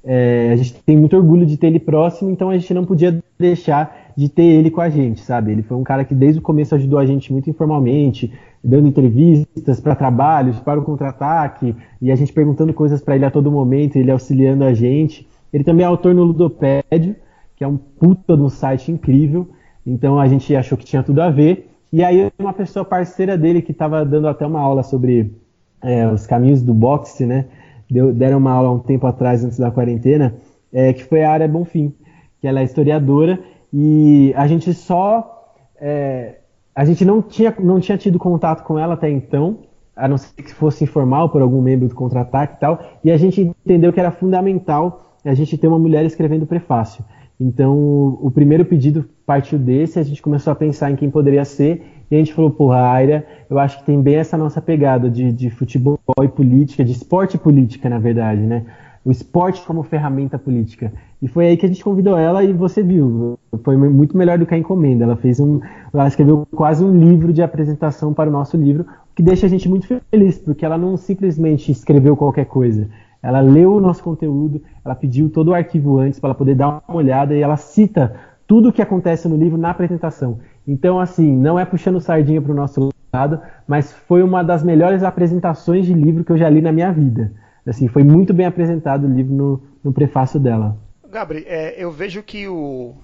É, 0.03 0.51
a 0.51 0.55
gente 0.55 0.73
tem 0.83 0.97
muito 0.97 1.15
orgulho 1.15 1.45
de 1.45 1.57
ter 1.57 1.67
ele 1.67 1.79
próximo, 1.79 2.29
então 2.29 2.49
a 2.49 2.57
gente 2.57 2.73
não 2.73 2.85
podia 2.85 3.23
deixar 3.37 4.10
de 4.15 4.29
ter 4.29 4.43
ele 4.43 4.69
com 4.69 4.81
a 4.81 4.89
gente, 4.89 5.21
sabe? 5.21 5.51
Ele 5.51 5.63
foi 5.63 5.77
um 5.77 5.83
cara 5.83 6.03
que 6.03 6.13
desde 6.13 6.39
o 6.39 6.41
começo 6.41 6.75
ajudou 6.75 6.99
a 6.99 7.05
gente 7.05 7.31
muito 7.31 7.49
informalmente, 7.49 8.31
dando 8.63 8.87
entrevistas 8.87 9.79
para 9.79 9.95
trabalhos, 9.95 10.59
para 10.59 10.79
o 10.79 10.83
contra-ataque, 10.83 11.75
e 12.01 12.11
a 12.11 12.15
gente 12.15 12.33
perguntando 12.33 12.73
coisas 12.73 13.01
para 13.01 13.15
ele 13.15 13.25
a 13.25 13.31
todo 13.31 13.51
momento, 13.51 13.95
ele 13.95 14.11
auxiliando 14.11 14.63
a 14.63 14.73
gente. 14.73 15.27
Ele 15.51 15.63
também 15.63 15.83
é 15.83 15.87
autor 15.87 16.13
no 16.13 16.23
Ludopédio, 16.23 17.15
que 17.55 17.63
é 17.63 17.67
um 17.67 17.77
puta 17.77 18.35
de 18.35 18.41
um 18.41 18.49
site 18.49 18.91
incrível. 18.91 19.49
Então 19.85 20.19
a 20.19 20.27
gente 20.27 20.55
achou 20.55 20.77
que 20.77 20.85
tinha 20.85 21.03
tudo 21.03 21.21
a 21.21 21.29
ver. 21.29 21.69
E 21.91 22.03
aí 22.03 22.31
uma 22.39 22.53
pessoa 22.53 22.85
parceira 22.85 23.37
dele 23.37 23.61
que 23.61 23.71
estava 23.71 24.05
dando 24.05 24.27
até 24.27 24.45
uma 24.45 24.59
aula 24.59 24.83
sobre 24.83 25.33
é, 25.81 26.07
os 26.07 26.25
caminhos 26.25 26.61
do 26.61 26.73
boxe, 26.73 27.25
né? 27.25 27.45
Deu, 27.89 28.13
deram 28.13 28.37
uma 28.37 28.51
aula 28.51 28.71
um 28.71 28.79
tempo 28.79 29.05
atrás, 29.05 29.43
antes 29.43 29.59
da 29.59 29.69
quarentena, 29.69 30.35
é, 30.71 30.93
que 30.93 31.03
foi 31.03 31.23
a 31.23 31.31
área 31.31 31.47
Bonfim, 31.47 31.93
que 32.39 32.47
ela 32.47 32.61
é 32.61 32.63
historiadora, 32.63 33.39
e 33.73 34.33
a 34.35 34.47
gente 34.47 34.73
só. 34.73 35.55
É, 35.79 36.35
a 36.75 36.85
gente 36.85 37.03
não 37.03 37.21
tinha, 37.21 37.53
não 37.59 37.79
tinha 37.79 37.97
tido 37.97 38.17
contato 38.17 38.63
com 38.63 38.79
ela 38.79 38.93
até 38.93 39.09
então, 39.09 39.59
a 39.95 40.07
não 40.07 40.17
ser 40.17 40.41
que 40.41 40.53
fosse 40.53 40.83
informal 40.83 41.29
por 41.29 41.41
algum 41.41 41.61
membro 41.61 41.87
do 41.87 41.95
contra-ataque 41.95 42.55
e 42.55 42.59
tal, 42.59 42.79
e 43.03 43.11
a 43.11 43.17
gente 43.17 43.41
entendeu 43.41 43.91
que 43.91 43.99
era 43.99 44.11
fundamental 44.11 45.11
a 45.23 45.33
gente 45.33 45.57
ter 45.57 45.67
uma 45.67 45.77
mulher 45.77 46.05
escrevendo 46.05 46.45
prefácio. 46.45 47.03
Então, 47.39 48.19
o 48.21 48.29
primeiro 48.31 48.63
pedido 48.63 49.09
partiu 49.25 49.57
desse, 49.57 49.99
a 49.99 50.03
gente 50.03 50.21
começou 50.21 50.53
a 50.53 50.55
pensar 50.55 50.91
em 50.91 50.95
quem 50.95 51.09
poderia 51.09 51.43
ser, 51.43 51.83
e 52.09 52.15
a 52.15 52.17
gente 52.19 52.33
falou, 52.33 52.51
porra, 52.51 52.77
a 52.77 52.89
área, 52.89 53.25
eu 53.49 53.57
acho 53.57 53.79
que 53.79 53.85
tem 53.85 54.01
bem 54.01 54.15
essa 54.15 54.37
nossa 54.37 54.61
pegada 54.61 55.09
de, 55.09 55.31
de 55.31 55.49
futebol 55.49 55.99
e 56.21 56.27
política, 56.27 56.83
de 56.83 56.91
esporte 56.91 57.35
e 57.35 57.39
política, 57.39 57.89
na 57.89 57.99
verdade, 57.99 58.41
né? 58.41 58.65
O 59.03 59.11
esporte 59.11 59.65
como 59.65 59.83
ferramenta 59.83 60.37
política. 60.37 60.93
E 61.21 61.27
foi 61.27 61.47
aí 61.47 61.57
que 61.57 61.65
a 61.65 61.69
gente 61.69 61.83
convidou 61.83 62.17
ela 62.17 62.43
e 62.43 62.53
você 62.53 62.83
viu, 62.83 63.37
foi 63.63 63.75
muito 63.75 64.15
melhor 64.15 64.37
do 64.37 64.45
que 64.45 64.53
a 64.53 64.57
encomenda. 64.57 65.03
Ela 65.03 65.15
fez 65.15 65.39
um, 65.39 65.59
ela 65.93 66.07
escreveu 66.07 66.47
quase 66.55 66.83
um 66.83 66.95
livro 66.97 67.33
de 67.33 67.41
apresentação 67.41 68.13
para 68.13 68.29
o 68.29 68.33
nosso 68.33 68.57
livro, 68.57 68.83
o 68.83 69.15
que 69.15 69.23
deixa 69.23 69.45
a 69.47 69.49
gente 69.49 69.67
muito 69.67 69.87
feliz, 69.87 70.37
porque 70.37 70.65
ela 70.65 70.77
não 70.77 70.97
simplesmente 70.97 71.71
escreveu 71.71 72.15
qualquer 72.15 72.45
coisa 72.45 72.87
ela 73.21 73.39
leu 73.39 73.75
o 73.75 73.79
nosso 73.79 74.03
conteúdo, 74.03 74.61
ela 74.83 74.95
pediu 74.95 75.29
todo 75.29 75.49
o 75.49 75.53
arquivo 75.53 75.99
antes 75.99 76.19
para 76.19 76.29
ela 76.29 76.37
poder 76.37 76.55
dar 76.55 76.81
uma 76.87 76.97
olhada 76.97 77.35
e 77.35 77.41
ela 77.41 77.55
cita 77.55 78.15
tudo 78.47 78.69
o 78.69 78.73
que 78.73 78.81
acontece 78.81 79.27
no 79.27 79.37
livro 79.37 79.57
na 79.57 79.69
apresentação. 79.69 80.39
Então, 80.67 80.99
assim, 80.99 81.35
não 81.37 81.57
é 81.57 81.65
puxando 81.65 81.99
sardinha 81.99 82.41
para 82.41 82.51
o 82.51 82.55
nosso 82.55 82.89
lado, 83.13 83.39
mas 83.67 83.93
foi 83.93 84.23
uma 84.23 84.43
das 84.43 84.63
melhores 84.63 85.03
apresentações 85.03 85.85
de 85.85 85.93
livro 85.93 86.23
que 86.23 86.31
eu 86.31 86.37
já 86.37 86.49
li 86.49 86.61
na 86.61 86.71
minha 86.71 86.91
vida. 86.91 87.31
Assim, 87.65 87.87
foi 87.87 88.03
muito 88.03 88.33
bem 88.33 88.45
apresentado 88.45 89.05
o 89.05 89.13
livro 89.13 89.33
no, 89.33 89.63
no 89.83 89.93
prefácio 89.93 90.39
dela. 90.39 90.77
Gabriel, 91.09 91.45
é, 91.47 91.75
eu 91.77 91.91
vejo 91.91 92.23
que 92.23 92.47
o 92.47 92.95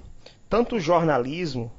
tanto 0.50 0.78
o 0.78 0.80
jornalismo 0.80 1.72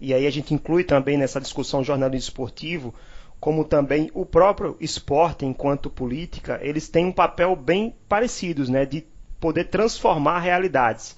e 0.00 0.12
aí 0.12 0.26
a 0.26 0.30
gente 0.30 0.52
inclui 0.52 0.84
também 0.84 1.16
nessa 1.16 1.40
discussão 1.40 1.82
jornalismo 1.82 2.28
esportivo, 2.28 2.94
como 3.40 3.64
também 3.64 4.10
o 4.14 4.24
próprio 4.26 4.76
esporte 4.80 5.44
enquanto 5.44 5.90
política, 5.90 6.58
eles 6.62 6.88
têm 6.88 7.06
um 7.06 7.12
papel 7.12 7.56
bem 7.56 7.94
parecidos, 8.08 8.68
né, 8.68 8.84
de 8.84 9.06
poder 9.40 9.64
transformar 9.64 10.40
realidades. 10.40 11.16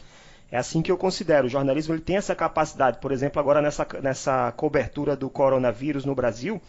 É 0.51 0.57
assim 0.57 0.81
que 0.81 0.91
eu 0.91 0.97
considero. 0.97 1.47
O 1.47 1.51
jornalismo 1.51 1.95
ele 1.95 2.01
tem 2.01 2.17
essa 2.17 2.35
capacidade. 2.35 2.99
Por 3.01 3.13
exemplo, 3.13 3.39
agora 3.39 3.61
nessa, 3.61 3.87
nessa 4.03 4.51
cobertura 4.53 5.15
do 5.15 5.29
coronavírus 5.29 6.07
no 6.07 6.15
Brasil, 6.15 6.61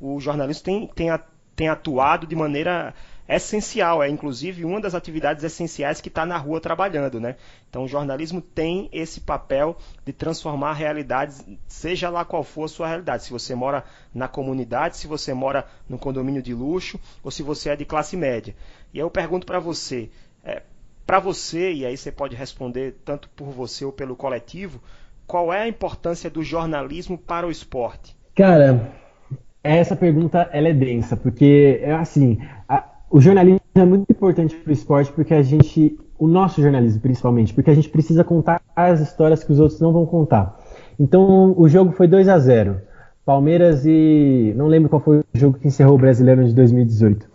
o 0.00 0.18
jornalismo 0.20 0.64
tem, 0.64 0.86
tem, 0.94 1.08
tem 1.54 1.68
atuado 1.68 2.26
de 2.26 2.34
maneira 2.34 2.94
essencial, 3.28 4.02
é 4.02 4.08
inclusive 4.08 4.64
uma 4.64 4.80
das 4.80 4.94
atividades 4.94 5.42
essenciais 5.42 6.00
que 6.00 6.08
está 6.08 6.24
na 6.24 6.36
rua 6.36 6.60
trabalhando. 6.60 7.20
Né? 7.20 7.36
Então 7.68 7.84
o 7.84 7.88
jornalismo 7.88 8.40
tem 8.40 8.88
esse 8.92 9.20
papel 9.20 9.76
de 10.04 10.12
transformar 10.12 10.74
realidades, 10.74 11.44
seja 11.66 12.08
lá 12.08 12.24
qual 12.24 12.44
for 12.44 12.64
a 12.64 12.68
sua 12.68 12.88
realidade. 12.88 13.24
Se 13.24 13.30
você 13.30 13.54
mora 13.54 13.84
na 14.14 14.28
comunidade, 14.28 14.96
se 14.96 15.06
você 15.06 15.34
mora 15.34 15.66
num 15.88 15.98
condomínio 15.98 16.42
de 16.42 16.54
luxo 16.54 17.00
ou 17.22 17.30
se 17.30 17.42
você 17.42 17.70
é 17.70 17.76
de 17.76 17.84
classe 17.84 18.16
média. 18.16 18.54
E 18.92 18.98
eu 18.98 19.10
pergunto 19.10 19.46
para 19.46 19.58
você, 19.58 20.10
é, 20.44 20.62
para 21.06 21.20
você, 21.20 21.72
e 21.72 21.86
aí 21.86 21.96
você 21.96 22.10
pode 22.10 22.34
responder 22.34 22.96
tanto 23.04 23.28
por 23.30 23.48
você 23.50 23.84
ou 23.84 23.92
pelo 23.92 24.16
coletivo, 24.16 24.80
qual 25.26 25.52
é 25.52 25.62
a 25.62 25.68
importância 25.68 26.30
do 26.30 26.42
jornalismo 26.42 27.18
para 27.18 27.46
o 27.46 27.50
esporte? 27.50 28.16
Cara, 28.34 28.92
essa 29.62 29.96
pergunta 29.96 30.48
ela 30.52 30.68
é 30.68 30.72
densa, 30.72 31.16
porque 31.16 31.80
é 31.82 31.92
assim, 31.92 32.38
a, 32.68 32.84
o 33.10 33.20
jornalismo 33.20 33.60
é 33.74 33.84
muito 33.84 34.10
importante 34.10 34.54
para 34.56 34.70
o 34.70 34.72
esporte 34.72 35.12
porque 35.12 35.34
a 35.34 35.42
gente, 35.42 35.98
o 36.18 36.26
nosso 36.26 36.60
jornalismo 36.60 37.00
principalmente, 37.00 37.54
porque 37.54 37.70
a 37.70 37.74
gente 37.74 37.88
precisa 37.88 38.24
contar 38.24 38.60
as 38.74 39.00
histórias 39.00 39.44
que 39.44 39.52
os 39.52 39.60
outros 39.60 39.80
não 39.80 39.92
vão 39.92 40.06
contar. 40.06 40.58
Então 40.98 41.54
o 41.56 41.68
jogo 41.68 41.92
foi 41.92 42.08
2 42.08 42.28
a 42.28 42.38
0 42.38 42.80
Palmeiras 43.26 43.84
e. 43.84 44.54
Não 44.56 44.68
lembro 44.68 44.88
qual 44.88 45.00
foi 45.00 45.18
o 45.18 45.24
jogo 45.34 45.58
que 45.58 45.66
encerrou 45.66 45.96
o 45.96 45.98
brasileiro 45.98 46.44
de 46.44 46.54
2018. 46.54 47.28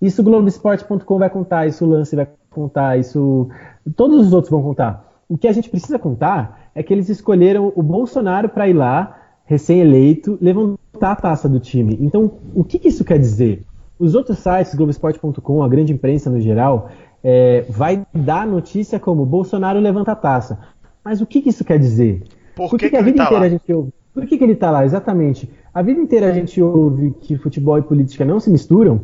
Isso 0.00 0.22
o 0.22 0.24
Globoesporte.com 0.24 1.18
vai 1.18 1.28
contar, 1.28 1.66
isso 1.66 1.84
o 1.84 1.88
Lance 1.88 2.14
vai 2.14 2.28
contar, 2.48 2.96
isso. 2.96 3.48
Todos 3.96 4.24
os 4.24 4.32
outros 4.32 4.52
vão 4.52 4.62
contar. 4.62 5.04
O 5.28 5.36
que 5.36 5.48
a 5.48 5.52
gente 5.52 5.68
precisa 5.68 5.98
contar 5.98 6.70
é 6.76 6.82
que 6.82 6.94
eles 6.94 7.08
escolheram 7.08 7.72
o 7.74 7.82
Bolsonaro 7.82 8.48
para 8.48 8.68
ir 8.68 8.72
lá, 8.72 9.18
recém-eleito, 9.44 10.38
levantar 10.40 11.10
a 11.10 11.16
taça 11.16 11.48
do 11.48 11.58
time. 11.58 11.98
Então, 12.00 12.38
o 12.54 12.62
que, 12.62 12.78
que 12.78 12.88
isso 12.88 13.04
quer 13.04 13.18
dizer? 13.18 13.66
Os 14.00 14.14
outros 14.14 14.38
sites, 14.38 14.74
Globoesporte.com, 14.74 15.62
a 15.62 15.68
grande 15.68 15.92
imprensa 15.92 16.30
no 16.30 16.40
geral, 16.40 16.90
é, 17.22 17.66
vai 17.68 18.06
dar 18.14 18.46
notícia 18.46 18.98
como 18.98 19.26
Bolsonaro 19.26 19.78
levanta 19.78 20.12
a 20.12 20.16
taça. 20.16 20.58
Mas 21.04 21.20
o 21.20 21.26
que, 21.26 21.42
que 21.42 21.50
isso 21.50 21.64
quer 21.64 21.78
dizer? 21.78 22.22
Por, 22.56 22.70
Por 22.70 22.78
que, 22.78 22.86
que, 22.86 22.90
que 22.90 22.96
a 22.96 23.02
vida 23.02 23.18
tá 23.18 23.24
inteira 23.24 23.40
lá? 23.40 23.46
a 23.46 23.50
gente 23.50 23.72
ouve? 23.72 23.92
Por 24.14 24.26
que, 24.26 24.38
que 24.38 24.42
ele 24.42 24.54
está 24.54 24.70
lá? 24.70 24.84
Exatamente. 24.84 25.50
A 25.72 25.82
vida 25.82 26.00
inteira 26.00 26.30
a 26.30 26.32
gente 26.32 26.60
ouve 26.60 27.14
que 27.20 27.36
futebol 27.36 27.78
e 27.78 27.82
política 27.82 28.24
não 28.24 28.40
se 28.40 28.50
misturam, 28.50 29.02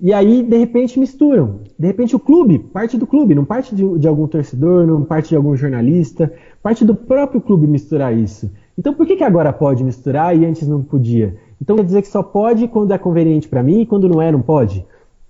e 0.00 0.12
aí, 0.12 0.42
de 0.42 0.56
repente, 0.58 1.00
misturam. 1.00 1.60
De 1.78 1.86
repente, 1.86 2.14
o 2.14 2.18
clube, 2.18 2.58
parte 2.58 2.98
do 2.98 3.06
clube, 3.06 3.34
não 3.34 3.44
parte 3.44 3.74
de, 3.74 3.98
de, 3.98 4.06
algum 4.06 4.26
torcedor, 4.26 4.86
não 4.86 5.02
parte 5.02 5.30
de 5.30 5.36
algum 5.36 5.56
jornalista, 5.56 6.32
parte 6.62 6.84
do 6.84 6.94
próprio 6.94 7.40
clube 7.40 7.66
misturar 7.66 8.16
isso. 8.16 8.50
Então, 8.78 8.92
por 8.92 9.06
que, 9.06 9.16
que 9.16 9.24
agora 9.24 9.52
pode 9.52 9.82
misturar 9.82 10.36
e 10.36 10.44
antes 10.44 10.68
não 10.68 10.82
podia? 10.82 11.34
Então 11.60 11.76
quer 11.76 11.84
dizer 11.84 12.02
que 12.02 12.08
só 12.08 12.22
pode 12.22 12.68
quando 12.68 12.92
é 12.92 12.98
conveniente 12.98 13.48
para 13.48 13.62
mim 13.62 13.80
e 13.80 13.86
quando 13.86 14.08
não 14.08 14.20
é, 14.20 14.30
não 14.30 14.42
pode? 14.42 14.84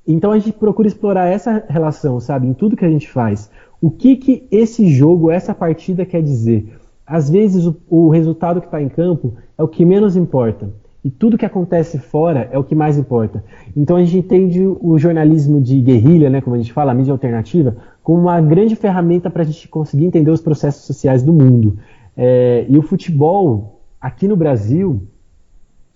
Então 0.07 0.33
a 0.33 0.39
gente 0.39 0.53
procura 0.53 0.87
explorar 0.87 1.27
essa 1.27 1.65
relação, 1.69 2.21
sabe, 2.21 2.47
em 2.47 2.55
tudo 2.55 2.77
que 2.77 2.85
a 2.85 2.91
gente 2.91 3.11
faz. 3.11 3.51
O 3.81 3.91
que 3.91 4.17
que 4.17 4.47
esse 4.51 4.89
jogo, 4.89 5.31
essa 5.31 5.55
partida 5.55 6.07
quer 6.07 6.23
dizer? 6.23 6.79
Às 7.07 7.29
vezes 7.29 7.67
o, 7.67 7.77
o 7.89 8.09
resultado 8.09 8.61
que 8.61 8.67
está 8.67 8.81
em 8.81 8.89
campo 8.89 9.35
é 9.57 9.63
o 9.63 9.69
que 9.69 9.85
menos 9.85 10.17
importa. 10.17 10.71
E 11.05 11.11
tudo 11.11 11.39
que 11.39 11.47
acontece 11.47 11.99
fora 11.99 12.49
é 12.51 12.59
o 12.59 12.65
que 12.65 12.75
mais 12.75 12.99
importa. 12.99 13.45
Então 13.77 13.97
a 13.97 14.03
gente 14.03 14.19
entende 14.19 14.67
o 14.67 14.99
jornalismo 14.99 15.61
de 15.61 15.81
guerrilha, 15.81 16.29
né, 16.29 16.41
como 16.41 16.57
a 16.57 16.59
gente 16.59 16.73
fala, 16.73 16.91
a 16.91 16.95
mídia 16.95 17.13
alternativa, 17.13 17.77
como 18.03 18.23
uma 18.23 18.41
grande 18.41 18.75
ferramenta 18.75 19.31
para 19.31 19.43
a 19.43 19.45
gente 19.45 19.69
conseguir 19.69 20.05
entender 20.05 20.31
os 20.31 20.41
processos 20.41 20.85
sociais 20.85 21.23
do 21.23 21.33
mundo. 21.33 21.79
É, 22.17 22.67
e 22.69 22.77
o 22.77 22.83
futebol, 22.83 23.83
aqui 24.01 24.27
no 24.27 24.35
Brasil, 24.37 25.03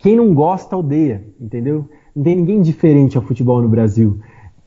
quem 0.00 0.16
não 0.16 0.34
gosta 0.34 0.76
odeia, 0.76 1.24
entendeu? 1.40 1.88
Não 2.14 2.24
tem 2.24 2.36
ninguém 2.36 2.60
diferente 2.60 3.16
ao 3.16 3.22
futebol 3.22 3.62
no 3.62 3.68
Brasil. 3.68 4.18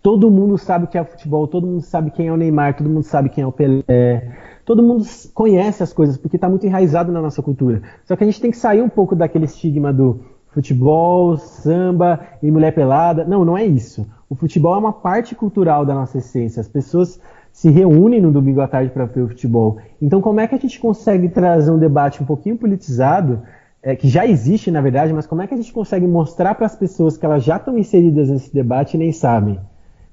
Todo 0.02 0.30
mundo 0.30 0.58
sabe 0.58 0.86
o 0.86 0.88
que 0.88 0.98
é 0.98 1.04
futebol, 1.04 1.48
todo 1.48 1.66
mundo 1.66 1.82
sabe 1.82 2.12
quem 2.12 2.28
é 2.28 2.32
o 2.32 2.38
Neymar, 2.38 2.76
todo 2.76 2.90
mundo 2.90 3.04
sabe 3.04 3.30
quem 3.30 3.44
é 3.44 3.48
o 3.48 3.52
Pelé. 3.52 4.38
Todo 4.66 4.84
mundo 4.84 5.06
conhece 5.34 5.82
as 5.82 5.92
coisas 5.92 6.18
porque 6.18 6.38
está 6.38 6.48
muito 6.48 6.66
enraizado 6.66 7.12
na 7.12 7.22
nossa 7.22 7.42
cultura. 7.42 7.82
Só 8.06 8.16
que 8.16 8.24
a 8.24 8.28
gente 8.28 8.40
tem 8.40 8.52
que 8.52 8.58
sair 8.58 8.82
um 8.82 8.90
pouco 8.90 9.16
daquele 9.16 9.46
estigma 9.46 9.92
do 9.92 10.20
futebol, 10.50 11.36
samba 11.38 12.20
e 12.42 12.52
mulher 12.52 12.74
pelada. 12.74 13.26
Não, 13.26 13.44
não 13.44 13.58
é 13.58 13.66
isso. 13.66 14.06
O 14.30 14.36
futebol 14.36 14.76
é 14.76 14.78
uma 14.78 14.94
parte 14.94 15.36
cultural 15.36 15.86
da 15.86 15.94
nossa 15.94 16.20
essência. 16.20 16.62
As 16.62 16.68
pessoas 16.68 17.20
se 17.52 17.70
reúnem 17.70 18.22
no 18.22 18.32
domingo 18.32 18.62
à 18.62 18.68
tarde 18.68 18.92
para 18.92 19.06
ver 19.06 19.22
o 19.22 19.30
futebol. 19.30 19.78
Então, 20.02 20.22
como 20.22 20.40
é 20.40 20.48
que 20.48 20.56
a 20.56 20.58
gente 20.58 20.80
consegue 20.80 21.30
trazer 21.30 21.72
um 21.72 21.78
debate 21.78 22.22
um 22.22 22.26
pouquinho 22.26 22.58
politizado, 22.58 23.42
é, 23.84 23.96
que 23.96 24.08
já 24.08 24.26
existe 24.26 24.72
na 24.72 24.80
verdade, 24.80 25.12
mas 25.12 25.28
como 25.28 25.42
é 25.42 25.48
que 25.48 25.54
a 25.54 25.58
gente 25.58 25.74
consegue 25.74 26.08
mostrar 26.08 26.56
para 26.56 26.66
as 26.66 26.76
pessoas 26.76 27.18
que 27.18 27.26
elas 27.26 27.44
já 27.44 27.58
estão 27.58 27.78
inseridas 27.78 28.30
nesse 28.30 28.52
debate 28.54 28.96
e 28.96 28.98
nem 28.98 29.12
sabem? 29.12 29.60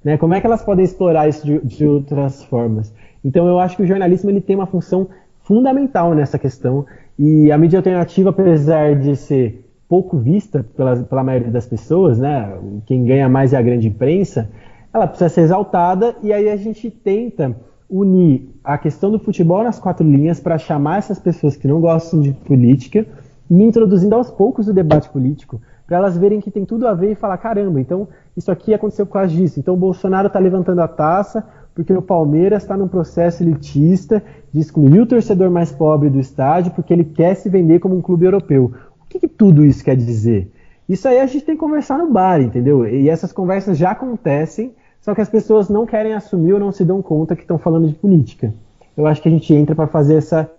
Né? 0.05 0.17
Como 0.17 0.35
é 0.35 0.41
que 0.41 0.47
elas 0.47 0.63
podem 0.63 0.85
explorar 0.85 1.29
isso 1.29 1.47
de, 1.47 1.61
de 1.61 1.87
outras 1.87 2.43
formas? 2.45 2.93
Então, 3.25 3.47
eu 3.47 3.61
acho 3.61 3.77
que 3.77 3.83
o 3.83 3.87
jornalismo 3.87 4.31
ele 4.31 4.41
tem 4.41 4.57
uma 4.57 4.67
função 4.67 5.09
fundamental 5.43 6.15
nessa 6.15 6.39
questão 6.39 6.85
e 7.19 7.53
a 7.53 7.59
mídia 7.59 7.79
alternativa, 7.79 8.31
apesar 8.31 8.99
de 8.99 9.15
ser 9.15 9.71
pouco 9.89 10.17
vista 10.17 10.65
pela, 10.77 10.97
pela 10.97 11.23
maioria 11.23 11.51
das 11.51 11.67
pessoas, 11.67 12.19
né? 12.19 12.57
Quem 12.87 13.05
ganha 13.05 13.29
mais 13.29 13.53
é 13.53 13.57
a 13.57 13.63
grande 13.63 13.89
imprensa. 13.89 14.51
Ela 14.93 15.07
precisa 15.07 15.29
ser 15.29 15.43
exaltada 15.43 16.17
e 16.23 16.33
aí 16.33 16.49
a 16.49 16.57
gente 16.57 16.91
tenta 16.91 17.55
unir 17.89 18.49
a 18.63 18.79
questão 18.79 19.11
do 19.11 19.19
futebol 19.19 19.63
nas 19.63 19.79
quatro 19.79 20.07
linhas 20.09 20.41
para 20.41 20.57
chamar 20.57 20.99
essas 20.99 21.19
pessoas 21.19 21.57
que 21.57 21.69
não 21.69 21.81
gostam 21.81 22.21
de 22.21 22.33
política 22.33 23.05
e 23.51 23.63
introduzindo 23.63 24.15
aos 24.15 24.31
poucos 24.31 24.69
o 24.69 24.73
debate 24.73 25.11
político 25.11 25.61
para 25.87 25.97
elas 25.97 26.17
verem 26.17 26.41
que 26.41 26.53
tem 26.53 26.65
tudo 26.65 26.87
a 26.87 26.95
ver 26.95 27.11
e 27.11 27.15
falar 27.17 27.37
caramba, 27.39 27.81
então 27.81 28.07
isso 28.37 28.51
aqui 28.51 28.73
aconteceu 28.73 29.05
por 29.05 29.15
causa 29.15 29.35
disso. 29.35 29.59
Então 29.59 29.75
o 29.75 29.77
Bolsonaro 29.77 30.29
está 30.29 30.39
levantando 30.39 30.81
a 30.81 30.87
taça 30.87 31.45
porque 31.75 31.93
o 31.93 32.01
Palmeiras 32.01 32.63
está 32.63 32.77
num 32.77 32.87
processo 32.87 33.43
elitista 33.43 34.23
de 34.53 34.61
excluir 34.61 35.01
o 35.01 35.07
torcedor 35.07 35.51
mais 35.51 35.73
pobre 35.73 36.09
do 36.09 36.21
estádio 36.21 36.73
porque 36.73 36.93
ele 36.93 37.05
quer 37.05 37.35
se 37.35 37.49
vender 37.49 37.81
como 37.81 37.97
um 37.97 38.01
clube 38.01 38.25
europeu 38.25 38.73
que, 39.11 39.19
que 39.19 39.29
tudo 39.29 39.65
isso 39.65 39.85
quer 39.85 39.97
dizer? 39.97 40.51
Isso 40.89 41.07
aí 41.09 41.21
a 41.21 41.27
gente 41.27 41.45
tem 41.45 41.57
que 41.57 41.61
conversar 41.61 41.99
no 41.99 42.11
bar, 42.11 42.41
entendeu? 42.41 42.87
E 42.87 43.09
essas 43.09 43.33
conversas 43.33 43.77
já 43.77 43.91
acontecem, 43.91 44.75
só 45.01 45.15
que 45.15 45.21
as 45.21 45.29
pessoas 45.29 45.69
não 45.69 45.85
querem 45.85 46.15
assumir 46.15 46.53
ou 46.53 46.61
não 46.61 46.73
se 46.73 46.85
dão 46.85 47.03
conta 47.03 47.35
que 47.35 47.43
estão 47.43 47.59
falando 47.59 47.89
de 47.89 47.95
política. 47.95 48.55
Eu 48.97 49.07
acho 49.07 49.21
que 49.21 49.29
a 49.29 49.31
gente 49.31 49.53
entra 49.53 49.75
para 49.75 49.87
fazer 49.87 50.15
essa, 50.15 50.51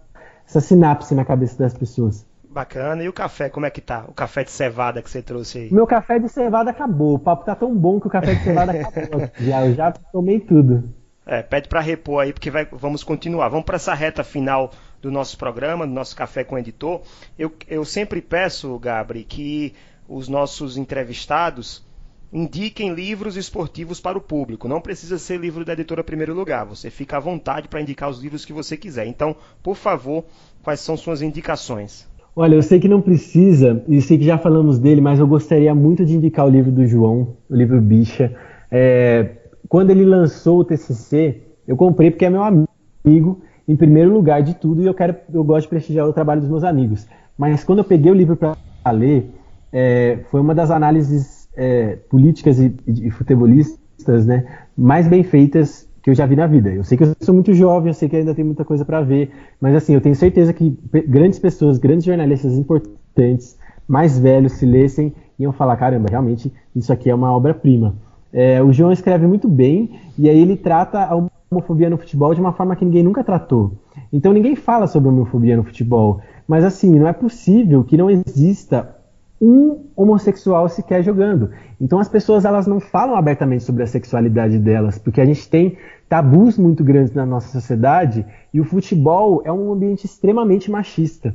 essa 0.45 0.59
sinapse 0.59 1.15
na 1.15 1.23
cabeça 1.23 1.57
das 1.57 1.73
pessoas. 1.73 2.25
Bacana. 2.51 3.03
E 3.03 3.07
o 3.07 3.13
café, 3.13 3.49
como 3.49 3.65
é 3.65 3.69
que 3.69 3.81
tá? 3.81 4.05
O 4.07 4.13
café 4.13 4.43
de 4.43 4.51
cevada 4.51 5.01
que 5.01 5.09
você 5.09 5.21
trouxe 5.21 5.57
aí? 5.59 5.73
Meu 5.73 5.87
café 5.87 6.19
de 6.19 6.27
cevada 6.27 6.69
acabou. 6.69 7.15
O 7.15 7.19
papo 7.19 7.45
tá 7.45 7.55
tão 7.55 7.73
bom 7.75 7.99
que 7.99 8.07
o 8.07 8.09
café 8.09 8.35
de 8.35 8.43
cevada 8.43 8.71
acabou. 8.73 9.21
já, 9.39 9.65
eu 9.65 9.73
já 9.73 9.91
tomei 9.91 10.39
tudo. 10.39 10.93
É, 11.25 11.41
pede 11.41 11.69
para 11.69 11.79
repor 11.79 12.23
aí, 12.23 12.33
porque 12.33 12.51
vai, 12.51 12.65
vamos 12.65 13.03
continuar. 13.03 13.47
Vamos 13.47 13.65
para 13.65 13.77
essa 13.77 13.93
reta 13.93 14.23
final 14.23 14.71
do 15.01 15.09
nosso 15.09 15.37
programa, 15.37 15.87
do 15.87 15.93
nosso 15.93 16.15
Café 16.15 16.43
com 16.43 16.55
o 16.55 16.59
Editor. 16.59 17.01
Eu, 17.37 17.53
eu 17.67 17.85
sempre 17.85 18.21
peço, 18.21 18.77
Gabri, 18.79 19.23
que 19.23 19.73
os 20.07 20.27
nossos 20.27 20.77
entrevistados 20.77 21.85
indiquem 22.33 22.93
livros 22.93 23.35
esportivos 23.35 23.99
para 23.99 24.17
o 24.17 24.21
público. 24.21 24.67
Não 24.67 24.81
precisa 24.81 25.17
ser 25.17 25.39
livro 25.39 25.65
da 25.65 25.73
editora 25.73 26.03
Primeiro 26.03 26.33
Lugar. 26.33 26.65
Você 26.65 26.89
fica 26.89 27.17
à 27.17 27.19
vontade 27.19 27.67
para 27.67 27.81
indicar 27.81 28.09
os 28.09 28.19
livros 28.19 28.45
que 28.45 28.53
você 28.53 28.77
quiser. 28.77 29.05
Então, 29.05 29.35
por 29.61 29.75
favor, 29.75 30.23
quais 30.63 30.79
são 30.79 30.95
suas 30.95 31.21
indicações? 31.21 32.09
Olha, 32.35 32.55
eu 32.55 32.61
sei 32.61 32.79
que 32.79 32.87
não 32.87 33.01
precisa, 33.01 33.83
e 33.87 34.01
sei 34.01 34.17
que 34.17 34.23
já 34.23 34.37
falamos 34.37 34.79
dele, 34.79 35.01
mas 35.01 35.19
eu 35.19 35.27
gostaria 35.27 35.75
muito 35.75 36.05
de 36.05 36.15
indicar 36.15 36.45
o 36.45 36.49
livro 36.49 36.71
do 36.71 36.85
João, 36.85 37.35
o 37.49 37.55
livro 37.55 37.81
Bicha. 37.81 38.33
É, 38.71 39.31
quando 39.67 39.89
ele 39.89 40.05
lançou 40.05 40.59
o 40.59 40.63
TCC, 40.63 41.41
eu 41.67 41.75
comprei 41.75 42.09
porque 42.09 42.25
é 42.25 42.29
meu 42.29 42.41
amigo 42.41 43.41
em 43.67 43.75
primeiro 43.75 44.13
lugar 44.13 44.41
de 44.41 44.53
tudo 44.53 44.81
e 44.81 44.85
eu 44.85 44.93
quero, 44.93 45.15
eu 45.33 45.43
gosto 45.43 45.63
de 45.63 45.69
prestigiar 45.69 46.07
o 46.07 46.13
trabalho 46.13 46.41
dos 46.41 46.49
meus 46.49 46.63
amigos. 46.63 47.05
Mas 47.37 47.63
quando 47.63 47.79
eu 47.79 47.85
peguei 47.85 48.11
o 48.11 48.15
livro 48.15 48.37
para 48.37 48.55
ler, 48.91 49.29
é, 49.71 50.19
foi 50.29 50.39
uma 50.39 50.55
das 50.55 50.71
análises 50.71 51.49
é, 51.55 51.97
políticas 52.09 52.59
e, 52.59 52.73
e, 52.87 53.09
futebolistas, 53.09 54.25
né, 54.25 54.45
mais 54.77 55.07
bem 55.07 55.23
feitas 55.23 55.87
que 56.01 56.09
eu 56.09 56.15
já 56.15 56.25
vi 56.25 56.35
na 56.35 56.47
vida. 56.47 56.69
Eu 56.69 56.83
sei 56.83 56.97
que 56.97 57.03
eu 57.03 57.15
sou 57.21 57.33
muito 57.33 57.53
jovem, 57.53 57.89
eu 57.89 57.93
sei 57.93 58.09
que 58.09 58.15
ainda 58.15 58.33
tem 58.33 58.43
muita 58.43 58.65
coisa 58.65 58.83
para 58.83 59.01
ver, 59.01 59.31
mas 59.59 59.75
assim, 59.75 59.93
eu 59.93 60.01
tenho 60.01 60.15
certeza 60.15 60.53
que 60.53 60.77
grandes 61.07 61.39
pessoas, 61.39 61.77
grandes 61.77 62.05
jornalistas 62.05 62.53
importantes, 62.53 63.57
mais 63.87 64.17
velhos, 64.17 64.53
se 64.53 64.65
lessem, 64.65 65.13
iam 65.37 65.51
falar, 65.51 65.75
caramba, 65.77 66.07
realmente 66.09 66.51
isso 66.75 66.91
aqui 66.91 67.09
é 67.09 67.15
uma 67.15 67.31
obra-prima. 67.31 67.95
É, 68.33 68.63
o 68.63 68.71
João 68.71 68.91
escreve 68.91 69.27
muito 69.27 69.47
bem 69.47 69.99
e 70.17 70.29
aí 70.29 70.39
ele 70.39 70.55
trata 70.55 71.03
a 71.03 71.15
homofobia 71.51 71.89
no 71.89 71.97
futebol 71.97 72.33
de 72.33 72.39
uma 72.39 72.53
forma 72.53 72.75
que 72.75 72.85
ninguém 72.85 73.03
nunca 73.03 73.23
tratou. 73.23 73.73
Então 74.11 74.31
ninguém 74.31 74.55
fala 74.55 74.87
sobre 74.87 75.09
homofobia 75.09 75.57
no 75.57 75.63
futebol. 75.63 76.21
Mas 76.47 76.63
assim, 76.63 76.97
não 76.97 77.07
é 77.07 77.13
possível 77.13 77.83
que 77.83 77.97
não 77.97 78.09
exista 78.09 78.95
um 79.41 79.87
homossexual 79.95 80.69
sequer 80.69 81.01
jogando. 81.01 81.49
Então 81.79 81.97
as 81.97 82.07
pessoas 82.07 82.45
elas 82.45 82.67
não 82.67 82.79
falam 82.79 83.15
abertamente 83.15 83.63
sobre 83.63 83.81
a 83.81 83.87
sexualidade 83.87 84.59
delas, 84.59 84.99
porque 84.99 85.19
a 85.19 85.25
gente 85.25 85.49
tem 85.49 85.77
tabus 86.07 86.57
muito 86.57 86.83
grandes 86.83 87.13
na 87.13 87.25
nossa 87.25 87.47
sociedade 87.47 88.23
e 88.53 88.61
o 88.61 88.65
futebol 88.65 89.41
é 89.43 89.51
um 89.51 89.71
ambiente 89.71 90.05
extremamente 90.05 90.69
machista. 90.69 91.33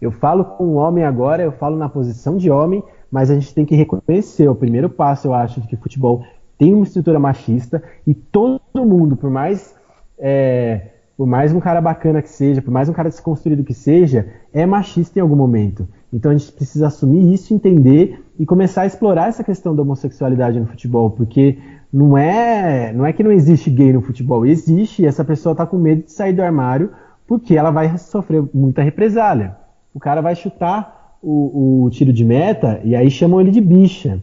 Eu 0.00 0.10
falo 0.10 0.44
com 0.44 0.66
um 0.66 0.76
homem 0.76 1.04
agora, 1.04 1.42
eu 1.42 1.52
falo 1.52 1.76
na 1.76 1.88
posição 1.88 2.36
de 2.36 2.50
homem, 2.50 2.82
mas 3.10 3.30
a 3.30 3.34
gente 3.34 3.54
tem 3.54 3.66
que 3.66 3.76
reconhecer, 3.76 4.48
o 4.48 4.54
primeiro 4.54 4.88
passo, 4.88 5.28
eu 5.28 5.34
acho, 5.34 5.60
de 5.60 5.66
que 5.66 5.76
futebol 5.76 6.24
tem 6.58 6.74
uma 6.74 6.84
estrutura 6.84 7.18
machista 7.18 7.82
e 8.06 8.14
todo 8.14 8.60
mundo, 8.74 9.16
por 9.16 9.30
mais 9.30 9.74
é, 10.18 10.92
por 11.16 11.26
mais 11.26 11.52
um 11.52 11.60
cara 11.60 11.80
bacana 11.80 12.22
que 12.22 12.28
seja, 12.28 12.60
por 12.60 12.70
mais 12.70 12.88
um 12.88 12.92
cara 12.92 13.08
desconstruído 13.08 13.62
que 13.62 13.74
seja, 13.74 14.28
é 14.52 14.66
machista 14.66 15.18
em 15.18 15.22
algum 15.22 15.36
momento. 15.36 15.86
Então 16.14 16.30
a 16.30 16.36
gente 16.36 16.52
precisa 16.52 16.86
assumir 16.86 17.34
isso, 17.34 17.52
entender 17.52 18.24
e 18.38 18.46
começar 18.46 18.82
a 18.82 18.86
explorar 18.86 19.28
essa 19.28 19.42
questão 19.42 19.74
da 19.74 19.82
homossexualidade 19.82 20.60
no 20.60 20.66
futebol, 20.66 21.10
porque 21.10 21.58
não 21.92 22.16
é, 22.16 22.92
não 22.92 23.04
é 23.04 23.12
que 23.12 23.24
não 23.24 23.32
existe 23.32 23.68
gay 23.68 23.92
no 23.92 24.00
futebol, 24.00 24.46
existe 24.46 25.02
e 25.02 25.06
essa 25.06 25.24
pessoa 25.24 25.54
está 25.54 25.66
com 25.66 25.76
medo 25.76 26.04
de 26.04 26.12
sair 26.12 26.32
do 26.32 26.40
armário 26.40 26.92
porque 27.26 27.56
ela 27.56 27.72
vai 27.72 27.98
sofrer 27.98 28.44
muita 28.54 28.80
represália. 28.80 29.56
O 29.92 29.98
cara 29.98 30.20
vai 30.20 30.36
chutar 30.36 31.16
o, 31.20 31.84
o 31.84 31.90
tiro 31.90 32.12
de 32.12 32.24
meta 32.24 32.80
e 32.84 32.94
aí 32.94 33.10
chamam 33.10 33.40
ele 33.40 33.50
de 33.50 33.60
bicha. 33.60 34.22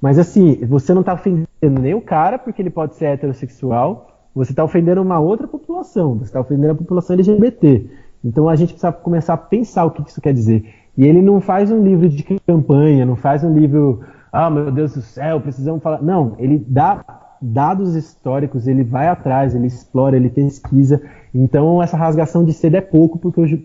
Mas 0.00 0.18
assim, 0.18 0.64
você 0.66 0.92
não 0.92 1.02
está 1.02 1.14
ofendendo 1.14 1.46
nem 1.80 1.94
o 1.94 2.00
cara, 2.00 2.36
porque 2.36 2.60
ele 2.60 2.70
pode 2.70 2.96
ser 2.96 3.06
heterossexual, 3.06 4.28
você 4.34 4.50
está 4.50 4.64
ofendendo 4.64 5.02
uma 5.02 5.20
outra 5.20 5.46
população, 5.46 6.16
você 6.16 6.24
está 6.24 6.40
ofendendo 6.40 6.72
a 6.72 6.76
população 6.76 7.14
LGBT. 7.14 7.86
Então 8.24 8.48
a 8.48 8.56
gente 8.56 8.70
precisa 8.72 8.90
começar 8.92 9.34
a 9.34 9.36
pensar 9.36 9.84
o 9.84 9.92
que 9.92 10.02
isso 10.08 10.20
quer 10.20 10.32
dizer. 10.32 10.77
E 10.98 11.06
ele 11.06 11.22
não 11.22 11.40
faz 11.40 11.70
um 11.70 11.80
livro 11.80 12.08
de 12.08 12.24
campanha, 12.44 13.06
não 13.06 13.14
faz 13.14 13.44
um 13.44 13.56
livro, 13.56 14.00
ah, 14.32 14.50
meu 14.50 14.72
Deus 14.72 14.94
do 14.94 15.00
céu, 15.00 15.40
precisamos 15.40 15.80
falar. 15.80 16.02
Não, 16.02 16.34
ele 16.40 16.58
dá 16.66 17.04
dados 17.40 17.94
históricos, 17.94 18.66
ele 18.66 18.82
vai 18.82 19.06
atrás, 19.06 19.54
ele 19.54 19.68
explora, 19.68 20.16
ele 20.16 20.28
pesquisa. 20.28 21.00
Então 21.32 21.80
essa 21.80 21.96
rasgação 21.96 22.44
de 22.44 22.52
seda 22.52 22.78
é 22.78 22.80
pouco 22.80 23.16
porque, 23.16 23.62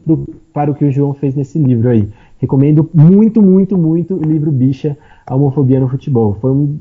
para 0.53 0.69
o 0.69 0.75
que 0.75 0.85
o 0.85 0.91
João 0.91 1.15
fez 1.15 1.33
nesse 1.33 1.57
livro 1.57 1.89
aí. 1.89 2.07
Recomendo 2.37 2.87
muito, 2.93 3.41
muito, 3.41 3.75
muito 3.79 4.13
o 4.13 4.21
livro 4.21 4.51
Bicha, 4.51 4.95
a 5.25 5.33
homofobia 5.33 5.79
no 5.79 5.89
futebol. 5.89 6.37
Foi 6.39 6.51
um 6.51 6.79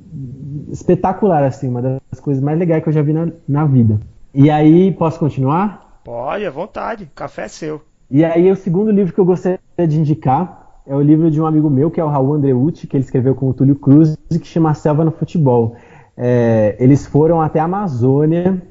espetacular, 0.70 1.44
assim, 1.44 1.68
uma 1.68 1.80
das 1.80 2.20
coisas 2.20 2.42
mais 2.42 2.58
legais 2.58 2.82
que 2.82 2.90
eu 2.90 2.92
já 2.92 3.00
vi 3.00 3.14
na, 3.14 3.28
na 3.48 3.64
vida. 3.64 3.98
E 4.34 4.50
aí, 4.50 4.92
posso 4.92 5.18
continuar? 5.18 6.00
Pode, 6.04 6.44
à 6.44 6.50
vontade. 6.50 7.04
O 7.04 7.14
café 7.14 7.44
é 7.44 7.48
seu. 7.48 7.80
E 8.14 8.26
aí, 8.26 8.50
o 8.50 8.56
segundo 8.56 8.90
livro 8.90 9.10
que 9.10 9.18
eu 9.18 9.24
gostaria 9.24 9.58
de 9.88 9.98
indicar 9.98 10.82
é 10.86 10.94
o 10.94 11.00
livro 11.00 11.30
de 11.30 11.40
um 11.40 11.46
amigo 11.46 11.70
meu, 11.70 11.90
que 11.90 11.98
é 11.98 12.04
o 12.04 12.08
Raul 12.08 12.34
Andreucci, 12.34 12.86
que 12.86 12.94
ele 12.94 13.04
escreveu 13.04 13.34
com 13.34 13.48
o 13.48 13.54
Túlio 13.54 13.74
Cruz, 13.74 14.18
que 14.28 14.46
chama 14.46 14.74
Selva 14.74 15.02
no 15.02 15.10
Futebol. 15.10 15.76
É, 16.14 16.76
eles 16.78 17.06
foram 17.06 17.40
até 17.40 17.58
a 17.58 17.64
Amazônia 17.64 18.62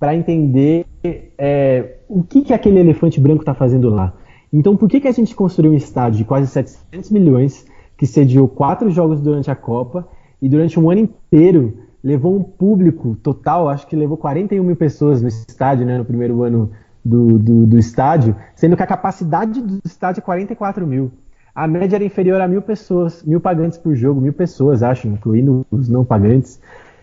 para 0.00 0.16
entender 0.16 0.84
é, 1.04 1.98
o 2.08 2.24
que, 2.24 2.42
que 2.42 2.52
aquele 2.52 2.80
elefante 2.80 3.20
branco 3.20 3.42
está 3.42 3.54
fazendo 3.54 3.88
lá. 3.88 4.14
Então, 4.52 4.76
por 4.76 4.88
que, 4.88 5.00
que 5.00 5.06
a 5.06 5.12
gente 5.12 5.32
construiu 5.32 5.70
um 5.70 5.76
estádio 5.76 6.18
de 6.18 6.24
quase 6.24 6.48
700 6.48 7.08
milhões 7.12 7.64
que 7.96 8.04
sediou 8.04 8.48
quatro 8.48 8.90
jogos 8.90 9.20
durante 9.20 9.48
a 9.48 9.54
Copa 9.54 10.08
e 10.42 10.48
durante 10.48 10.80
um 10.80 10.90
ano 10.90 11.02
inteiro 11.02 11.78
levou 12.02 12.34
um 12.34 12.42
público 12.42 13.16
total, 13.22 13.68
acho 13.68 13.86
que 13.86 13.94
levou 13.94 14.16
41 14.16 14.60
mil 14.60 14.74
pessoas 14.74 15.22
no 15.22 15.28
estádio, 15.28 15.86
né, 15.86 15.96
no 15.96 16.04
primeiro 16.04 16.42
ano 16.42 16.72
do, 17.08 17.38
do, 17.38 17.66
do 17.66 17.78
estádio, 17.78 18.36
sendo 18.54 18.76
que 18.76 18.82
a 18.82 18.86
capacidade 18.86 19.60
do 19.60 19.80
estádio 19.84 20.20
é 20.20 20.22
44 20.22 20.86
mil. 20.86 21.10
A 21.54 21.66
média 21.66 21.96
era 21.96 22.04
inferior 22.04 22.40
a 22.40 22.46
mil 22.46 22.62
pessoas, 22.62 23.22
mil 23.24 23.40
pagantes 23.40 23.78
por 23.78 23.94
jogo, 23.94 24.20
mil 24.20 24.32
pessoas, 24.32 24.82
acho, 24.82 25.08
incluindo 25.08 25.66
os 25.70 25.88
não 25.88 26.04
pagantes. 26.04 26.60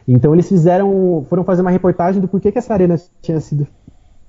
Então 0.08 0.34
eles 0.34 0.48
fizeram, 0.48 1.26
foram 1.28 1.44
fazer 1.44 1.62
uma 1.62 1.72
reportagem 1.72 2.22
do 2.22 2.28
porquê 2.28 2.52
que 2.52 2.60
essa 2.60 2.74
arena 2.74 2.96
tinha 3.22 3.40
sido 3.40 3.68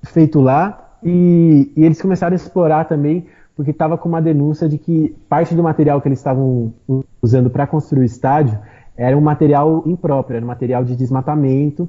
feito 0.03 0.41
lá 0.41 0.97
e, 1.03 1.71
e 1.75 1.85
eles 1.85 2.01
começaram 2.01 2.33
a 2.33 2.35
explorar 2.35 2.85
também 2.85 3.27
porque 3.55 3.71
estava 3.71 3.97
com 3.97 4.09
uma 4.09 4.21
denúncia 4.21 4.67
de 4.67 4.77
que 4.77 5.15
parte 5.29 5.55
do 5.55 5.63
material 5.63 6.01
que 6.01 6.07
eles 6.07 6.19
estavam 6.19 6.73
usando 7.21 7.49
para 7.49 7.65
construir 7.65 8.01
o 8.01 8.05
estádio 8.05 8.59
era 8.95 9.15
um 9.15 9.21
material 9.21 9.83
impróprio, 9.85 10.37
era 10.37 10.45
um 10.45 10.47
material 10.47 10.83
de 10.83 10.95
desmatamento. 10.95 11.87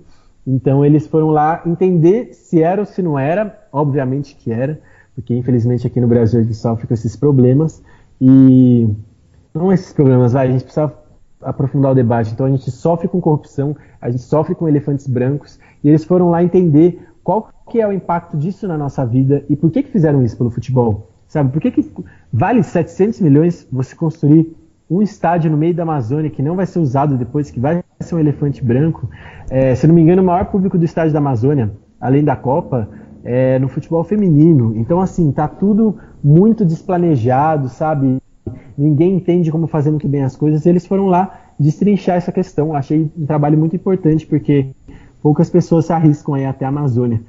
Então 0.50 0.82
eles 0.82 1.06
foram 1.06 1.28
lá 1.28 1.62
entender 1.66 2.32
se 2.32 2.62
era 2.62 2.80
ou 2.80 2.86
se 2.86 3.02
não 3.02 3.18
era, 3.18 3.68
obviamente 3.70 4.34
que 4.34 4.50
era, 4.50 4.80
porque 5.14 5.36
infelizmente 5.36 5.86
aqui 5.86 6.00
no 6.00 6.08
Brasil 6.08 6.40
a 6.40 6.42
gente 6.42 6.54
sofre 6.54 6.86
com 6.86 6.94
esses 6.94 7.14
problemas. 7.14 7.82
E 8.18 8.88
não 9.52 9.70
esses 9.70 9.92
problemas, 9.92 10.34
a 10.34 10.46
gente 10.46 10.64
precisa 10.64 10.90
aprofundar 11.42 11.92
o 11.92 11.94
debate. 11.94 12.32
Então 12.32 12.46
a 12.46 12.50
gente 12.50 12.70
sofre 12.70 13.08
com 13.08 13.20
corrupção, 13.20 13.76
a 14.00 14.08
gente 14.08 14.22
sofre 14.22 14.54
com 14.54 14.66
elefantes 14.66 15.06
brancos, 15.06 15.60
e 15.84 15.88
eles 15.90 16.04
foram 16.04 16.30
lá 16.30 16.42
entender 16.42 17.06
qual 17.22 17.50
que 17.70 17.78
é 17.78 17.86
o 17.86 17.92
impacto 17.92 18.34
disso 18.38 18.66
na 18.66 18.78
nossa 18.78 19.04
vida 19.04 19.44
e 19.50 19.54
por 19.54 19.70
que, 19.70 19.82
que 19.82 19.90
fizeram 19.90 20.22
isso 20.22 20.36
pelo 20.38 20.50
futebol. 20.50 21.10
Sabe, 21.28 21.52
por 21.52 21.60
que, 21.60 21.70
que 21.70 21.92
vale 22.32 22.62
700 22.62 23.20
milhões 23.20 23.68
você 23.70 23.94
construir 23.94 24.56
um 24.90 25.02
estádio 25.02 25.50
no 25.50 25.56
meio 25.56 25.74
da 25.74 25.82
Amazônia 25.82 26.30
que 26.30 26.42
não 26.42 26.56
vai 26.56 26.66
ser 26.66 26.78
usado 26.78 27.16
depois, 27.16 27.50
que 27.50 27.60
vai 27.60 27.82
ser 28.00 28.14
um 28.14 28.18
elefante 28.18 28.64
branco. 28.64 29.08
É, 29.50 29.74
se 29.74 29.86
não 29.86 29.94
me 29.94 30.00
engano, 30.00 30.22
o 30.22 30.24
maior 30.24 30.46
público 30.46 30.78
do 30.78 30.84
estádio 30.84 31.12
da 31.12 31.18
Amazônia, 31.18 31.70
além 32.00 32.24
da 32.24 32.36
Copa, 32.36 32.88
é 33.24 33.58
no 33.58 33.68
futebol 33.68 34.02
feminino. 34.04 34.74
Então, 34.76 35.00
assim, 35.00 35.30
tá 35.30 35.46
tudo 35.46 35.98
muito 36.22 36.64
desplanejado, 36.64 37.68
sabe? 37.68 38.16
Ninguém 38.76 39.16
entende 39.16 39.50
como 39.50 39.66
fazer 39.66 39.90
muito 39.90 40.08
bem 40.08 40.22
as 40.22 40.36
coisas. 40.36 40.64
Eles 40.64 40.86
foram 40.86 41.06
lá 41.06 41.52
destrinchar 41.58 42.16
essa 42.16 42.32
questão. 42.32 42.74
Achei 42.74 43.10
um 43.16 43.26
trabalho 43.26 43.58
muito 43.58 43.76
importante, 43.76 44.26
porque 44.26 44.70
poucas 45.22 45.50
pessoas 45.50 45.86
se 45.86 45.92
arriscam 45.92 46.34
aí 46.34 46.46
até 46.46 46.64
a 46.64 46.68
Amazônia 46.68 47.20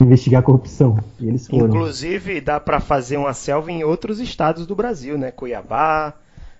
investigar 0.00 0.40
a 0.40 0.42
corrupção. 0.42 0.98
E 1.18 1.26
eles 1.28 1.46
foram. 1.46 1.66
Inclusive, 1.66 2.40
dá 2.40 2.60
para 2.60 2.80
fazer 2.80 3.16
uma 3.16 3.32
selva 3.32 3.70
em 3.70 3.84
outros 3.84 4.20
estados 4.20 4.66
do 4.66 4.74
Brasil, 4.74 5.16
né? 5.16 5.30
Cuiabá, 5.30 6.14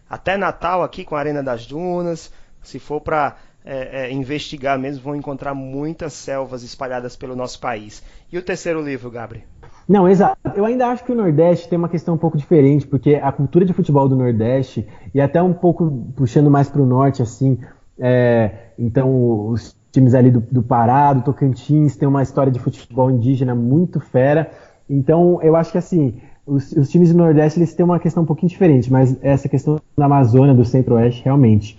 até 0.09 0.37
Natal 0.37 0.83
aqui 0.83 1.05
com 1.05 1.17
a 1.17 1.19
Arena 1.19 1.43
das 1.43 1.67
Dunas. 1.67 2.33
Se 2.63 2.79
for 2.79 3.01
para 3.01 3.37
é, 3.65 4.07
é, 4.07 4.13
investigar 4.13 4.79
mesmo, 4.79 5.03
vão 5.03 5.15
encontrar 5.15 5.55
muitas 5.55 6.13
selvas 6.13 6.63
espalhadas 6.63 7.17
pelo 7.17 7.37
nosso 7.37 7.61
país. 7.61 8.03
E 8.33 8.39
o 8.39 8.43
terceiro 8.43 8.81
livro, 8.81 9.11
Gabriel? 9.11 9.45
Não, 9.89 10.09
exato. 10.09 10.39
Eu 10.55 10.65
ainda 10.65 10.89
acho 10.89 11.05
que 11.05 11.13
o 11.13 11.15
Nordeste 11.15 11.69
tem 11.69 11.79
uma 11.79 11.89
questão 11.89 12.15
um 12.15 12.19
pouco 12.19 12.37
diferente, 12.37 12.87
porque 12.87 13.15
a 13.15 13.33
cultura 13.33 13.65
de 13.65 13.73
futebol 13.73 14.09
do 14.09 14.17
Nordeste, 14.17 14.87
e 15.15 15.21
até 15.21 15.43
um 15.43 15.55
pouco 15.55 16.11
puxando 16.15 16.51
mais 16.51 16.69
para 16.69 16.83
o 16.83 16.87
Norte, 16.87 17.23
assim, 17.23 17.59
é, 17.99 18.71
então 18.79 19.49
os 19.49 19.75
times 19.91 20.15
ali 20.15 20.31
do, 20.31 20.41
do 20.41 20.63
Pará, 20.63 21.13
do 21.13 21.23
Tocantins, 21.23 21.97
tem 21.97 22.07
uma 22.07 22.23
história 22.23 22.53
de 22.53 22.59
futebol 22.59 23.11
indígena 23.11 23.55
muito 23.55 23.99
fera. 23.99 24.51
Então, 24.89 25.41
eu 25.43 25.57
acho 25.57 25.73
que 25.73 25.79
assim, 25.79 26.21
os, 26.49 26.73
os, 26.73 26.91
times 26.91 27.13
do 27.13 27.19
Nordeste 27.19 27.59
eles 27.59 27.75
têm 27.75 27.85
uma 27.85 27.99
questão 27.99 28.23
um 28.23 28.27
pouquinho 28.27 28.49
diferente, 28.49 28.91
mas 28.91 29.17
essa 29.23 29.49
questão 29.49 29.81
da 29.97 30.07
Amazônia, 30.07 30.55
do 30.55 30.65
Centro-Oeste, 30.65 31.23
realmente. 31.25 31.79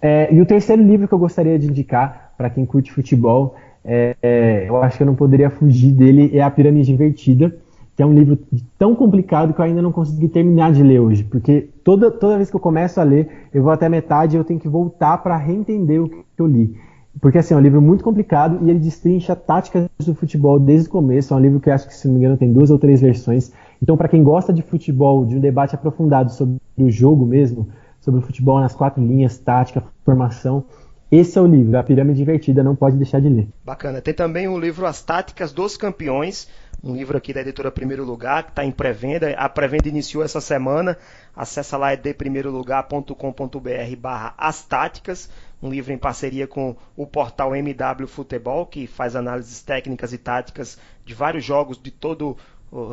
É, 0.00 0.32
e 0.32 0.40
o 0.40 0.46
terceiro 0.46 0.82
livro 0.82 1.08
que 1.08 1.14
eu 1.14 1.18
gostaria 1.18 1.58
de 1.58 1.66
indicar 1.66 2.32
para 2.36 2.50
quem 2.50 2.64
curte 2.64 2.92
futebol, 2.92 3.54
é, 3.84 4.16
é, 4.22 4.68
eu 4.68 4.82
acho 4.82 4.96
que 4.96 5.02
eu 5.02 5.06
não 5.06 5.14
poderia 5.14 5.50
fugir 5.50 5.92
dele, 5.92 6.30
é 6.36 6.42
A 6.42 6.50
Pirâmide 6.50 6.92
Invertida, 6.92 7.54
que 7.96 8.02
é 8.02 8.06
um 8.06 8.14
livro 8.14 8.38
tão 8.78 8.94
complicado 8.94 9.52
que 9.52 9.60
eu 9.60 9.64
ainda 9.64 9.82
não 9.82 9.92
consegui 9.92 10.28
terminar 10.28 10.72
de 10.72 10.82
ler 10.82 11.00
hoje, 11.00 11.24
porque 11.24 11.68
toda, 11.84 12.10
toda 12.10 12.36
vez 12.36 12.48
que 12.48 12.56
eu 12.56 12.60
começo 12.60 13.00
a 13.00 13.02
ler, 13.02 13.28
eu 13.52 13.62
vou 13.62 13.72
até 13.72 13.88
metade 13.88 14.36
e 14.36 14.38
eu 14.38 14.44
tenho 14.44 14.60
que 14.60 14.68
voltar 14.68 15.18
para 15.18 15.36
reentender 15.36 16.02
o 16.02 16.08
que 16.08 16.24
eu 16.38 16.46
li. 16.46 16.74
Porque 17.20 17.38
assim, 17.38 17.52
é 17.52 17.56
um 17.56 17.60
livro 17.60 17.82
muito 17.82 18.04
complicado 18.04 18.58
e 18.62 18.70
ele 18.70 18.78
destrincha 18.78 19.34
táticas 19.34 19.86
do 19.98 20.14
futebol 20.14 20.58
desde 20.58 20.88
o 20.88 20.92
começo. 20.92 21.34
É 21.34 21.36
um 21.36 21.40
livro 21.40 21.60
que 21.60 21.70
acho 21.70 21.86
que, 21.86 21.94
se 21.94 22.06
não 22.06 22.14
me 22.14 22.20
engano, 22.20 22.36
tem 22.36 22.52
duas 22.52 22.70
ou 22.70 22.78
três 22.78 23.00
versões. 23.00 23.52
Então, 23.82 23.96
para 23.96 24.08
quem 24.08 24.22
gosta 24.22 24.52
de 24.52 24.62
futebol, 24.62 25.24
de 25.24 25.36
um 25.36 25.40
debate 25.40 25.74
aprofundado 25.74 26.32
sobre 26.32 26.58
o 26.76 26.90
jogo 26.90 27.24
mesmo, 27.24 27.68
sobre 28.00 28.20
o 28.20 28.22
futebol 28.22 28.60
nas 28.60 28.74
quatro 28.74 29.02
linhas, 29.02 29.38
tática, 29.38 29.82
formação, 30.04 30.64
esse 31.10 31.36
é 31.36 31.40
o 31.40 31.46
livro, 31.46 31.76
A 31.76 31.82
Pirâmide 31.82 32.22
Invertida, 32.22 32.62
não 32.62 32.76
pode 32.76 32.96
deixar 32.96 33.20
de 33.20 33.28
ler. 33.28 33.48
Bacana. 33.64 34.00
Tem 34.00 34.14
também 34.14 34.46
o 34.46 34.56
livro 34.56 34.86
As 34.86 35.02
Táticas 35.02 35.50
dos 35.50 35.76
Campeões, 35.76 36.46
um 36.84 36.94
livro 36.94 37.18
aqui 37.18 37.32
da 37.32 37.40
editora 37.40 37.72
Primeiro 37.72 38.04
Lugar, 38.04 38.44
que 38.44 38.50
está 38.50 38.64
em 38.64 38.70
pré-venda. 38.70 39.28
A 39.32 39.48
pré-venda 39.48 39.88
iniciou 39.88 40.22
essa 40.22 40.40
semana. 40.40 40.96
Acesse 41.34 41.74
lá 41.74 41.90
é 41.90 41.96
deprimeirolugar.com.br 41.96 43.96
barra 43.98 44.34
As 44.38 44.62
Táticas, 44.62 45.28
um 45.60 45.68
livro 45.68 45.92
em 45.92 45.98
parceria 45.98 46.46
com 46.46 46.76
o 46.96 47.08
portal 47.08 47.56
MW 47.56 48.06
Futebol, 48.06 48.64
que 48.64 48.86
faz 48.86 49.16
análises 49.16 49.62
técnicas 49.62 50.12
e 50.12 50.18
táticas 50.18 50.78
de 51.04 51.12
vários 51.12 51.44
jogos 51.44 51.76
de 51.76 51.90
todo 51.90 52.36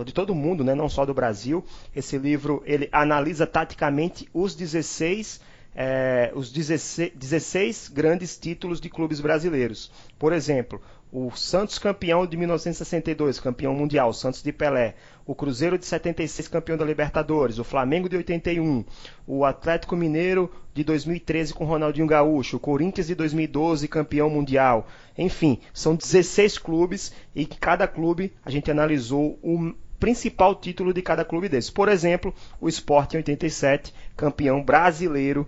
de 0.05 0.13
todo 0.13 0.33
mundo, 0.33 0.63
né? 0.63 0.73
não 0.73 0.89
só 0.89 1.05
do 1.05 1.13
Brasil. 1.13 1.63
Esse 1.95 2.17
livro 2.17 2.63
ele 2.65 2.89
analisa 2.91 3.45
taticamente 3.45 4.27
os 4.33 4.55
16 4.55 5.39
é, 5.79 6.31
os 6.33 6.51
16, 6.51 7.11
16 7.13 7.89
grandes 7.89 8.35
títulos 8.35 8.81
de 8.81 8.89
clubes 8.89 9.21
brasileiros. 9.21 9.91
Por 10.17 10.33
exemplo, 10.33 10.81
o 11.11 11.31
Santos 11.31 11.79
campeão 11.79 12.25
de 12.25 12.35
1962, 12.35 13.39
campeão 13.39 13.73
mundial, 13.73 14.11
Santos 14.11 14.43
de 14.43 14.51
Pelé, 14.51 14.95
o 15.25 15.33
Cruzeiro 15.33 15.77
de 15.77 15.85
76, 15.85 16.47
campeão 16.47 16.77
da 16.77 16.85
Libertadores, 16.85 17.59
o 17.59 17.63
Flamengo 17.63 18.09
de 18.09 18.17
81, 18.17 18.83
o 19.25 19.45
Atlético 19.45 19.95
Mineiro 19.95 20.51
de 20.73 20.83
2013 20.83 21.53
com 21.53 21.65
Ronaldinho 21.65 22.07
Gaúcho, 22.07 22.57
o 22.57 22.59
Corinthians 22.59 23.07
de 23.07 23.15
2012, 23.15 23.87
campeão 23.87 24.29
mundial. 24.29 24.87
Enfim, 25.17 25.59
são 25.73 25.95
16 25.95 26.57
clubes 26.57 27.13
e 27.33 27.45
cada 27.45 27.87
clube 27.87 28.33
a 28.45 28.51
gente 28.51 28.69
analisou 28.69 29.39
o 29.41 29.73
principal 29.99 30.53
título 30.55 30.93
de 30.93 31.01
cada 31.01 31.25
clube 31.25 31.49
desses. 31.49 31.69
Por 31.69 31.89
exemplo, 31.89 32.33
o 32.61 32.69
Sport 32.69 33.13
em 33.13 33.17
87, 33.17 33.93
campeão 34.15 34.63
brasileiro 34.63 35.47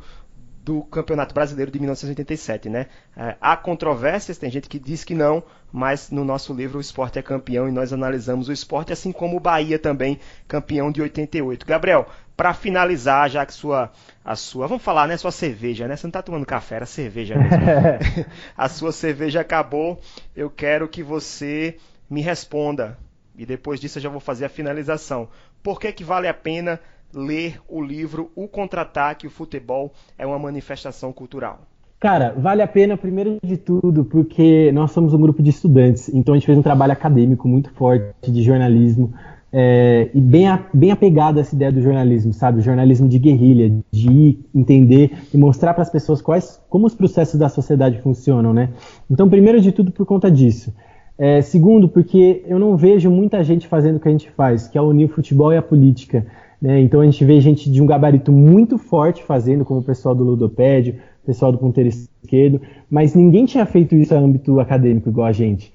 do 0.63 0.83
Campeonato 0.83 1.33
Brasileiro 1.33 1.71
de 1.71 1.79
1987, 1.79 2.69
né? 2.69 2.87
É, 3.15 3.35
há 3.39 3.55
controvérsias, 3.55 4.37
tem 4.37 4.51
gente 4.51 4.67
que 4.67 4.77
diz 4.77 5.03
que 5.03 5.15
não, 5.15 5.43
mas 5.71 6.11
no 6.11 6.25
nosso 6.25 6.53
livro 6.53 6.77
o 6.77 6.81
esporte 6.81 7.17
é 7.17 7.21
campeão 7.21 7.67
e 7.67 7.71
nós 7.71 7.93
analisamos 7.93 8.49
o 8.49 8.51
esporte, 8.51 8.91
assim 8.91 9.11
como 9.11 9.37
o 9.37 9.39
Bahia 9.39 9.79
também, 9.79 10.19
campeão 10.47 10.91
de 10.91 11.01
88. 11.01 11.65
Gabriel, 11.65 12.07
para 12.35 12.53
finalizar, 12.53 13.29
já 13.29 13.45
que 13.45 13.53
sua, 13.53 13.91
a 14.23 14.35
sua, 14.35 14.67
vamos 14.67 14.83
falar, 14.83 15.07
né, 15.07 15.17
sua 15.17 15.31
cerveja, 15.31 15.87
né? 15.87 15.95
Você 15.95 16.07
não 16.07 16.09
está 16.09 16.21
tomando 16.21 16.45
café, 16.45 16.75
era 16.75 16.85
cerveja 16.85 17.35
mesmo. 17.35 18.25
a 18.57 18.69
sua 18.69 18.91
cerveja 18.91 19.41
acabou, 19.41 19.99
eu 20.35 20.49
quero 20.49 20.87
que 20.87 21.03
você 21.03 21.77
me 22.09 22.21
responda. 22.21 22.97
E 23.37 23.45
depois 23.45 23.79
disso 23.79 23.97
eu 23.97 24.03
já 24.03 24.09
vou 24.09 24.19
fazer 24.19 24.45
a 24.45 24.49
finalização. 24.49 25.29
Por 25.63 25.79
que 25.79 25.91
que 25.91 26.03
vale 26.03 26.27
a 26.27 26.33
pena 26.33 26.79
ler 27.13 27.59
o 27.67 27.81
livro 27.81 28.31
O 28.35 28.47
Contra-Ataque, 28.47 29.27
o 29.27 29.29
Futebol 29.29 29.91
é 30.17 30.25
uma 30.25 30.39
manifestação 30.39 31.11
cultural? 31.11 31.59
Cara, 31.99 32.33
vale 32.37 32.61
a 32.61 32.67
pena, 32.67 32.95
primeiro 32.95 33.39
de 33.43 33.57
tudo, 33.57 34.05
porque 34.05 34.71
nós 34.71 34.91
somos 34.91 35.13
um 35.13 35.19
grupo 35.19 35.43
de 35.43 35.49
estudantes, 35.49 36.07
então 36.09 36.33
a 36.33 36.37
gente 36.37 36.45
fez 36.45 36.57
um 36.57 36.61
trabalho 36.61 36.93
acadêmico 36.93 37.45
muito 37.47 37.71
forte 37.73 38.31
de 38.31 38.41
jornalismo, 38.41 39.13
é, 39.51 40.09
e 40.13 40.21
bem, 40.21 40.47
a, 40.47 40.63
bem 40.73 40.91
apegado 40.91 41.39
a 41.39 41.41
essa 41.41 41.55
ideia 41.55 41.71
do 41.71 41.81
jornalismo, 41.81 42.31
sabe? 42.31 42.59
O 42.59 42.61
jornalismo 42.61 43.09
de 43.09 43.17
guerrilha, 43.17 43.81
de 43.91 44.39
entender 44.53 45.11
e 45.33 45.37
mostrar 45.37 45.73
para 45.73 45.81
as 45.81 45.89
pessoas 45.89 46.21
quais, 46.21 46.61
como 46.69 46.85
os 46.85 46.93
processos 46.93 47.39
da 47.39 47.49
sociedade 47.49 47.99
funcionam, 47.99 48.53
né? 48.53 48.69
Então, 49.09 49.27
primeiro 49.27 49.59
de 49.59 49.71
tudo, 49.71 49.91
por 49.91 50.05
conta 50.05 50.29
disso. 50.29 50.73
É, 51.17 51.41
segundo, 51.41 51.89
porque 51.89 52.43
eu 52.47 52.59
não 52.59 52.77
vejo 52.77 53.09
muita 53.09 53.43
gente 53.43 53.67
fazendo 53.67 53.97
o 53.97 53.99
que 53.99 54.07
a 54.07 54.11
gente 54.11 54.29
faz, 54.31 54.67
que 54.67 54.77
é 54.77 54.81
unir 54.81 55.05
o 55.05 55.09
futebol 55.09 55.51
e 55.51 55.57
a 55.57 55.61
política. 55.61 56.25
Né? 56.61 56.81
Então 56.81 57.01
a 57.01 57.05
gente 57.05 57.23
vê 57.23 57.39
gente 57.39 57.71
de 57.71 57.81
um 57.81 57.85
gabarito 57.85 58.31
muito 58.31 58.77
forte 58.77 59.23
fazendo, 59.23 59.63
como 59.63 59.79
o 59.79 59.83
pessoal 59.83 60.13
do 60.13 60.23
ludopédio, 60.23 60.95
o 61.23 61.27
pessoal 61.27 61.51
do 61.51 61.57
ponteiro 61.57 61.89
esquerdo, 61.89 62.61
mas 62.89 63.15
ninguém 63.15 63.45
tinha 63.45 63.65
feito 63.65 63.95
isso 63.95 64.13
a 64.13 64.17
âmbito 64.17 64.59
acadêmico 64.59 65.09
igual 65.09 65.27
a 65.27 65.31
gente. 65.31 65.71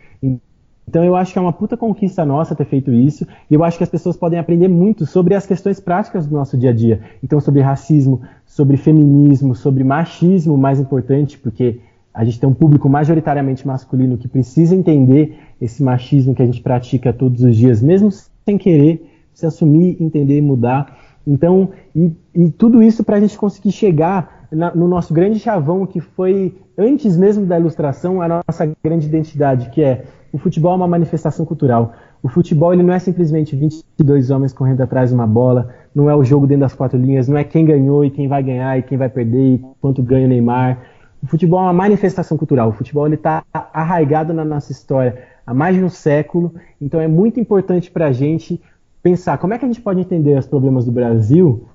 Então 0.87 1.03
eu 1.03 1.17
acho 1.17 1.33
que 1.33 1.39
é 1.39 1.43
uma 1.43 1.53
puta 1.53 1.77
conquista 1.77 2.27
nossa 2.27 2.55
ter 2.55 2.67
feito 2.67 2.93
isso, 2.93 3.27
e 3.51 3.55
eu 3.55 3.65
acho 3.65 3.79
que 3.79 3.85
as 3.85 3.89
pessoas 3.89 4.17
podem 4.17 4.39
aprender 4.39 4.69
muito 4.69 5.07
sobre 5.07 5.35
as 5.35 5.47
questões 5.47 5.81
práticas 5.81 6.27
do 6.27 6.35
nosso 6.35 6.59
dia 6.59 6.71
a 6.71 6.75
dia. 6.75 7.01
Então 7.23 7.41
sobre 7.41 7.63
racismo, 7.63 8.21
sobre 8.45 8.77
feminismo, 8.77 9.55
sobre 9.55 9.83
machismo, 9.83 10.59
mais 10.59 10.79
importante, 10.79 11.39
porque 11.39 11.81
a 12.13 12.25
gente 12.25 12.39
tem 12.39 12.49
um 12.49 12.55
público 12.55 12.89
majoritariamente 12.89 13.67
masculino 13.67 14.19
que 14.19 14.29
precisa 14.29 14.77
entender 14.77 15.39
esse 15.61 15.83
machismo 15.83 16.35
que 16.35 16.43
a 16.43 16.47
gente 16.47 16.61
pratica 16.61 17.13
todos 17.13 17.43
os 17.43 17.57
dias, 17.57 17.83
mesmo 17.83 18.11
sem 18.45 18.59
querer 18.59 19.14
se 19.35 19.45
assumir, 19.45 19.97
entender 20.01 20.39
e 20.39 20.43
mudar. 20.43 20.97
Então, 21.27 21.71
e, 21.95 22.13
e 22.35 22.51
tudo 22.51 22.83
isso 22.83 23.03
para 23.03 23.17
a 23.17 23.21
gente 23.21 23.37
conseguir 23.37 23.73
chegar 23.73 24.47
na, 24.51 24.75
no 24.75 24.87
nosso 24.87 25.13
grande 25.13 25.39
chavão, 25.39 25.87
que 25.87 26.01
foi, 26.01 26.55
antes 26.79 27.17
mesmo 27.17 27.45
da 27.45 27.59
ilustração, 27.59 28.23
a 28.23 28.29
nossa 28.29 28.71
grande 28.83 29.07
identidade, 29.07 29.71
que 29.71 29.83
é 29.83 30.05
o 30.33 30.39
futebol 30.39 30.73
é 30.73 30.77
uma 30.77 30.89
manifestação 30.89 31.47
cultural. 31.47 31.93
O 32.23 32.29
futebol 32.29 32.73
ele 32.73 32.83
não 32.83 32.93
é 32.93 32.99
simplesmente 32.99 33.55
22 33.55 34.31
homens 34.31 34.53
correndo 34.53 34.81
atrás 34.81 35.11
de 35.11 35.15
uma 35.15 35.27
bola, 35.27 35.71
não 35.95 36.11
é 36.11 36.17
o 36.17 36.25
jogo 36.25 36.47
dentro 36.47 36.63
das 36.63 36.75
quatro 36.75 36.99
linhas, 36.99 37.29
não 37.29 37.37
é 37.37 37.45
quem 37.45 37.65
ganhou 37.65 38.05
e 38.05 38.11
quem 38.11 38.27
vai 38.27 38.43
ganhar 38.43 38.79
e 38.79 38.83
quem 38.83 38.99
vai 38.99 39.09
perder 39.09 39.55
e 39.55 39.65
quanto 39.81 40.03
ganha 40.03 40.27
o 40.27 40.29
Neymar. 40.29 40.81
O 41.23 41.27
futebol 41.27 41.61
é 41.61 41.63
uma 41.65 41.73
manifestação 41.73 42.37
cultural. 42.37 42.69
O 42.69 42.73
futebol 42.73 43.07
está 43.07 43.45
arraigado 43.53 44.33
na 44.35 44.45
nossa 44.45 44.73
história 44.73 45.23
há 45.47 45.55
mais 45.55 45.77
de 45.77 45.85
um 45.85 45.89
século, 45.89 46.55
então 46.81 47.01
é 47.01 47.07
muito 47.07 47.39
importante 47.39 47.91
para 47.91 48.07
a 48.07 48.13
gente 48.13 48.61
pensar 49.05 49.37
como 49.37 49.53
é 49.53 49.59
que 49.59 49.67
a 49.67 49.69
gente 49.69 49.83
pode 49.83 50.01
entender 50.01 50.39
os 50.39 50.47
problemas 50.47 50.87
do 50.87 50.91
Brasil 50.91 51.67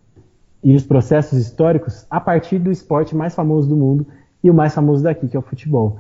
e 0.64 0.76
os 0.76 0.84
processos 0.84 1.38
históricos 1.38 2.08
a 2.10 2.20
partir 2.20 2.58
do 2.58 2.72
esporte 2.72 3.16
mais 3.16 3.36
famoso 3.36 3.70
do 3.70 3.78
mundo 3.78 4.06
e 4.44 4.50
o 4.50 4.54
mais 4.54 4.74
famoso 4.74 5.04
daqui, 5.04 5.28
que 5.28 5.38
é 5.38 5.40
o 5.40 5.44
futebol. 5.44 5.98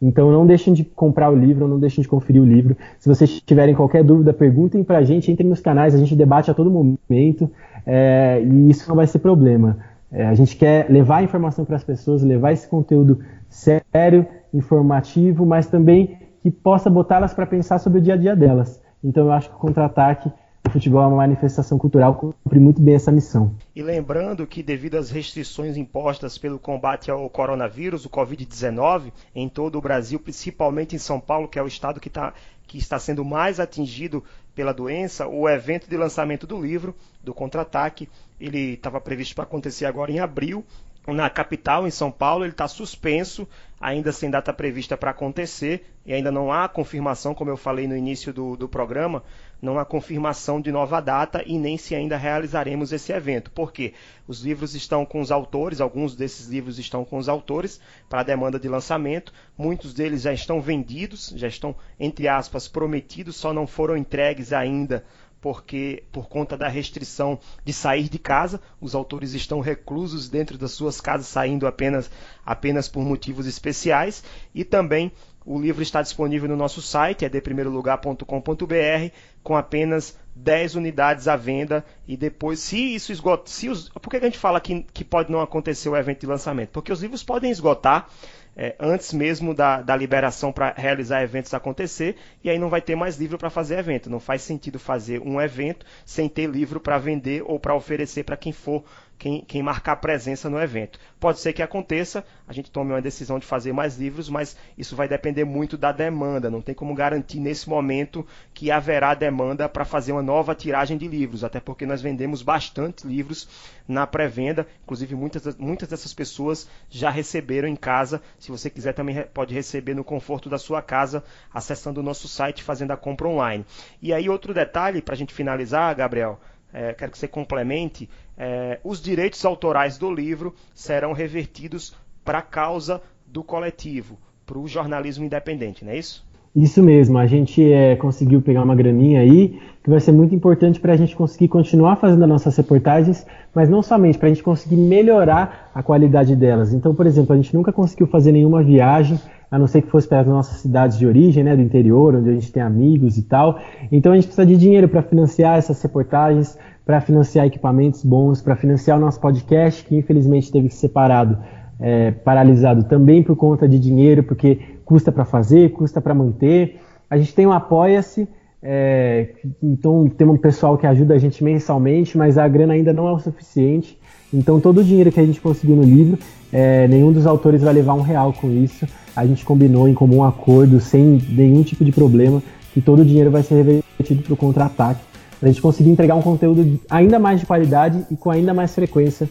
Então 0.00 0.30
não 0.30 0.46
deixem 0.46 0.72
de 0.72 0.84
comprar 0.84 1.30
o 1.30 1.34
livro, 1.34 1.66
não 1.66 1.80
deixem 1.80 2.00
de 2.00 2.06
conferir 2.08 2.40
o 2.40 2.44
livro. 2.44 2.76
Se 3.00 3.08
vocês 3.08 3.40
tiverem 3.40 3.74
qualquer 3.74 4.04
dúvida, 4.04 4.32
perguntem 4.32 4.84
para 4.84 4.98
a 4.98 5.02
gente, 5.02 5.32
entrem 5.32 5.48
nos 5.48 5.60
canais, 5.60 5.96
a 5.96 5.98
gente 5.98 6.14
debate 6.14 6.48
a 6.48 6.54
todo 6.54 6.70
momento 6.70 7.50
é, 7.84 8.40
e 8.40 8.70
isso 8.70 8.88
não 8.88 8.94
vai 8.94 9.08
ser 9.08 9.18
problema. 9.18 9.78
É, 10.12 10.26
a 10.26 10.34
gente 10.34 10.56
quer 10.56 10.88
levar 10.88 11.16
a 11.16 11.22
informação 11.24 11.64
para 11.64 11.74
as 11.74 11.82
pessoas, 11.82 12.22
levar 12.22 12.52
esse 12.52 12.68
conteúdo 12.68 13.18
sério, 13.48 14.24
informativo, 14.54 15.44
mas 15.44 15.66
também 15.66 16.18
que 16.40 16.52
possa 16.52 16.88
botá-las 16.88 17.34
para 17.34 17.46
pensar 17.46 17.80
sobre 17.80 17.98
o 17.98 18.02
dia 18.02 18.14
a 18.14 18.16
dia 18.16 18.36
delas. 18.36 18.80
Então 19.02 19.26
eu 19.26 19.32
acho 19.32 19.48
que 19.50 19.56
o 19.56 19.58
contra-ataque 19.58 20.30
o 20.68 20.70
futebol 20.70 21.02
é 21.02 21.06
uma 21.06 21.16
manifestação 21.16 21.78
cultural, 21.78 22.14
cumpre 22.14 22.60
muito 22.60 22.80
bem 22.80 22.94
essa 22.94 23.10
missão. 23.10 23.54
E 23.74 23.82
lembrando 23.82 24.46
que, 24.46 24.62
devido 24.62 24.96
às 24.96 25.10
restrições 25.10 25.76
impostas 25.76 26.36
pelo 26.36 26.58
combate 26.58 27.10
ao 27.10 27.28
coronavírus, 27.30 28.04
o 28.04 28.10
Covid-19, 28.10 29.12
em 29.34 29.48
todo 29.48 29.78
o 29.78 29.80
Brasil, 29.80 30.20
principalmente 30.20 30.94
em 30.94 30.98
São 30.98 31.18
Paulo, 31.18 31.48
que 31.48 31.58
é 31.58 31.62
o 31.62 31.66
estado 31.66 31.98
que, 31.98 32.10
tá, 32.10 32.34
que 32.66 32.78
está 32.78 32.98
sendo 32.98 33.24
mais 33.24 33.58
atingido 33.58 34.22
pela 34.54 34.72
doença, 34.72 35.26
o 35.26 35.48
evento 35.48 35.88
de 35.88 35.96
lançamento 35.96 36.46
do 36.46 36.60
livro, 36.60 36.94
do 37.24 37.32
Contra-Ataque, 37.32 38.08
ele 38.38 38.74
estava 38.74 39.00
previsto 39.00 39.34
para 39.34 39.44
acontecer 39.44 39.86
agora 39.86 40.12
em 40.12 40.20
abril, 40.20 40.64
na 41.06 41.30
capital, 41.30 41.86
em 41.86 41.90
São 41.90 42.10
Paulo, 42.10 42.44
ele 42.44 42.52
está 42.52 42.68
suspenso, 42.68 43.48
ainda 43.80 44.12
sem 44.12 44.30
data 44.30 44.52
prevista 44.52 44.96
para 44.96 45.10
acontecer, 45.10 45.86
e 46.04 46.12
ainda 46.12 46.30
não 46.30 46.52
há 46.52 46.68
confirmação, 46.68 47.34
como 47.34 47.50
eu 47.50 47.56
falei 47.56 47.86
no 47.86 47.96
início 47.96 48.32
do, 48.32 48.56
do 48.56 48.68
programa, 48.68 49.22
não 49.60 49.78
há 49.78 49.84
confirmação 49.84 50.60
de 50.60 50.70
nova 50.70 51.00
data 51.00 51.42
e 51.46 51.58
nem 51.58 51.76
se 51.76 51.94
ainda 51.94 52.16
realizaremos 52.16 52.92
esse 52.92 53.12
evento. 53.12 53.50
Por 53.50 53.72
quê? 53.72 53.94
Os 54.26 54.40
livros 54.40 54.74
estão 54.74 55.04
com 55.04 55.20
os 55.20 55.30
autores, 55.30 55.80
alguns 55.80 56.14
desses 56.14 56.46
livros 56.46 56.78
estão 56.78 57.04
com 57.04 57.18
os 57.18 57.28
autores 57.28 57.80
para 58.08 58.22
demanda 58.22 58.58
de 58.58 58.68
lançamento, 58.68 59.32
muitos 59.56 59.92
deles 59.92 60.22
já 60.22 60.32
estão 60.32 60.60
vendidos, 60.60 61.32
já 61.36 61.48
estão, 61.48 61.74
entre 61.98 62.28
aspas, 62.28 62.68
prometidos, 62.68 63.36
só 63.36 63.52
não 63.52 63.66
foram 63.66 63.96
entregues 63.96 64.52
ainda 64.52 65.04
porque 65.40 66.02
por 66.10 66.28
conta 66.28 66.56
da 66.56 66.68
restrição 66.68 67.38
de 67.64 67.72
sair 67.72 68.08
de 68.08 68.18
casa, 68.18 68.60
os 68.80 68.94
autores 68.94 69.34
estão 69.34 69.60
reclusos 69.60 70.28
dentro 70.28 70.58
das 70.58 70.72
suas 70.72 71.00
casas, 71.00 71.26
saindo 71.26 71.66
apenas, 71.66 72.10
apenas 72.44 72.88
por 72.88 73.04
motivos 73.04 73.46
especiais, 73.46 74.22
e 74.54 74.64
também 74.64 75.12
o 75.48 75.58
livro 75.58 75.82
está 75.82 76.02
disponível 76.02 76.46
no 76.46 76.56
nosso 76.56 76.82
site, 76.82 77.24
é 77.24 77.28
deprimeirolugar.com.br, 77.28 79.12
com 79.42 79.56
apenas 79.56 80.14
10 80.34 80.74
unidades 80.74 81.26
à 81.26 81.36
venda 81.36 81.82
e 82.06 82.18
depois, 82.18 82.60
se 82.60 82.94
isso 82.94 83.10
esgota, 83.12 83.50
se 83.50 83.70
os, 83.70 83.88
por 83.88 84.10
que 84.10 84.18
a 84.18 84.20
gente 84.20 84.36
fala 84.36 84.60
que, 84.60 84.82
que 84.92 85.02
pode 85.02 85.32
não 85.32 85.40
acontecer 85.40 85.88
o 85.88 85.96
evento 85.96 86.20
de 86.20 86.26
lançamento? 86.26 86.68
Porque 86.68 86.92
os 86.92 87.00
livros 87.00 87.22
podem 87.22 87.50
esgotar 87.50 88.10
é, 88.54 88.74
antes 88.78 89.12
mesmo 89.14 89.54
da, 89.54 89.80
da 89.80 89.96
liberação 89.96 90.52
para 90.52 90.74
realizar 90.76 91.22
eventos 91.22 91.54
acontecer, 91.54 92.16
e 92.44 92.50
aí 92.50 92.58
não 92.58 92.68
vai 92.68 92.82
ter 92.82 92.94
mais 92.94 93.16
livro 93.16 93.38
para 93.38 93.48
fazer 93.48 93.78
evento. 93.78 94.10
Não 94.10 94.20
faz 94.20 94.42
sentido 94.42 94.78
fazer 94.78 95.20
um 95.20 95.40
evento 95.40 95.86
sem 96.04 96.28
ter 96.28 96.46
livro 96.46 96.78
para 96.78 96.98
vender 96.98 97.42
ou 97.46 97.58
para 97.58 97.74
oferecer 97.74 98.24
para 98.24 98.36
quem 98.36 98.52
for 98.52 98.84
quem, 99.18 99.42
quem 99.42 99.62
marcar 99.62 99.96
presença 99.96 100.48
no 100.48 100.60
evento. 100.60 100.98
Pode 101.18 101.40
ser 101.40 101.52
que 101.52 101.62
aconteça, 101.62 102.24
a 102.46 102.52
gente 102.52 102.70
tome 102.70 102.92
uma 102.92 103.02
decisão 103.02 103.38
de 103.38 103.46
fazer 103.46 103.72
mais 103.72 103.98
livros, 103.98 104.28
mas 104.28 104.56
isso 104.76 104.94
vai 104.94 105.08
depender 105.08 105.44
muito 105.44 105.76
da 105.76 105.90
demanda. 105.90 106.48
Não 106.48 106.62
tem 106.62 106.74
como 106.74 106.94
garantir 106.94 107.40
nesse 107.40 107.68
momento 107.68 108.24
que 108.54 108.70
haverá 108.70 109.14
demanda 109.14 109.68
para 109.68 109.84
fazer 109.84 110.12
uma 110.12 110.22
nova 110.22 110.54
tiragem 110.54 110.96
de 110.96 111.08
livros, 111.08 111.42
até 111.42 111.58
porque 111.58 111.84
nós 111.84 112.00
vendemos 112.00 112.42
bastante 112.42 113.06
livros 113.06 113.48
na 113.88 114.06
pré-venda. 114.06 114.66
Inclusive, 114.84 115.16
muitas, 115.16 115.56
muitas 115.56 115.88
dessas 115.88 116.14
pessoas 116.14 116.68
já 116.88 117.10
receberam 117.10 117.66
em 117.66 117.76
casa. 117.76 118.22
Se 118.38 118.52
você 118.52 118.70
quiser, 118.70 118.92
também 118.92 119.24
pode 119.34 119.52
receber 119.52 119.94
no 119.94 120.04
conforto 120.04 120.48
da 120.48 120.58
sua 120.58 120.80
casa, 120.80 121.24
acessando 121.52 122.00
o 122.00 122.04
nosso 122.04 122.28
site, 122.28 122.62
fazendo 122.62 122.92
a 122.92 122.96
compra 122.96 123.26
online. 123.26 123.66
E 124.00 124.12
aí, 124.12 124.28
outro 124.28 124.54
detalhe, 124.54 125.02
para 125.02 125.14
a 125.14 125.18
gente 125.18 125.34
finalizar, 125.34 125.92
Gabriel 125.96 126.38
é, 126.72 126.92
quero 126.92 127.10
que 127.10 127.18
você 127.18 127.26
complemente, 127.26 128.08
é, 128.38 128.78
os 128.84 129.02
direitos 129.02 129.44
autorais 129.44 129.98
do 129.98 130.10
livro 130.12 130.54
serão 130.72 131.12
revertidos 131.12 131.94
para 132.24 132.38
a 132.38 132.42
causa 132.42 133.02
do 133.26 133.42
coletivo, 133.42 134.16
para 134.46 134.58
o 134.58 134.68
jornalismo 134.68 135.24
independente, 135.24 135.84
não 135.84 135.92
é 135.92 135.98
isso? 135.98 136.26
Isso 136.54 136.82
mesmo, 136.82 137.18
a 137.18 137.26
gente 137.26 137.72
é, 137.72 137.94
conseguiu 137.96 138.40
pegar 138.40 138.62
uma 138.62 138.74
graninha 138.74 139.20
aí, 139.20 139.60
que 139.82 139.90
vai 139.90 140.00
ser 140.00 140.12
muito 140.12 140.34
importante 140.34 140.80
para 140.80 140.92
a 140.92 140.96
gente 140.96 141.14
conseguir 141.14 141.48
continuar 141.48 141.96
fazendo 141.96 142.22
as 142.22 142.28
nossas 142.28 142.56
reportagens, 142.56 143.26
mas 143.54 143.68
não 143.68 143.82
somente, 143.82 144.18
para 144.18 144.26
a 144.26 144.30
gente 144.30 144.42
conseguir 144.42 144.76
melhorar 144.76 145.70
a 145.74 145.82
qualidade 145.82 146.34
delas. 146.34 146.72
Então, 146.72 146.94
por 146.94 147.06
exemplo, 147.06 147.34
a 147.34 147.36
gente 147.36 147.54
nunca 147.54 147.72
conseguiu 147.72 148.06
fazer 148.06 148.32
nenhuma 148.32 148.62
viagem 148.62 149.20
a 149.50 149.58
não 149.58 149.66
ser 149.66 149.82
que 149.82 149.90
fosse 149.90 150.06
para 150.06 150.20
as 150.20 150.26
nossas 150.26 150.58
cidades 150.58 150.98
de 150.98 151.06
origem, 151.06 151.42
né, 151.42 151.56
do 151.56 151.62
interior, 151.62 152.14
onde 152.14 152.30
a 152.30 152.34
gente 152.34 152.52
tem 152.52 152.62
amigos 152.62 153.16
e 153.16 153.22
tal. 153.22 153.58
Então 153.90 154.12
a 154.12 154.14
gente 154.14 154.26
precisa 154.26 154.46
de 154.46 154.56
dinheiro 154.56 154.88
para 154.88 155.02
financiar 155.02 155.56
essas 155.56 155.80
reportagens, 155.82 156.58
para 156.88 157.02
financiar 157.02 157.44
equipamentos 157.44 158.02
bons, 158.02 158.40
para 158.40 158.56
financiar 158.56 158.96
o 158.96 159.00
nosso 159.02 159.20
podcast, 159.20 159.84
que 159.84 159.94
infelizmente 159.94 160.50
teve 160.50 160.68
que 160.68 160.74
ser 160.74 160.88
parado, 160.88 161.36
é, 161.78 162.12
paralisado 162.12 162.84
também 162.84 163.22
por 163.22 163.36
conta 163.36 163.68
de 163.68 163.78
dinheiro, 163.78 164.22
porque 164.22 164.58
custa 164.86 165.12
para 165.12 165.26
fazer, 165.26 165.72
custa 165.72 166.00
para 166.00 166.14
manter. 166.14 166.80
A 167.10 167.18
gente 167.18 167.34
tem 167.34 167.46
um 167.46 167.52
Apoia-se, 167.52 168.26
é, 168.62 169.34
então 169.62 170.08
tem 170.08 170.26
um 170.26 170.38
pessoal 170.38 170.78
que 170.78 170.86
ajuda 170.86 171.12
a 171.12 171.18
gente 171.18 171.44
mensalmente, 171.44 172.16
mas 172.16 172.38
a 172.38 172.48
grana 172.48 172.72
ainda 172.72 172.94
não 172.94 173.06
é 173.06 173.12
o 173.12 173.18
suficiente. 173.18 173.98
Então 174.32 174.58
todo 174.58 174.78
o 174.78 174.84
dinheiro 174.84 175.12
que 175.12 175.20
a 175.20 175.26
gente 175.26 175.42
conseguiu 175.42 175.76
no 175.76 175.82
livro, 175.82 176.18
é, 176.50 176.88
nenhum 176.88 177.12
dos 177.12 177.26
autores 177.26 177.60
vai 177.60 177.74
levar 177.74 177.92
um 177.92 178.00
real 178.00 178.32
com 178.32 178.50
isso 178.50 178.86
a 179.18 179.26
gente 179.26 179.44
combinou 179.44 179.88
em 179.88 179.94
comum 179.94 180.22
acordo, 180.22 180.78
sem 180.78 181.20
nenhum 181.28 181.64
tipo 181.64 181.84
de 181.84 181.90
problema, 181.90 182.40
que 182.72 182.80
todo 182.80 183.02
o 183.02 183.04
dinheiro 183.04 183.32
vai 183.32 183.42
ser 183.42 183.56
revertido 183.56 184.22
para 184.22 184.32
o 184.32 184.36
contra-ataque, 184.36 185.00
para 185.38 185.48
a 185.48 185.52
gente 185.52 185.62
conseguir 185.62 185.90
entregar 185.90 186.14
um 186.14 186.22
conteúdo 186.22 186.80
ainda 186.90 187.18
mais 187.18 187.40
de 187.40 187.46
qualidade 187.46 188.04
e 188.10 188.16
com 188.16 188.30
ainda 188.30 188.52
mais 188.52 188.74
frequência 188.74 189.28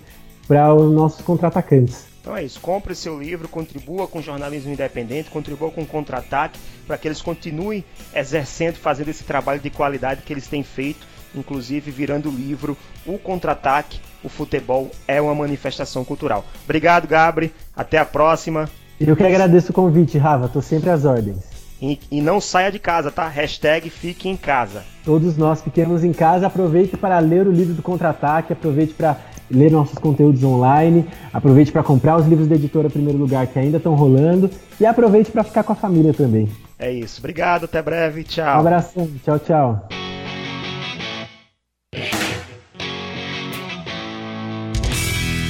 para 0.48 0.74
os 0.74 0.92
nossos 0.94 1.22
contra-atacantes. 1.22 2.06
Então 2.22 2.36
é 2.36 2.44
isso, 2.44 2.60
compre 2.60 2.94
seu 2.94 3.22
livro, 3.22 3.48
contribua 3.48 4.06
com 4.06 4.20
o 4.20 4.22
jornalismo 4.22 4.72
independente, 4.72 5.30
contribua 5.30 5.72
com 5.72 5.84
o 5.84 5.86
contra-ataque, 5.86 6.60
para 6.86 6.98
que 6.98 7.08
eles 7.08 7.22
continuem 7.22 7.86
exercendo, 8.14 8.76
fazendo 8.76 9.10
esse 9.10 9.24
trabalho 9.24 9.62
de 9.62 9.70
qualidade 9.70 10.24
que 10.24 10.34
eles 10.34 10.46
têm 10.46 10.62
feito, 10.62 11.08
inclusive 11.34 11.90
virando 11.90 12.30
o 12.30 12.32
livro 12.32 12.78
O 13.06 13.18
Contra-Ataque, 13.18 14.02
o 14.24 14.30
futebol 14.30 14.92
é 15.08 15.22
uma 15.22 15.34
manifestação 15.34 16.04
cultural. 16.04 16.44
Obrigado, 16.66 17.08
Gabri, 17.08 17.54
até 17.74 17.98
a 17.98 18.06
próxima. 18.06 18.70
Eu 19.00 19.16
que 19.16 19.24
agradeço 19.24 19.72
o 19.72 19.74
convite, 19.74 20.18
Rafa. 20.18 20.50
Tô 20.50 20.62
sempre 20.62 20.90
às 20.90 21.06
ordens. 21.06 21.57
E, 21.82 22.00
e, 22.10 22.22
não 22.22 22.42
saia 22.42 22.72
de 22.72 22.80
casa, 22.80 23.12
tá? 23.12 23.28
Hashtag 23.28 23.90
fique 23.90 24.28
em 24.28 24.36
casa. 24.36 24.84
Todos 25.06 25.38
nós 25.38 25.62
fiquemos 25.62 26.04
em 26.04 26.12
casa. 26.12 26.48
Aproveite 26.48 26.98
para 26.98 27.20
ler 27.20 27.48
o 27.48 27.52
livro 27.52 27.74
do 27.74 27.84
Contra-Ataque, 27.84 28.54
aproveite 28.54 28.94
para 28.94 29.18
ler 29.50 29.72
nossos 29.72 29.98
conteúdos 29.98 30.44
online, 30.44 31.06
aproveite 31.32 31.72
para 31.72 31.84
comprar 31.84 32.18
os 32.18 32.26
livros 32.26 32.48
da 32.48 32.56
editora 32.56 32.90
Primeiro 32.90 33.18
Lugar 33.18 33.48
que 33.48 33.58
ainda 33.58 33.78
estão 33.78 33.96
rolando 33.96 34.50
e 34.80 34.86
aproveite 34.86 35.32
para 35.32 35.44
ficar 35.44 35.64
com 35.64 35.74
a 35.74 35.76
família 35.76 36.14
também. 36.14 36.50
É 36.80 36.92
isso. 36.92 37.20
Obrigado, 37.20 37.66
até 37.66 37.82
breve. 37.82 38.24
Tchau. 38.24 38.58
Um 38.58 38.60
abração. 38.60 39.10
Tchau, 39.24 39.40
tchau. 39.40 40.07